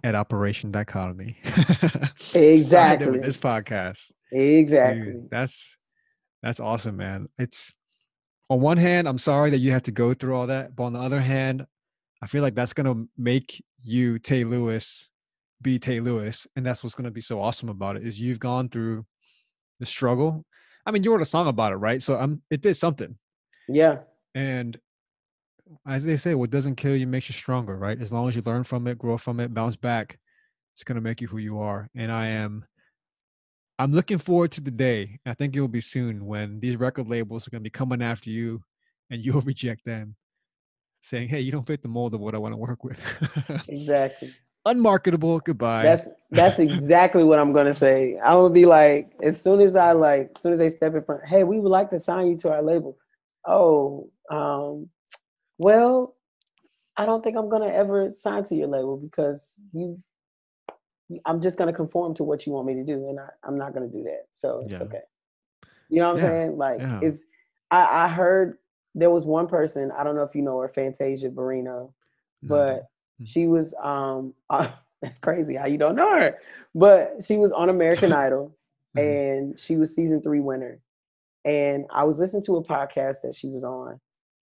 at 0.04 0.16
Operation 0.16 0.72
Dichotomy. 0.72 1.38
Exactly. 2.34 3.12
with 3.12 3.24
this 3.24 3.38
podcast. 3.38 4.12
exactly. 4.32 5.14
Dude, 5.14 5.30
that's 5.30 5.76
that's 6.42 6.60
awesome, 6.62 6.96
man. 6.96 7.28
It's 7.38 7.74
on 8.50 8.62
one 8.62 8.78
hand, 8.78 9.08
I'm 9.10 9.18
sorry 9.18 9.50
that 9.50 9.58
you 9.60 9.72
have 9.74 9.84
to 9.84 9.92
go 9.92 10.14
through 10.14 10.36
all 10.36 10.48
that, 10.48 10.76
but 10.76 10.84
on 10.84 10.94
the 10.94 11.00
other 11.00 11.20
hand, 11.20 11.66
I 12.22 12.28
feel 12.28 12.42
like 12.42 12.56
that's 12.56 12.72
gonna 12.74 13.06
make 13.18 13.62
you 13.84 14.20
Tay 14.20 14.44
Lewis 14.46 15.12
be 15.62 15.80
Tay 15.80 16.00
Lewis, 16.00 16.48
and 16.56 16.66
that's 16.66 16.84
what's 16.84 16.96
gonna 16.96 17.12
be 17.12 17.22
so 17.22 17.42
awesome 17.42 17.70
about 17.70 17.96
it 17.96 18.06
is 18.06 18.20
you've 18.20 18.40
gone 18.40 18.70
through 18.70 19.06
the 19.80 19.86
struggle. 19.86 20.46
I 20.86 20.92
mean, 20.92 21.04
you 21.04 21.12
wrote 21.12 21.22
a 21.22 21.26
song 21.26 21.48
about 21.48 21.74
it, 21.74 21.78
right? 21.78 22.02
So 22.02 22.16
I'm 22.16 22.42
it 22.50 22.62
did 22.62 22.76
something, 22.76 23.18
Yeah. 23.68 24.00
and 24.36 24.80
as 25.86 26.04
they 26.04 26.16
say, 26.16 26.34
what 26.34 26.50
doesn't 26.50 26.76
kill 26.76 26.96
you 26.96 27.06
makes 27.06 27.30
you 27.30 27.34
stronger, 27.34 27.78
right? 27.78 28.00
As 28.02 28.12
long 28.12 28.28
as 28.28 28.36
you 28.36 28.42
learn 28.44 28.64
from 28.64 28.88
it, 28.88 28.98
grow 28.98 29.18
from 29.18 29.40
it, 29.40 29.54
bounce 29.54 29.76
back, 29.76 30.18
it's 30.74 30.84
gonna 30.84 31.02
make 31.02 31.22
you 31.22 31.28
who 31.28 31.38
you 31.38 31.60
are. 31.60 31.90
And 31.96 32.12
I 32.12 32.28
am 32.28 32.66
I'm 33.78 33.94
looking 33.94 34.18
forward 34.18 34.52
to 34.54 34.62
the 34.62 34.72
day. 34.72 35.20
I 35.26 35.34
think 35.34 35.56
it 35.56 35.62
will 35.62 35.68
be 35.70 35.80
soon 35.82 36.26
when 36.26 36.60
these 36.60 36.76
record 36.76 37.08
labels 37.08 37.48
are 37.48 37.52
gonna 37.52 37.62
be 37.62 37.70
coming 37.70 38.02
after 38.02 38.30
you 38.30 38.62
and 39.10 39.22
you'll 39.22 39.42
reject 39.54 39.86
them, 39.86 40.16
saying, 41.02 41.30
Hey, 41.30 41.42
you 41.42 41.52
don't 41.52 41.68
fit 41.68 41.82
the 41.82 41.88
mold 41.88 42.14
of 42.14 42.20
what 42.20 42.34
I 42.36 42.40
want 42.40 42.54
to 42.54 42.58
work 42.58 42.84
with. 42.84 43.00
Exactly. 43.68 44.34
Unmarketable, 44.66 45.40
goodbye. 45.40 45.84
That's 45.84 46.10
that's 46.32 46.60
exactly 46.60 47.24
what 47.24 47.40
I'm 47.40 47.54
gonna 47.54 47.74
say. 47.74 48.18
I'm 48.18 48.34
gonna 48.38 48.54
be 48.54 48.66
like, 48.66 49.14
as 49.24 49.42
soon 49.42 49.62
as 49.62 49.76
I 49.76 49.94
like, 49.94 50.32
as 50.36 50.42
soon 50.42 50.52
as 50.52 50.58
they 50.60 50.70
step 50.70 50.94
in 50.96 51.04
front, 51.04 51.26
hey, 51.26 51.44
we 51.44 51.60
would 51.60 51.70
like 51.70 51.90
to 51.92 52.00
sign 52.00 52.28
you 52.28 52.38
to 52.40 52.52
our 52.52 52.62
label. 52.62 52.98
Oh, 53.48 54.10
um, 54.30 54.90
well, 55.58 56.16
I 56.98 57.06
don't 57.06 57.24
think 57.24 57.38
I'm 57.38 57.50
gonna 57.50 57.68
ever 57.68 58.12
sign 58.14 58.44
to 58.46 58.56
your 58.56 58.68
label 58.68 58.98
because 58.98 59.60
you. 59.74 60.02
I'm 61.26 61.42
just 61.42 61.58
gonna 61.58 61.74
conform 61.74 62.14
to 62.16 62.24
what 62.24 62.46
you 62.46 62.52
want 62.54 62.68
me 62.68 62.76
to 62.76 62.84
do, 62.84 63.10
and 63.10 63.20
I, 63.20 63.30
I'm 63.44 63.58
not 63.58 63.74
gonna 63.74 63.88
do 63.88 64.04
that. 64.04 64.26
So 64.30 64.60
it's 64.60 64.74
Yeah. 64.74 64.86
okay. 64.86 65.02
You 65.90 66.02
know 66.02 66.08
what 66.14 66.14
I'm 66.14 66.18
Yeah, 66.18 66.40
saying? 66.40 66.58
Like 66.58 66.80
yeah. 66.82 67.00
it's. 67.02 67.26
I, 67.72 68.04
I 68.04 68.08
heard 68.10 68.58
there 68.94 69.10
was 69.10 69.26
one 69.26 69.48
person. 69.48 69.92
I 69.92 70.04
don't 70.04 70.16
know 70.16 70.24
if 70.24 70.36
you 70.36 70.42
know 70.42 70.60
her, 70.60 70.68
Fantasia 70.68 71.30
Barrino, 71.30 71.64
No, 71.64 71.94
but. 72.44 72.88
She 73.26 73.48
was 73.48 73.76
um 73.84 74.34
uh, 74.50 74.70
that's 75.02 75.20
crazy 75.20 75.56
how 75.56 75.68
you 75.68 75.78
don't 75.78 75.96
know 75.96 76.10
her, 76.20 76.38
but 76.76 77.24
she 77.24 77.38
was 77.38 77.52
on 77.52 77.70
American 77.70 78.12
Idol, 78.26 78.56
mm-hmm. 78.98 79.08
and 79.08 79.60
she 79.60 79.78
was 79.78 79.96
season 79.96 80.22
three 80.22 80.42
winner. 80.42 80.80
And 81.46 81.86
I 81.90 82.04
was 82.04 82.20
listening 82.20 82.44
to 82.44 82.58
a 82.58 82.64
podcast 82.64 83.22
that 83.24 83.34
she 83.34 83.50
was 83.50 83.64
on, 83.64 84.00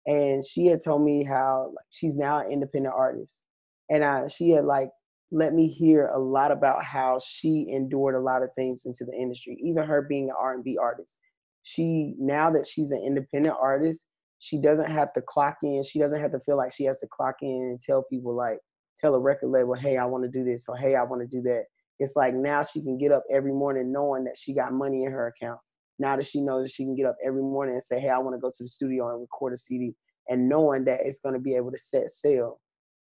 and 0.06 0.46
she 0.46 0.68
had 0.68 0.82
told 0.82 1.04
me 1.04 1.24
how 1.24 1.74
like, 1.76 1.86
she's 1.90 2.16
now 2.16 2.40
an 2.40 2.52
independent 2.52 2.96
artist, 2.96 3.44
and 3.90 4.04
I, 4.04 4.28
she 4.28 4.52
had 4.52 4.66
like 4.66 4.90
let 5.32 5.54
me 5.54 5.68
hear 5.68 6.08
a 6.08 6.20
lot 6.20 6.52
about 6.52 6.84
how 6.84 7.20
she 7.24 7.68
endured 7.70 8.16
a 8.16 8.20
lot 8.20 8.44
of 8.44 8.50
things 8.56 8.86
into 8.86 9.04
the 9.04 9.14
industry, 9.14 9.60
even 9.62 9.84
her 9.84 10.02
being 10.02 10.30
an 10.30 10.36
R&B 10.40 10.78
artist. 10.78 11.20
She 11.64 12.14
now 12.20 12.52
that 12.52 12.68
she's 12.68 12.92
an 12.92 13.04
independent 13.06 13.56
artist, 13.60 14.06
she 14.40 14.60
doesn't 14.60 14.90
have 14.90 15.14
to 15.14 15.22
clock 15.22 15.58
in. 15.64 15.84
She 15.84 16.00
doesn't 16.00 16.20
have 16.20 16.32
to 16.32 16.40
feel 16.40 16.58
like 16.58 16.74
she 16.74 16.86
has 16.86 17.00
to 17.00 17.08
clock 17.08 17.36
in 17.42 17.50
and 17.50 17.82
tell 17.82 18.04
people 18.04 18.36
like 18.36 18.60
tell 18.98 19.16
a 19.16 19.20
record 19.20 19.50
label, 19.50 19.74
"Hey, 19.74 19.98
I 19.98 20.06
want 20.06 20.24
to 20.24 20.30
do 20.30 20.44
this," 20.44 20.68
or 20.70 20.78
"Hey, 20.78 20.96
I 20.96 21.04
want 21.04 21.22
to 21.22 21.28
do 21.28 21.42
that." 21.44 21.66
It's 22.00 22.16
like 22.16 22.34
now 22.36 22.64
she 22.64 22.82
can 22.82 22.98
get 22.98 23.12
up 23.12 23.24
every 23.32 23.54
morning 23.54 23.92
knowing 23.92 24.26
that 24.26 24.38
she 24.38 24.54
got 24.54 24.74
money 24.74 25.04
in 25.04 25.12
her 25.12 25.28
account. 25.28 25.60
Now 26.00 26.18
that 26.18 26.26
she 26.26 26.42
knows 26.42 26.66
that 26.66 26.74
she 26.74 26.84
can 26.84 26.96
get 26.96 27.06
up 27.06 27.16
every 27.24 27.42
morning 27.42 27.76
and 27.76 27.84
say, 27.84 28.00
"Hey, 28.00 28.10
I 28.10 28.18
want 28.20 28.36
to 28.36 28.40
go 28.40 28.52
to 28.52 28.64
the 28.64 28.68
studio 28.68 29.10
and 29.10 29.22
record 29.22 29.54
a 29.54 29.58
CD," 29.58 29.96
and 30.30 30.50
knowing 30.50 30.86
that 30.86 31.02
it's 31.06 31.22
going 31.22 31.34
to 31.34 31.40
be 31.40 31.56
able 31.56 31.72
to 31.72 31.78
set 31.78 32.10
sail 32.10 32.60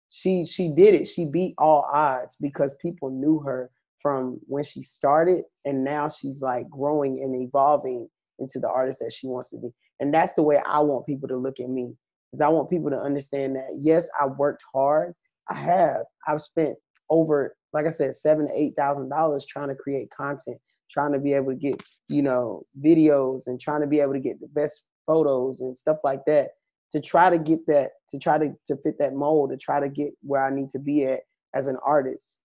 she 0.09 0.45
she 0.45 0.69
did 0.69 0.95
it. 0.95 1.07
She 1.07 1.25
beat 1.25 1.55
all 1.59 1.89
odds 1.93 2.37
because 2.41 2.77
people 2.77 3.11
knew 3.11 3.41
her 3.41 3.71
from 3.99 4.41
when 4.47 4.62
she 4.62 4.83
started, 4.83 5.45
and 5.64 5.85
now 5.85 6.09
she's 6.09 6.43
like 6.43 6.69
growing 6.71 7.23
and 7.23 7.35
evolving 7.41 8.09
into 8.39 8.59
the 8.59 8.69
artist 8.69 9.01
that 9.01 9.12
she 9.12 9.27
wants 9.27 9.51
to 9.51 9.59
be. 9.59 9.69
And 10.01 10.12
that's 10.12 10.34
the 10.34 10.42
way 10.42 10.61
I 10.66 10.80
want 10.80 11.07
people 11.07 11.28
to 11.28 11.36
look 11.36 11.61
at 11.61 11.68
me. 11.68 11.94
Because 12.30 12.40
I 12.40 12.49
want 12.49 12.70
people 12.70 12.90
to 12.90 12.99
understand 12.99 13.57
that 13.57 13.68
yes, 13.80 14.09
I 14.20 14.26
worked 14.26 14.62
hard. 14.72 15.14
I 15.51 15.55
have. 15.55 16.03
I've 16.26 16.42
spent 16.42 16.76
over, 17.09 17.57
like 17.72 17.86
I 17.86 17.90
said, 17.90 18.14
seven 18.14 18.49
to 18.49 18.53
eight 18.55 18.74
thousand 18.76 19.09
dollars 19.09 19.47
trying 19.47 19.68
to 19.68 19.74
create 19.74 20.11
content, 20.11 20.59
trying 20.90 21.12
to 21.12 21.18
be 21.18 21.32
able 21.32 21.53
to 21.53 21.59
get, 21.59 21.82
you 22.09 22.22
know, 22.22 22.64
videos 22.84 23.47
and 23.47 23.61
trying 23.61 23.80
to 23.80 23.86
be 23.86 24.01
able 24.01 24.14
to 24.14 24.20
get 24.20 24.40
the 24.40 24.49
best 24.49 24.88
photos 25.07 25.61
and 25.61 25.78
stuff 25.78 25.99
like 26.05 26.20
that 26.26 26.49
to 26.92 27.01
try 27.01 27.30
to 27.30 27.38
get 27.38 27.66
that 27.66 27.90
to 28.09 28.18
try 28.18 28.38
to, 28.38 28.53
to 28.66 28.76
fit 28.82 28.97
that 28.99 29.14
mold 29.14 29.51
to 29.51 29.57
try 29.57 29.80
to 29.80 29.88
get 29.88 30.12
where 30.22 30.44
i 30.44 30.55
need 30.55 30.68
to 30.68 30.78
be 30.78 31.05
at 31.05 31.20
as 31.55 31.66
an 31.66 31.76
artist 31.84 32.40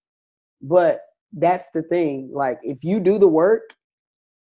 but 0.62 1.02
that's 1.34 1.72
the 1.72 1.82
thing 1.84 2.30
like 2.34 2.60
if 2.64 2.84
you 2.84 3.00
do 3.00 3.18
the 3.18 3.28
work 3.28 3.74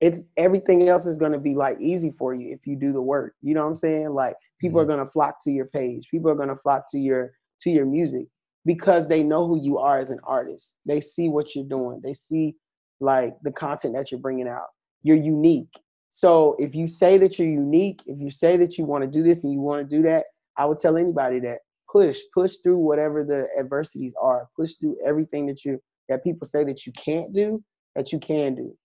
it's 0.05 0.29
everything 0.37 0.89
else 0.89 1.07
is 1.07 1.19
going 1.19 1.33
to 1.33 1.39
be 1.39 1.55
like 1.55 1.77
easy 1.81 2.11
for 2.19 2.35
you 2.35 2.53
if 2.53 2.67
you 2.67 2.77
do 2.77 2.93
the 2.93 3.01
work 3.01 3.35
you 3.43 3.55
know 3.55 3.63
what 3.63 3.69
i'm 3.69 3.75
saying? 3.75 4.11
Like 4.11 4.37
people 4.61 4.81
mm-hmm. 4.81 4.91
are 4.91 4.95
going 4.97 5.07
to 5.07 5.13
flock 5.13 5.37
to 5.45 5.51
your 5.51 5.67
page 5.67 6.09
people 6.11 6.31
are 6.31 6.35
going 6.35 6.49
to 6.49 6.57
flock 6.57 6.85
to 6.91 6.99
your 6.99 7.33
to 7.61 7.71
your 7.71 7.87
music 7.87 8.27
because 8.65 9.09
they 9.09 9.23
know 9.23 9.47
who 9.47 9.61
you 9.61 9.79
are 9.79 9.99
as 9.99 10.11
an 10.11 10.21
artist. 10.25 10.77
They 10.87 11.01
see 11.01 11.29
what 11.29 11.55
you're 11.55 11.65
doing. 11.65 12.01
They 12.03 12.15
see 12.15 12.55
like 13.01 13.35
the 13.43 13.53
content 13.53 13.95
that 13.95 14.11
you're 14.11 14.21
bringing 14.21 14.49
out. 14.49 14.69
You're 15.03 15.17
unique. 15.17 15.73
So 16.09 16.57
if 16.59 16.75
you 16.75 16.87
say 16.87 17.19
that 17.19 17.39
you're 17.39 17.49
unique, 17.49 18.03
if 18.07 18.21
you 18.21 18.31
say 18.31 18.57
that 18.57 18.79
you 18.79 18.85
want 18.85 19.03
to 19.03 19.11
do 19.11 19.23
this 19.23 19.45
and 19.45 19.53
you 19.53 19.61
want 19.61 19.89
to 19.89 19.97
do 19.97 20.03
that, 20.05 20.27
I 20.57 20.65
would 20.65 20.79
tell 20.79 20.97
anybody 20.97 21.41
that 21.41 21.59
push, 21.91 22.17
push 22.33 22.55
through 22.63 22.79
whatever 22.79 23.25
the 23.25 23.49
adversities 23.59 24.15
are, 24.21 24.49
push 24.57 24.75
through 24.75 24.97
everything 25.05 25.47
that 25.47 25.65
you 25.65 25.81
that 26.09 26.23
people 26.23 26.47
say 26.47 26.65
that 26.65 26.87
you 26.87 26.93
can't 26.93 27.33
do, 27.33 27.63
that 27.97 28.13
you 28.13 28.19
can 28.19 28.55
do. 28.55 28.77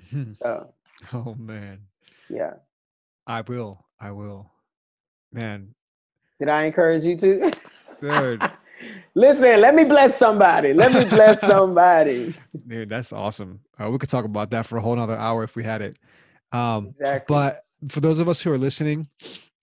so 0.30 0.68
Oh 1.12 1.34
man. 1.38 1.80
Yeah. 2.28 2.54
I 3.26 3.42
will. 3.42 3.84
I 4.00 4.10
will. 4.12 4.50
Man. 5.32 5.74
Did 6.38 6.48
I 6.48 6.64
encourage 6.64 7.04
you 7.04 7.16
to? 7.16 7.52
Good. 8.00 8.42
Listen, 9.14 9.60
let 9.60 9.74
me 9.74 9.84
bless 9.84 10.16
somebody. 10.16 10.72
Let 10.72 10.92
me 10.92 11.04
bless 11.04 11.40
somebody. 11.40 12.34
Dude, 12.68 12.88
that's 12.88 13.12
awesome. 13.12 13.60
Uh, 13.78 13.90
we 13.90 13.98
could 13.98 14.08
talk 14.08 14.24
about 14.24 14.50
that 14.50 14.66
for 14.66 14.78
a 14.78 14.80
whole 14.80 14.94
nother 14.94 15.16
hour 15.16 15.42
if 15.42 15.56
we 15.56 15.64
had 15.64 15.82
it. 15.82 15.96
Um, 16.52 16.88
exactly. 16.88 17.34
But 17.34 17.62
for 17.88 18.00
those 18.00 18.20
of 18.20 18.28
us 18.28 18.40
who 18.40 18.52
are 18.52 18.58
listening, 18.58 19.08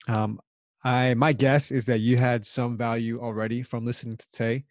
um, 0.08 0.38
I 0.84 1.14
my 1.14 1.32
guess 1.32 1.70
is 1.70 1.86
that 1.86 2.00
you 2.00 2.18
had 2.18 2.44
some 2.44 2.76
value 2.76 3.18
already 3.20 3.62
from 3.62 3.86
listening 3.86 4.18
to 4.18 4.30
Tay. 4.30 4.64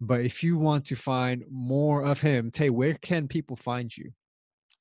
But 0.00 0.22
if 0.22 0.42
you 0.42 0.58
want 0.58 0.84
to 0.86 0.96
find 0.96 1.44
more 1.48 2.02
of 2.04 2.20
him, 2.20 2.50
Tay, 2.50 2.70
where 2.70 2.94
can 2.94 3.28
people 3.28 3.54
find 3.54 3.96
you? 3.96 4.12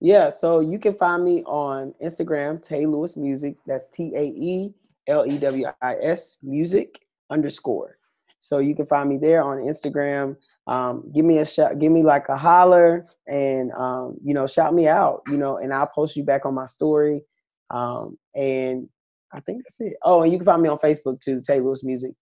Yeah, 0.02 0.30
so 0.30 0.62
you 0.62 0.80
can 0.80 0.96
find 0.96 1.24
me 1.24 1.44
on 1.44 1.94
Instagram, 2.04 2.62
Tay 2.62 2.88
Lewis 2.88 3.16
Music. 3.16 3.56
That's 3.68 3.88
T 3.88 4.12
A 4.16 4.24
E 4.24 4.74
L 5.08 5.32
E 5.32 5.38
W 5.38 5.68
I 5.82 5.96
S 6.02 6.38
Music 6.42 7.00
underscore. 7.30 7.98
So 8.40 8.58
you 8.58 8.76
can 8.76 8.88
find 8.88 9.08
me 9.08 9.18
there 9.18 9.44
on 9.44 9.58
Instagram. 9.60 10.36
Um, 10.66 11.12
give 11.14 11.24
me 11.24 11.38
a 11.38 11.46
shout, 11.46 11.78
give 11.78 11.92
me 11.92 12.02
like 12.02 12.28
a 12.30 12.36
holler, 12.36 13.06
and 13.28 13.72
um, 13.74 14.18
you 14.24 14.34
know, 14.34 14.48
shout 14.48 14.74
me 14.74 14.88
out. 14.88 15.22
You 15.28 15.38
know, 15.38 15.58
and 15.58 15.72
I'll 15.72 15.86
post 15.86 16.18
you 16.18 16.24
back 16.24 16.48
on 16.48 16.56
my 16.56 16.66
story. 16.66 17.22
Um, 17.70 18.18
and 18.36 18.90
I 19.32 19.40
think 19.42 19.62
that's 19.64 19.82
it. 19.82 19.94
Oh, 20.04 20.24
and 20.24 20.32
you 20.32 20.40
can 20.40 20.46
find 20.46 20.64
me 20.64 20.70
on 20.70 20.80
Facebook 20.80 21.22
too, 21.22 21.42
Tay 21.46 21.60
Lewis 21.60 21.84
Music 21.84 22.14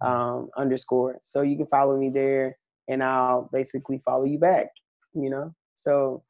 um, 0.00 0.48
underscore. 0.56 1.20
So 1.22 1.42
you 1.42 1.56
can 1.56 1.68
follow 1.68 1.96
me 1.96 2.10
there, 2.10 2.58
and 2.88 3.00
I'll 3.00 3.48
basically 3.52 4.02
follow 4.04 4.24
you 4.24 4.40
back. 4.40 4.66
You 5.14 5.30
know, 5.30 5.54
so 5.76 6.24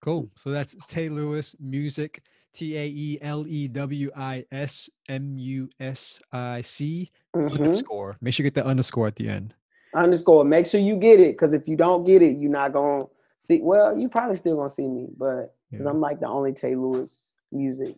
cool. 0.00 0.30
So 0.36 0.50
that's 0.50 0.74
Tay 0.86 1.08
Lewis 1.08 1.54
Music. 1.60 2.22
T 2.58 2.76
A 2.76 2.86
E 2.86 3.18
L 3.22 3.46
E 3.46 3.68
W 3.68 4.10
I 4.16 4.44
S 4.50 4.90
M 5.08 5.38
U 5.38 5.68
S 5.78 6.18
I 6.32 6.60
C 6.60 7.10
mm-hmm. 7.36 7.54
underscore. 7.54 8.16
Make 8.20 8.34
sure 8.34 8.44
you 8.44 8.50
get 8.50 8.60
the 8.60 8.66
underscore 8.66 9.06
at 9.06 9.16
the 9.16 9.28
end. 9.28 9.54
Underscore. 9.94 10.44
Make 10.44 10.66
sure 10.66 10.80
you 10.80 10.96
get 10.96 11.20
it 11.20 11.32
because 11.32 11.52
if 11.52 11.68
you 11.68 11.76
don't 11.76 12.04
get 12.04 12.20
it, 12.20 12.38
you're 12.38 12.50
not 12.50 12.72
gonna 12.72 13.04
see. 13.38 13.60
Well, 13.62 13.96
you 13.96 14.08
probably 14.08 14.36
still 14.36 14.56
gonna 14.56 14.68
see 14.68 14.88
me, 14.88 15.08
but 15.16 15.54
because 15.70 15.84
yeah. 15.84 15.90
I'm 15.90 16.00
like 16.00 16.20
the 16.20 16.26
only 16.26 16.52
Tay 16.52 16.74
Lewis 16.74 17.34
music 17.52 17.94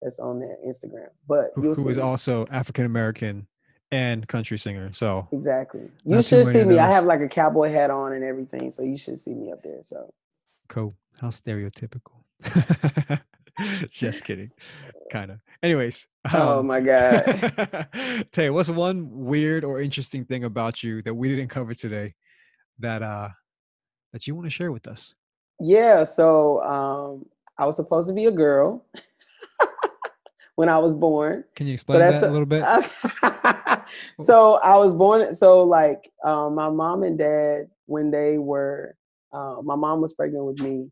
that's 0.00 0.18
on 0.18 0.40
that 0.40 0.56
Instagram. 0.66 1.08
But 1.28 1.50
who, 1.54 1.74
who 1.74 1.88
is 1.88 1.98
also 1.98 2.46
African 2.50 2.86
American 2.86 3.46
and 3.92 4.26
country 4.26 4.58
singer. 4.58 4.92
So 4.92 5.28
exactly, 5.32 5.90
you 6.04 6.22
should 6.22 6.46
see 6.46 6.64
me. 6.64 6.78
I 6.78 6.90
have 6.90 7.04
like 7.04 7.20
a 7.20 7.28
cowboy 7.28 7.70
hat 7.72 7.90
on 7.90 8.12
and 8.12 8.24
everything, 8.24 8.70
so 8.70 8.82
you 8.82 8.96
should 8.96 9.18
see 9.18 9.34
me 9.34 9.52
up 9.52 9.62
there. 9.62 9.82
So 9.82 10.12
cool. 10.68 10.94
How 11.20 11.28
stereotypical. 11.28 12.22
Just 13.90 14.22
kidding. 14.22 14.50
Kind 15.10 15.32
of. 15.32 15.40
Anyways. 15.62 16.06
Oh 16.32 16.60
um, 16.60 16.66
my 16.66 16.80
God. 16.80 17.88
Tay, 18.32 18.50
what's 18.50 18.68
one 18.68 19.08
weird 19.10 19.64
or 19.64 19.80
interesting 19.80 20.24
thing 20.24 20.44
about 20.44 20.84
you 20.84 21.02
that 21.02 21.14
we 21.14 21.28
didn't 21.28 21.48
cover 21.48 21.74
today 21.74 22.14
that 22.78 23.02
uh 23.02 23.30
that 24.12 24.26
you 24.26 24.34
want 24.36 24.46
to 24.46 24.50
share 24.50 24.70
with 24.70 24.86
us? 24.86 25.14
Yeah, 25.58 26.04
so 26.04 26.62
um 26.62 27.26
I 27.58 27.66
was 27.66 27.74
supposed 27.74 28.08
to 28.08 28.14
be 28.14 28.26
a 28.26 28.30
girl 28.30 28.86
when 30.54 30.68
I 30.68 30.78
was 30.78 30.94
born. 30.94 31.42
Can 31.56 31.66
you 31.66 31.74
explain 31.74 32.00
so 32.00 32.10
that 32.10 32.22
a, 32.22 32.28
a 32.28 32.30
little 32.30 32.46
bit? 32.46 32.62
so 34.20 34.60
I 34.62 34.76
was 34.76 34.94
born 34.94 35.34
so 35.34 35.64
like 35.64 36.12
um, 36.24 36.54
my 36.54 36.68
mom 36.68 37.02
and 37.02 37.18
dad 37.18 37.68
when 37.86 38.12
they 38.12 38.38
were 38.38 38.94
uh, 39.32 39.56
my 39.62 39.74
mom 39.74 40.00
was 40.00 40.14
pregnant 40.14 40.44
with 40.44 40.60
me 40.60 40.90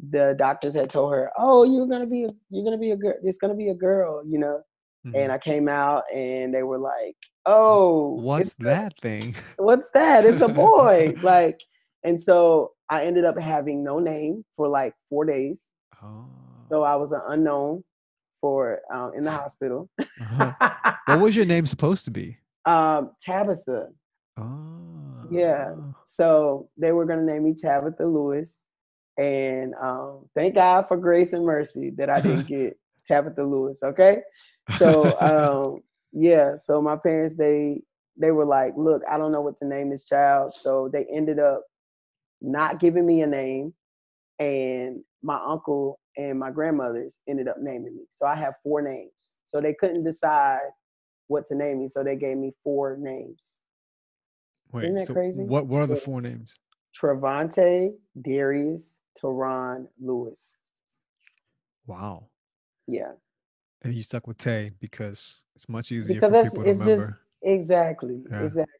the 0.00 0.34
doctors 0.38 0.74
had 0.74 0.90
told 0.90 1.12
her, 1.12 1.30
"Oh, 1.38 1.64
you're 1.64 1.86
gonna 1.86 2.06
be 2.06 2.24
a, 2.24 2.28
you're 2.50 2.64
gonna 2.64 2.78
be 2.78 2.92
a 2.92 2.96
girl. 2.96 3.14
It's 3.22 3.38
gonna 3.38 3.54
be 3.54 3.68
a 3.68 3.74
girl," 3.74 4.22
you 4.26 4.38
know. 4.38 4.62
Mm-hmm. 5.06 5.16
And 5.16 5.32
I 5.32 5.38
came 5.38 5.68
out, 5.68 6.04
and 6.12 6.54
they 6.54 6.62
were 6.62 6.78
like, 6.78 7.16
"Oh, 7.46 8.14
what's 8.20 8.54
that 8.60 8.98
thing? 8.98 9.34
What's 9.56 9.90
that? 9.92 10.24
It's 10.24 10.40
a 10.40 10.48
boy!" 10.66 11.14
like, 11.22 11.60
and 12.04 12.20
so 12.20 12.72
I 12.88 13.04
ended 13.04 13.24
up 13.24 13.38
having 13.38 13.84
no 13.84 13.98
name 13.98 14.44
for 14.56 14.68
like 14.68 14.94
four 15.08 15.24
days. 15.24 15.70
Oh. 16.02 16.26
So 16.70 16.82
I 16.82 16.96
was 16.96 17.12
an 17.12 17.20
unknown 17.26 17.82
for 18.40 18.80
um, 18.92 19.12
in 19.16 19.24
the 19.24 19.30
hospital. 19.30 19.88
uh-huh. 19.98 20.94
What 21.06 21.20
was 21.20 21.34
your 21.34 21.46
name 21.46 21.64
supposed 21.64 22.04
to 22.04 22.10
be? 22.10 22.36
Um, 22.66 23.12
Tabitha. 23.24 23.88
Oh. 24.36 25.24
Yeah. 25.30 25.74
So 26.04 26.68
they 26.78 26.92
were 26.92 27.06
gonna 27.06 27.22
name 27.22 27.44
me 27.44 27.54
Tabitha 27.54 28.04
Lewis. 28.04 28.62
And 29.18 29.74
um, 29.74 30.28
thank 30.34 30.54
God 30.54 30.82
for 30.82 30.96
grace 30.96 31.32
and 31.32 31.44
mercy 31.44 31.90
that 31.98 32.08
I 32.08 32.20
didn't 32.20 32.46
get 32.48 32.78
Tabitha 33.06 33.42
Lewis. 33.42 33.82
Okay, 33.82 34.22
so 34.78 35.18
um, 35.74 35.82
yeah, 36.12 36.56
so 36.56 36.80
my 36.80 36.96
parents 36.96 37.36
they 37.36 37.82
they 38.20 38.30
were 38.30 38.46
like, 38.46 38.74
look, 38.76 39.02
I 39.10 39.18
don't 39.18 39.32
know 39.32 39.40
what 39.40 39.56
to 39.58 39.66
name 39.66 39.90
this 39.90 40.04
child, 40.04 40.54
so 40.54 40.88
they 40.92 41.04
ended 41.12 41.38
up 41.38 41.62
not 42.40 42.80
giving 42.80 43.04
me 43.06 43.22
a 43.22 43.26
name, 43.26 43.74
and 44.38 45.02
my 45.22 45.40
uncle 45.44 45.98
and 46.16 46.38
my 46.38 46.50
grandmothers 46.50 47.20
ended 47.28 47.48
up 47.48 47.56
naming 47.60 47.96
me. 47.96 48.02
So 48.10 48.26
I 48.26 48.34
have 48.36 48.54
four 48.62 48.82
names. 48.82 49.36
So 49.46 49.60
they 49.60 49.72
couldn't 49.72 50.04
decide 50.04 50.60
what 51.28 51.46
to 51.46 51.54
name 51.54 51.80
me, 51.80 51.88
so 51.88 52.02
they 52.02 52.16
gave 52.16 52.36
me 52.36 52.52
four 52.64 52.96
names. 52.98 53.58
Wait, 54.72 54.84
Isn't 54.84 54.96
that 54.96 55.06
so 55.06 55.14
crazy? 55.14 55.44
What 55.44 55.66
what 55.66 55.82
are 55.82 55.86
the 55.86 55.96
four 55.96 56.20
names? 56.20 56.54
Travante, 56.94 57.92
Darius, 58.20 59.00
Teron 59.20 59.86
Lewis. 60.00 60.56
Wow. 61.86 62.28
Yeah. 62.86 63.12
And 63.82 63.94
you 63.94 64.02
stuck 64.02 64.26
with 64.26 64.38
Tay 64.38 64.72
because 64.80 65.38
it's 65.54 65.68
much 65.68 65.92
easier 65.92 66.20
because 66.20 66.32
for 66.32 66.50
people 66.50 66.64
to 66.64 66.70
it's 66.70 66.80
remember. 66.80 67.06
Just, 67.06 67.14
exactly. 67.42 68.22
Yeah. 68.30 68.42
Exactly. 68.42 68.74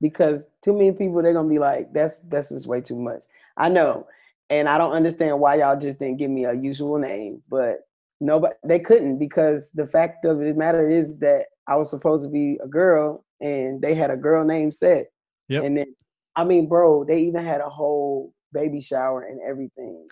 because 0.00 0.48
too 0.62 0.72
many 0.72 0.92
people 0.92 1.22
they're 1.22 1.32
gonna 1.32 1.48
be 1.48 1.58
like, 1.58 1.92
that's 1.92 2.20
that's 2.20 2.50
just 2.50 2.66
way 2.66 2.80
too 2.80 2.96
much. 2.96 3.24
I 3.56 3.68
know, 3.68 4.06
and 4.50 4.68
I 4.68 4.78
don't 4.78 4.92
understand 4.92 5.40
why 5.40 5.56
y'all 5.56 5.78
just 5.78 5.98
didn't 5.98 6.18
give 6.18 6.30
me 6.30 6.44
a 6.44 6.52
usual 6.52 6.98
name, 6.98 7.42
but 7.48 7.88
nobody 8.20 8.54
they 8.64 8.78
couldn't 8.78 9.18
because 9.18 9.70
the 9.72 9.86
fact 9.86 10.24
of 10.24 10.38
the 10.38 10.54
matter 10.54 10.88
is 10.88 11.18
that 11.18 11.46
I 11.66 11.76
was 11.76 11.90
supposed 11.90 12.24
to 12.24 12.30
be 12.30 12.58
a 12.62 12.68
girl 12.68 13.24
and 13.40 13.82
they 13.82 13.94
had 13.94 14.10
a 14.10 14.16
girl 14.16 14.44
name 14.44 14.72
set. 14.72 15.06
Yep. 15.48 15.64
And 15.64 15.76
then 15.76 15.94
I 16.36 16.44
mean, 16.44 16.68
bro, 16.68 17.04
they 17.04 17.20
even 17.22 17.44
had 17.44 17.60
a 17.60 17.68
whole 17.68 18.32
baby 18.52 18.80
shower 18.80 19.22
and 19.22 19.40
everything. 19.40 20.06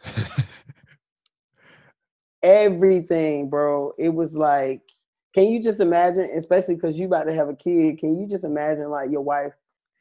everything, 2.43 3.49
bro. 3.51 3.93
It 3.99 4.11
was 4.14 4.37
like, 4.37 4.81
can 5.35 5.49
you 5.49 5.62
just 5.62 5.81
imagine, 5.81 6.31
especially 6.37 6.77
because 6.77 6.99
you 6.99 7.07
about 7.07 7.25
to 7.25 7.35
have 7.35 7.49
a 7.49 7.57
kid, 7.57 7.99
can 7.99 8.18
you 8.18 8.27
just 8.27 8.45
imagine 8.45 8.91
like 8.91 9.11
your 9.11 9.22
wife 9.22 9.53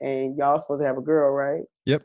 and 0.02 0.38
y'all 0.38 0.60
supposed 0.60 0.82
to 0.82 0.88
have 0.88 0.98
a 0.98 1.02
girl, 1.02 1.32
right? 1.32 1.64
Yep. 1.86 2.04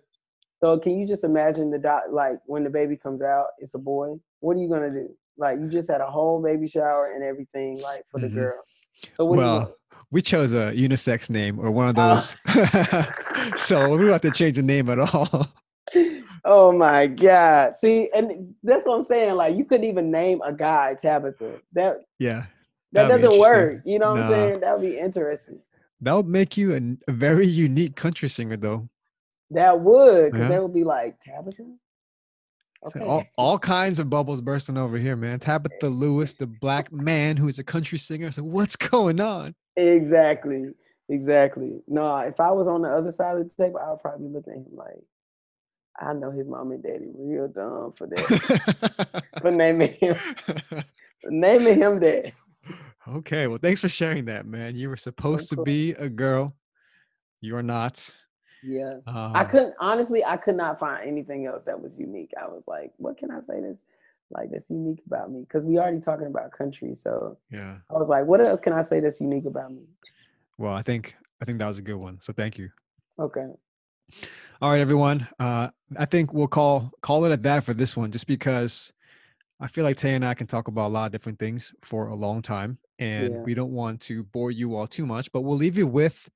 So 0.63 0.79
can 0.79 0.99
you 0.99 1.07
just 1.07 1.25
imagine 1.25 1.71
the 1.71 1.79
dot 1.79 2.13
like 2.13 2.39
when 2.47 2.65
the 2.65 2.71
baby 2.71 2.97
comes 2.97 3.23
out, 3.23 3.47
it's 3.59 3.75
a 3.75 3.79
boy. 3.79 4.15
What 4.41 4.57
are 4.57 4.61
you 4.61 4.69
gonna 4.69 4.91
do? 4.91 5.09
Like 5.37 5.59
you 5.61 5.69
just 5.69 5.91
had 5.91 6.01
a 6.01 6.11
whole 6.11 6.43
baby 6.43 6.67
shower 6.67 7.13
and 7.15 7.23
everything, 7.23 7.81
like 7.81 8.05
for 8.09 8.19
the 8.21 8.27
Mhm. 8.27 8.35
girl. 8.35 8.65
So 9.15 9.25
well, 9.25 9.75
we 10.11 10.23
chose 10.23 10.53
a 10.53 10.73
unisex 10.73 11.29
name 11.31 11.59
or 11.59 11.71
one 11.71 11.89
of 11.89 11.97
Oh. 11.99 12.15
those. 12.15 12.37
so 13.61 13.91
we 13.93 13.99
don't 13.99 14.13
have 14.13 14.21
to 14.23 14.31
change 14.31 14.57
the 14.57 14.63
name 14.63 14.89
at 14.91 14.99
all. 14.99 15.49
oh 16.45 16.73
my 16.77 17.07
god. 17.07 17.75
See, 17.75 18.11
and 18.15 18.55
that's 18.63 18.87
what 18.87 18.95
I'm 18.97 19.03
saying. 19.03 19.35
Like 19.37 19.57
you 19.57 19.65
couldn't 19.65 19.85
even 19.87 20.11
name 20.11 20.41
a 20.45 20.53
guy 20.53 20.95
Tabitha. 20.95 21.61
That 21.73 21.99
yeah. 22.19 22.47
that 22.93 23.09
doesn't 23.09 23.39
work. 23.39 23.77
You 23.85 23.99
know 23.99 24.13
what 24.15 24.21
Nah. 24.21 24.27
I'm 24.27 24.31
saying? 24.33 24.61
That 24.61 24.79
would 24.79 24.89
be 24.89 24.99
interesting. 24.99 25.61
That 26.01 26.13
would 26.15 26.29
make 26.29 26.57
you 26.57 26.75
an- 26.75 27.01
a 27.09 27.13
very 27.13 27.47
unique 27.47 27.97
country 27.97 28.29
singer, 28.29 28.57
though. 28.57 28.89
That 29.51 29.81
would, 29.81 30.33
because 30.33 30.49
Yeah. 30.49 30.49
they 30.57 30.59
would 30.61 30.75
be 30.75 30.85
like 30.85 31.19
Tabitha. 31.21 31.65
So 32.87 33.05
all, 33.05 33.25
all 33.37 33.59
kinds 33.59 33.99
of 33.99 34.09
bubbles 34.09 34.41
bursting 34.41 34.79
over 34.79 34.99
here, 34.99 35.17
man. 35.17 35.41
Tabitha 35.41 35.89
Lewis, 35.89 36.35
the 36.35 36.47
black 36.47 36.93
man 36.93 37.37
who 37.37 37.49
is 37.49 37.59
a 37.59 37.65
country 37.65 37.99
singer. 37.99 38.31
So 38.31 38.43
what's 38.43 38.77
going 38.77 39.21
on? 39.21 39.55
Exactly. 39.77 40.71
Exactly. 41.09 41.81
No, 41.89 42.17
if 42.19 42.39
I 42.39 42.51
was 42.51 42.69
on 42.69 42.83
the 42.83 42.89
other 42.89 43.11
side 43.11 43.39
of 43.39 43.49
the 43.49 43.55
table, 43.63 43.81
I 43.83 43.91
would 43.91 44.01
probably 44.01 44.29
look 44.29 44.47
at 44.47 44.55
him 44.55 44.67
like, 44.73 45.03
I 45.99 46.13
know 46.13 46.31
his 46.31 46.47
mom 46.47 46.71
and 46.71 46.83
daddy 46.83 47.07
real 47.15 47.49
dumb 47.49 47.93
for 47.93 48.07
that. 48.07 49.25
for 49.41 49.51
naming 49.51 49.95
him 49.95 50.15
for 50.15 51.31
naming 51.31 51.77
him 51.77 51.99
that. 52.01 52.33
okay, 53.09 53.49
well, 53.49 53.59
thanks 53.61 53.81
for 53.81 53.89
sharing 53.89 54.27
that, 54.27 54.47
man. 54.47 54.77
You 54.77 54.91
were 54.91 54.97
supposed 54.97 55.51
to 55.51 55.63
be 55.63 55.93
a 55.93 56.09
girl. 56.09 56.55
You 57.41 57.57
are 57.57 57.63
not. 57.63 58.09
Yeah. 58.63 58.99
Um, 59.07 59.33
I 59.35 59.45
couldn't 59.45 59.75
honestly, 59.81 60.25
I 60.25 60.37
could 60.37 60.57
not 60.57 60.79
find 60.79 61.07
anything 61.07 61.47
else 61.47 61.65
that 61.65 61.81
was 61.81 61.99
unique. 61.99 62.33
I 62.41 62.47
was 62.47 62.65
like, 62.67 62.93
what 62.97 63.17
can 63.19 63.31
I 63.31 63.41
say 63.41 63.61
this 63.61 63.85
like 64.31 64.51
that's 64.51 64.69
unique 64.71 65.03
about 65.07 65.31
me? 65.31 65.41
Because 65.41 65.65
we 65.65 65.79
already 65.79 66.01
talking 66.01 66.27
about 66.27 66.51
country. 66.53 66.95
So 66.95 67.39
Yeah. 67.51 67.77
I 67.91 67.95
was 67.95 68.09
like, 68.09 68.27
what 68.27 68.41
else 68.41 68.61
can 68.61 68.73
I 68.73 68.83
say 68.83 69.01
that's 69.01 69.21
unique 69.21 69.47
about 69.47 69.73
me? 69.73 69.83
Well, 70.59 70.73
I 70.73 70.83
think 70.83 71.15
I 71.41 71.45
think 71.45 71.59
that 71.61 71.67
was 71.69 71.79
a 71.79 71.83
good 71.83 71.97
one. 71.97 72.21
So 72.21 72.33
thank 72.33 72.59
you. 72.59 72.71
Okay. 73.19 73.47
All 74.61 74.71
right, 74.71 74.81
everyone. 74.81 75.27
Uh, 75.39 75.69
I 75.97 76.05
think 76.05 76.33
we'll 76.33 76.49
call 76.49 76.91
call 77.01 77.25
it 77.25 77.31
at 77.33 77.43
that 77.45 77.63
for 77.65 77.75
this 77.75 77.97
one, 77.97 78.11
just 78.11 78.27
because 78.27 78.93
I 79.61 79.69
feel 79.69 79.85
like 79.85 79.97
Tay 79.97 80.15
and 80.15 80.25
I 80.25 80.35
can 80.35 80.47
talk 80.47 80.69
about 80.69 80.89
a 80.89 80.93
lot 80.93 81.07
of 81.07 81.13
different 81.13 81.39
things 81.39 81.73
for 81.83 82.09
a 82.09 82.15
long 82.15 82.43
time, 82.43 82.79
and 82.99 83.35
Yeah. 83.35 83.43
we 83.43 83.55
don't 83.55 83.73
want 83.73 84.01
to 84.03 84.25
bore 84.25 84.51
you 84.51 84.75
all 84.75 84.87
too 84.87 85.07
much. 85.07 85.31
But 85.31 85.43
we'll 85.43 85.57
leave 85.57 85.79
you 85.79 85.87
with 85.87 86.29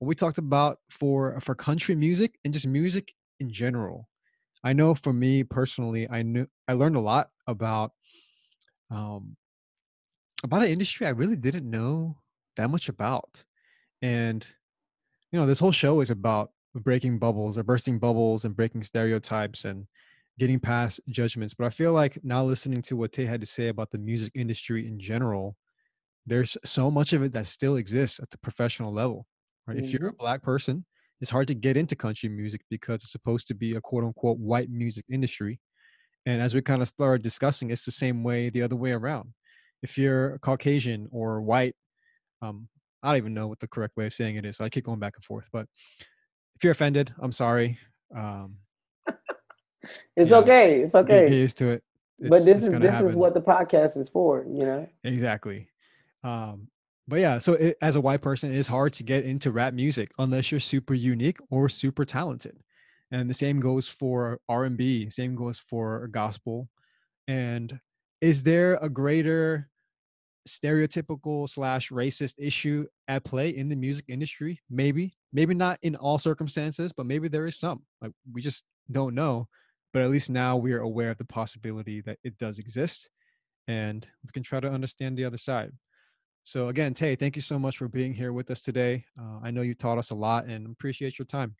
what 0.00 0.08
we 0.08 0.14
talked 0.14 0.38
about 0.38 0.78
for 0.90 1.38
for 1.40 1.54
country 1.54 1.94
music 1.94 2.38
and 2.44 2.52
just 2.52 2.66
music 2.66 3.12
in 3.38 3.50
general. 3.50 4.08
I 4.64 4.72
know 4.72 4.94
for 4.94 5.12
me 5.12 5.44
personally, 5.44 6.08
I 6.10 6.22
knew 6.22 6.46
I 6.66 6.72
learned 6.72 6.96
a 6.96 7.00
lot 7.00 7.28
about 7.46 7.92
um, 8.90 9.36
about 10.42 10.62
an 10.62 10.70
industry 10.70 11.06
I 11.06 11.10
really 11.10 11.36
didn't 11.36 11.68
know 11.68 12.16
that 12.56 12.70
much 12.70 12.88
about, 12.88 13.44
and 14.00 14.44
you 15.32 15.38
know, 15.38 15.46
this 15.46 15.58
whole 15.60 15.72
show 15.72 16.00
is 16.00 16.10
about 16.10 16.50
breaking 16.74 17.18
bubbles 17.18 17.58
or 17.58 17.62
bursting 17.62 17.98
bubbles 17.98 18.46
and 18.46 18.56
breaking 18.56 18.82
stereotypes 18.82 19.66
and 19.66 19.86
getting 20.38 20.58
past 20.58 21.00
judgments. 21.10 21.52
But 21.52 21.66
I 21.66 21.70
feel 21.70 21.92
like 21.92 22.18
now 22.24 22.42
listening 22.42 22.80
to 22.82 22.96
what 22.96 23.12
Tay 23.12 23.26
had 23.26 23.40
to 23.40 23.46
say 23.46 23.68
about 23.68 23.90
the 23.90 23.98
music 23.98 24.32
industry 24.34 24.86
in 24.86 24.98
general, 24.98 25.56
there's 26.26 26.56
so 26.64 26.90
much 26.90 27.12
of 27.12 27.22
it 27.22 27.34
that 27.34 27.46
still 27.46 27.76
exists 27.76 28.18
at 28.18 28.30
the 28.30 28.38
professional 28.38 28.92
level. 28.92 29.26
Right? 29.70 29.78
If 29.84 29.92
you're 29.92 30.08
a 30.08 30.12
black 30.12 30.42
person, 30.42 30.84
it's 31.20 31.30
hard 31.30 31.48
to 31.48 31.54
get 31.54 31.76
into 31.76 31.94
country 31.94 32.28
music 32.28 32.62
because 32.70 32.96
it's 32.96 33.12
supposed 33.12 33.46
to 33.48 33.54
be 33.54 33.74
a 33.76 33.80
quote 33.80 34.04
unquote 34.04 34.38
white 34.38 34.70
music 34.70 35.04
industry. 35.10 35.60
And 36.26 36.42
as 36.42 36.54
we 36.54 36.60
kind 36.62 36.82
of 36.82 36.88
started 36.88 37.22
discussing, 37.22 37.70
it's 37.70 37.84
the 37.84 37.92
same 37.92 38.22
way 38.22 38.50
the 38.50 38.62
other 38.62 38.76
way 38.76 38.92
around. 38.92 39.32
If 39.82 39.96
you're 39.96 40.38
Caucasian 40.38 41.08
or 41.10 41.40
white, 41.40 41.74
um, 42.42 42.68
I 43.02 43.08
don't 43.08 43.18
even 43.18 43.34
know 43.34 43.48
what 43.48 43.58
the 43.60 43.68
correct 43.68 43.96
way 43.96 44.06
of 44.06 44.12
saying 44.14 44.36
it 44.36 44.44
is. 44.44 44.56
So 44.56 44.64
I 44.64 44.68
keep 44.68 44.84
going 44.84 44.98
back 44.98 45.14
and 45.16 45.24
forth. 45.24 45.48
But 45.52 45.66
if 46.56 46.64
you're 46.64 46.72
offended, 46.72 47.14
I'm 47.20 47.32
sorry. 47.32 47.78
Um, 48.14 48.56
It's 50.16 50.30
Yeah. 50.30 50.38
okay. 50.38 50.82
It's 50.82 50.94
okay. 50.94 51.30
get 51.30 51.36
used 51.36 51.56
to 51.58 51.68
it. 51.70 51.82
but 52.18 52.44
this 52.44 52.62
is 52.62 52.70
this 52.70 53.00
is 53.00 53.14
what 53.14 53.32
the 53.32 53.40
podcast 53.40 53.96
is 53.96 54.08
for, 54.08 54.44
you 54.44 54.66
know? 54.66 54.86
exactly. 55.04 55.68
Um, 56.22 56.68
but 57.10 57.18
yeah, 57.18 57.38
so 57.38 57.54
it, 57.54 57.76
as 57.82 57.96
a 57.96 58.00
white 58.00 58.22
person, 58.22 58.52
it 58.52 58.56
is 58.56 58.68
hard 58.68 58.92
to 58.94 59.02
get 59.02 59.24
into 59.24 59.50
rap 59.50 59.74
music 59.74 60.12
unless 60.18 60.50
you're 60.50 60.60
super 60.60 60.94
unique 60.94 61.38
or 61.50 61.68
super 61.68 62.04
talented. 62.04 62.56
And 63.10 63.28
the 63.28 63.34
same 63.34 63.58
goes 63.58 63.88
for 63.88 64.38
R&B. 64.48 65.10
Same 65.10 65.34
goes 65.34 65.58
for 65.58 66.06
gospel. 66.06 66.68
And 67.26 67.80
is 68.20 68.44
there 68.44 68.76
a 68.76 68.88
greater 68.88 69.68
stereotypical 70.48 71.48
slash 71.48 71.90
racist 71.90 72.34
issue 72.38 72.86
at 73.08 73.24
play 73.24 73.50
in 73.50 73.68
the 73.68 73.74
music 73.74 74.04
industry? 74.08 74.60
Maybe, 74.70 75.12
maybe 75.32 75.52
not 75.52 75.80
in 75.82 75.96
all 75.96 76.16
circumstances, 76.16 76.92
but 76.92 77.06
maybe 77.06 77.26
there 77.26 77.46
is 77.46 77.58
some. 77.58 77.82
Like 78.00 78.12
we 78.32 78.40
just 78.40 78.64
don't 78.92 79.16
know. 79.16 79.48
But 79.92 80.02
at 80.02 80.10
least 80.10 80.30
now 80.30 80.56
we 80.56 80.72
are 80.74 80.80
aware 80.82 81.10
of 81.10 81.18
the 81.18 81.24
possibility 81.24 82.00
that 82.02 82.18
it 82.22 82.38
does 82.38 82.60
exist, 82.60 83.10
and 83.66 84.08
we 84.24 84.30
can 84.32 84.44
try 84.44 84.60
to 84.60 84.70
understand 84.70 85.18
the 85.18 85.24
other 85.24 85.38
side. 85.38 85.72
So 86.44 86.68
again, 86.68 86.94
Tay, 86.94 87.16
thank 87.16 87.36
you 87.36 87.42
so 87.42 87.58
much 87.58 87.76
for 87.76 87.88
being 87.88 88.12
here 88.12 88.32
with 88.32 88.50
us 88.50 88.60
today. 88.60 89.04
Uh, 89.20 89.38
I 89.42 89.50
know 89.50 89.62
you 89.62 89.74
taught 89.74 89.98
us 89.98 90.10
a 90.10 90.14
lot, 90.14 90.46
and 90.46 90.66
appreciate 90.66 91.18
your 91.18 91.26
time. 91.26 91.54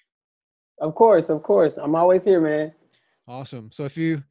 Of 0.80 0.94
course, 0.94 1.28
of 1.28 1.42
course. 1.42 1.76
I'm 1.76 1.94
always 1.94 2.24
here, 2.24 2.40
man. 2.40 2.72
Awesome. 3.28 3.70
So 3.70 3.84
if 3.84 3.96
you 3.96 4.22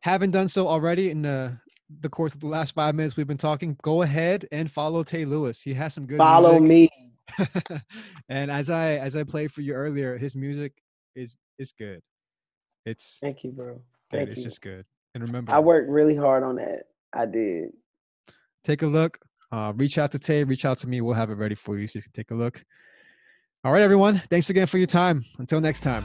haven't 0.00 0.30
done 0.30 0.48
so 0.48 0.68
already 0.68 1.10
in 1.10 1.22
the 1.22 1.58
the 2.00 2.08
course 2.08 2.34
of 2.34 2.40
the 2.40 2.48
last 2.48 2.74
five 2.74 2.94
minutes 2.96 3.16
we've 3.16 3.26
been 3.26 3.36
talking, 3.36 3.76
go 3.82 4.02
ahead 4.02 4.46
and 4.50 4.70
follow 4.70 5.02
Tay 5.04 5.24
Lewis. 5.24 5.60
He 5.60 5.72
has 5.74 5.94
some 5.94 6.06
good 6.06 6.18
Follow 6.18 6.58
music. 6.58 6.90
me. 7.38 7.80
and 8.28 8.50
as 8.50 8.70
I 8.70 8.92
as 8.96 9.16
I 9.16 9.24
played 9.24 9.52
for 9.52 9.60
you 9.60 9.74
earlier, 9.74 10.16
his 10.16 10.34
music 10.36 10.72
is 11.14 11.36
is 11.58 11.72
good. 11.72 12.00
It's 12.84 13.18
Thank 13.20 13.44
you, 13.44 13.50
bro. 13.50 13.74
good. 13.74 13.82
Thank 14.10 14.30
It's 14.30 14.38
you. 14.38 14.44
just 14.44 14.62
good. 14.62 14.84
And 15.14 15.24
remember, 15.24 15.52
I 15.52 15.58
worked 15.58 15.88
really 15.90 16.14
hard 16.16 16.42
on 16.44 16.56
that. 16.56 16.84
I 17.12 17.26
did. 17.26 17.70
take 18.64 18.82
a 18.82 18.86
look. 18.86 19.18
Uh, 19.52 19.72
reach 19.76 19.98
out 19.98 20.12
to 20.12 20.18
Tay. 20.18 20.44
Reach 20.44 20.64
out 20.64 20.78
to 20.78 20.88
me. 20.88 21.00
We'll 21.00 21.14
have 21.14 21.30
it 21.30 21.34
ready 21.34 21.54
for 21.54 21.78
you 21.78 21.86
so 21.86 21.98
you 21.98 22.02
can 22.02 22.12
take 22.12 22.30
a 22.30 22.34
look. 22.34 22.64
All 23.64 23.72
right, 23.72 23.82
everyone. 23.82 24.22
Thanks 24.30 24.50
again 24.50 24.66
for 24.66 24.78
your 24.78 24.86
time. 24.86 25.24
Until 25.38 25.60
next 25.60 25.80
time. 25.80 26.04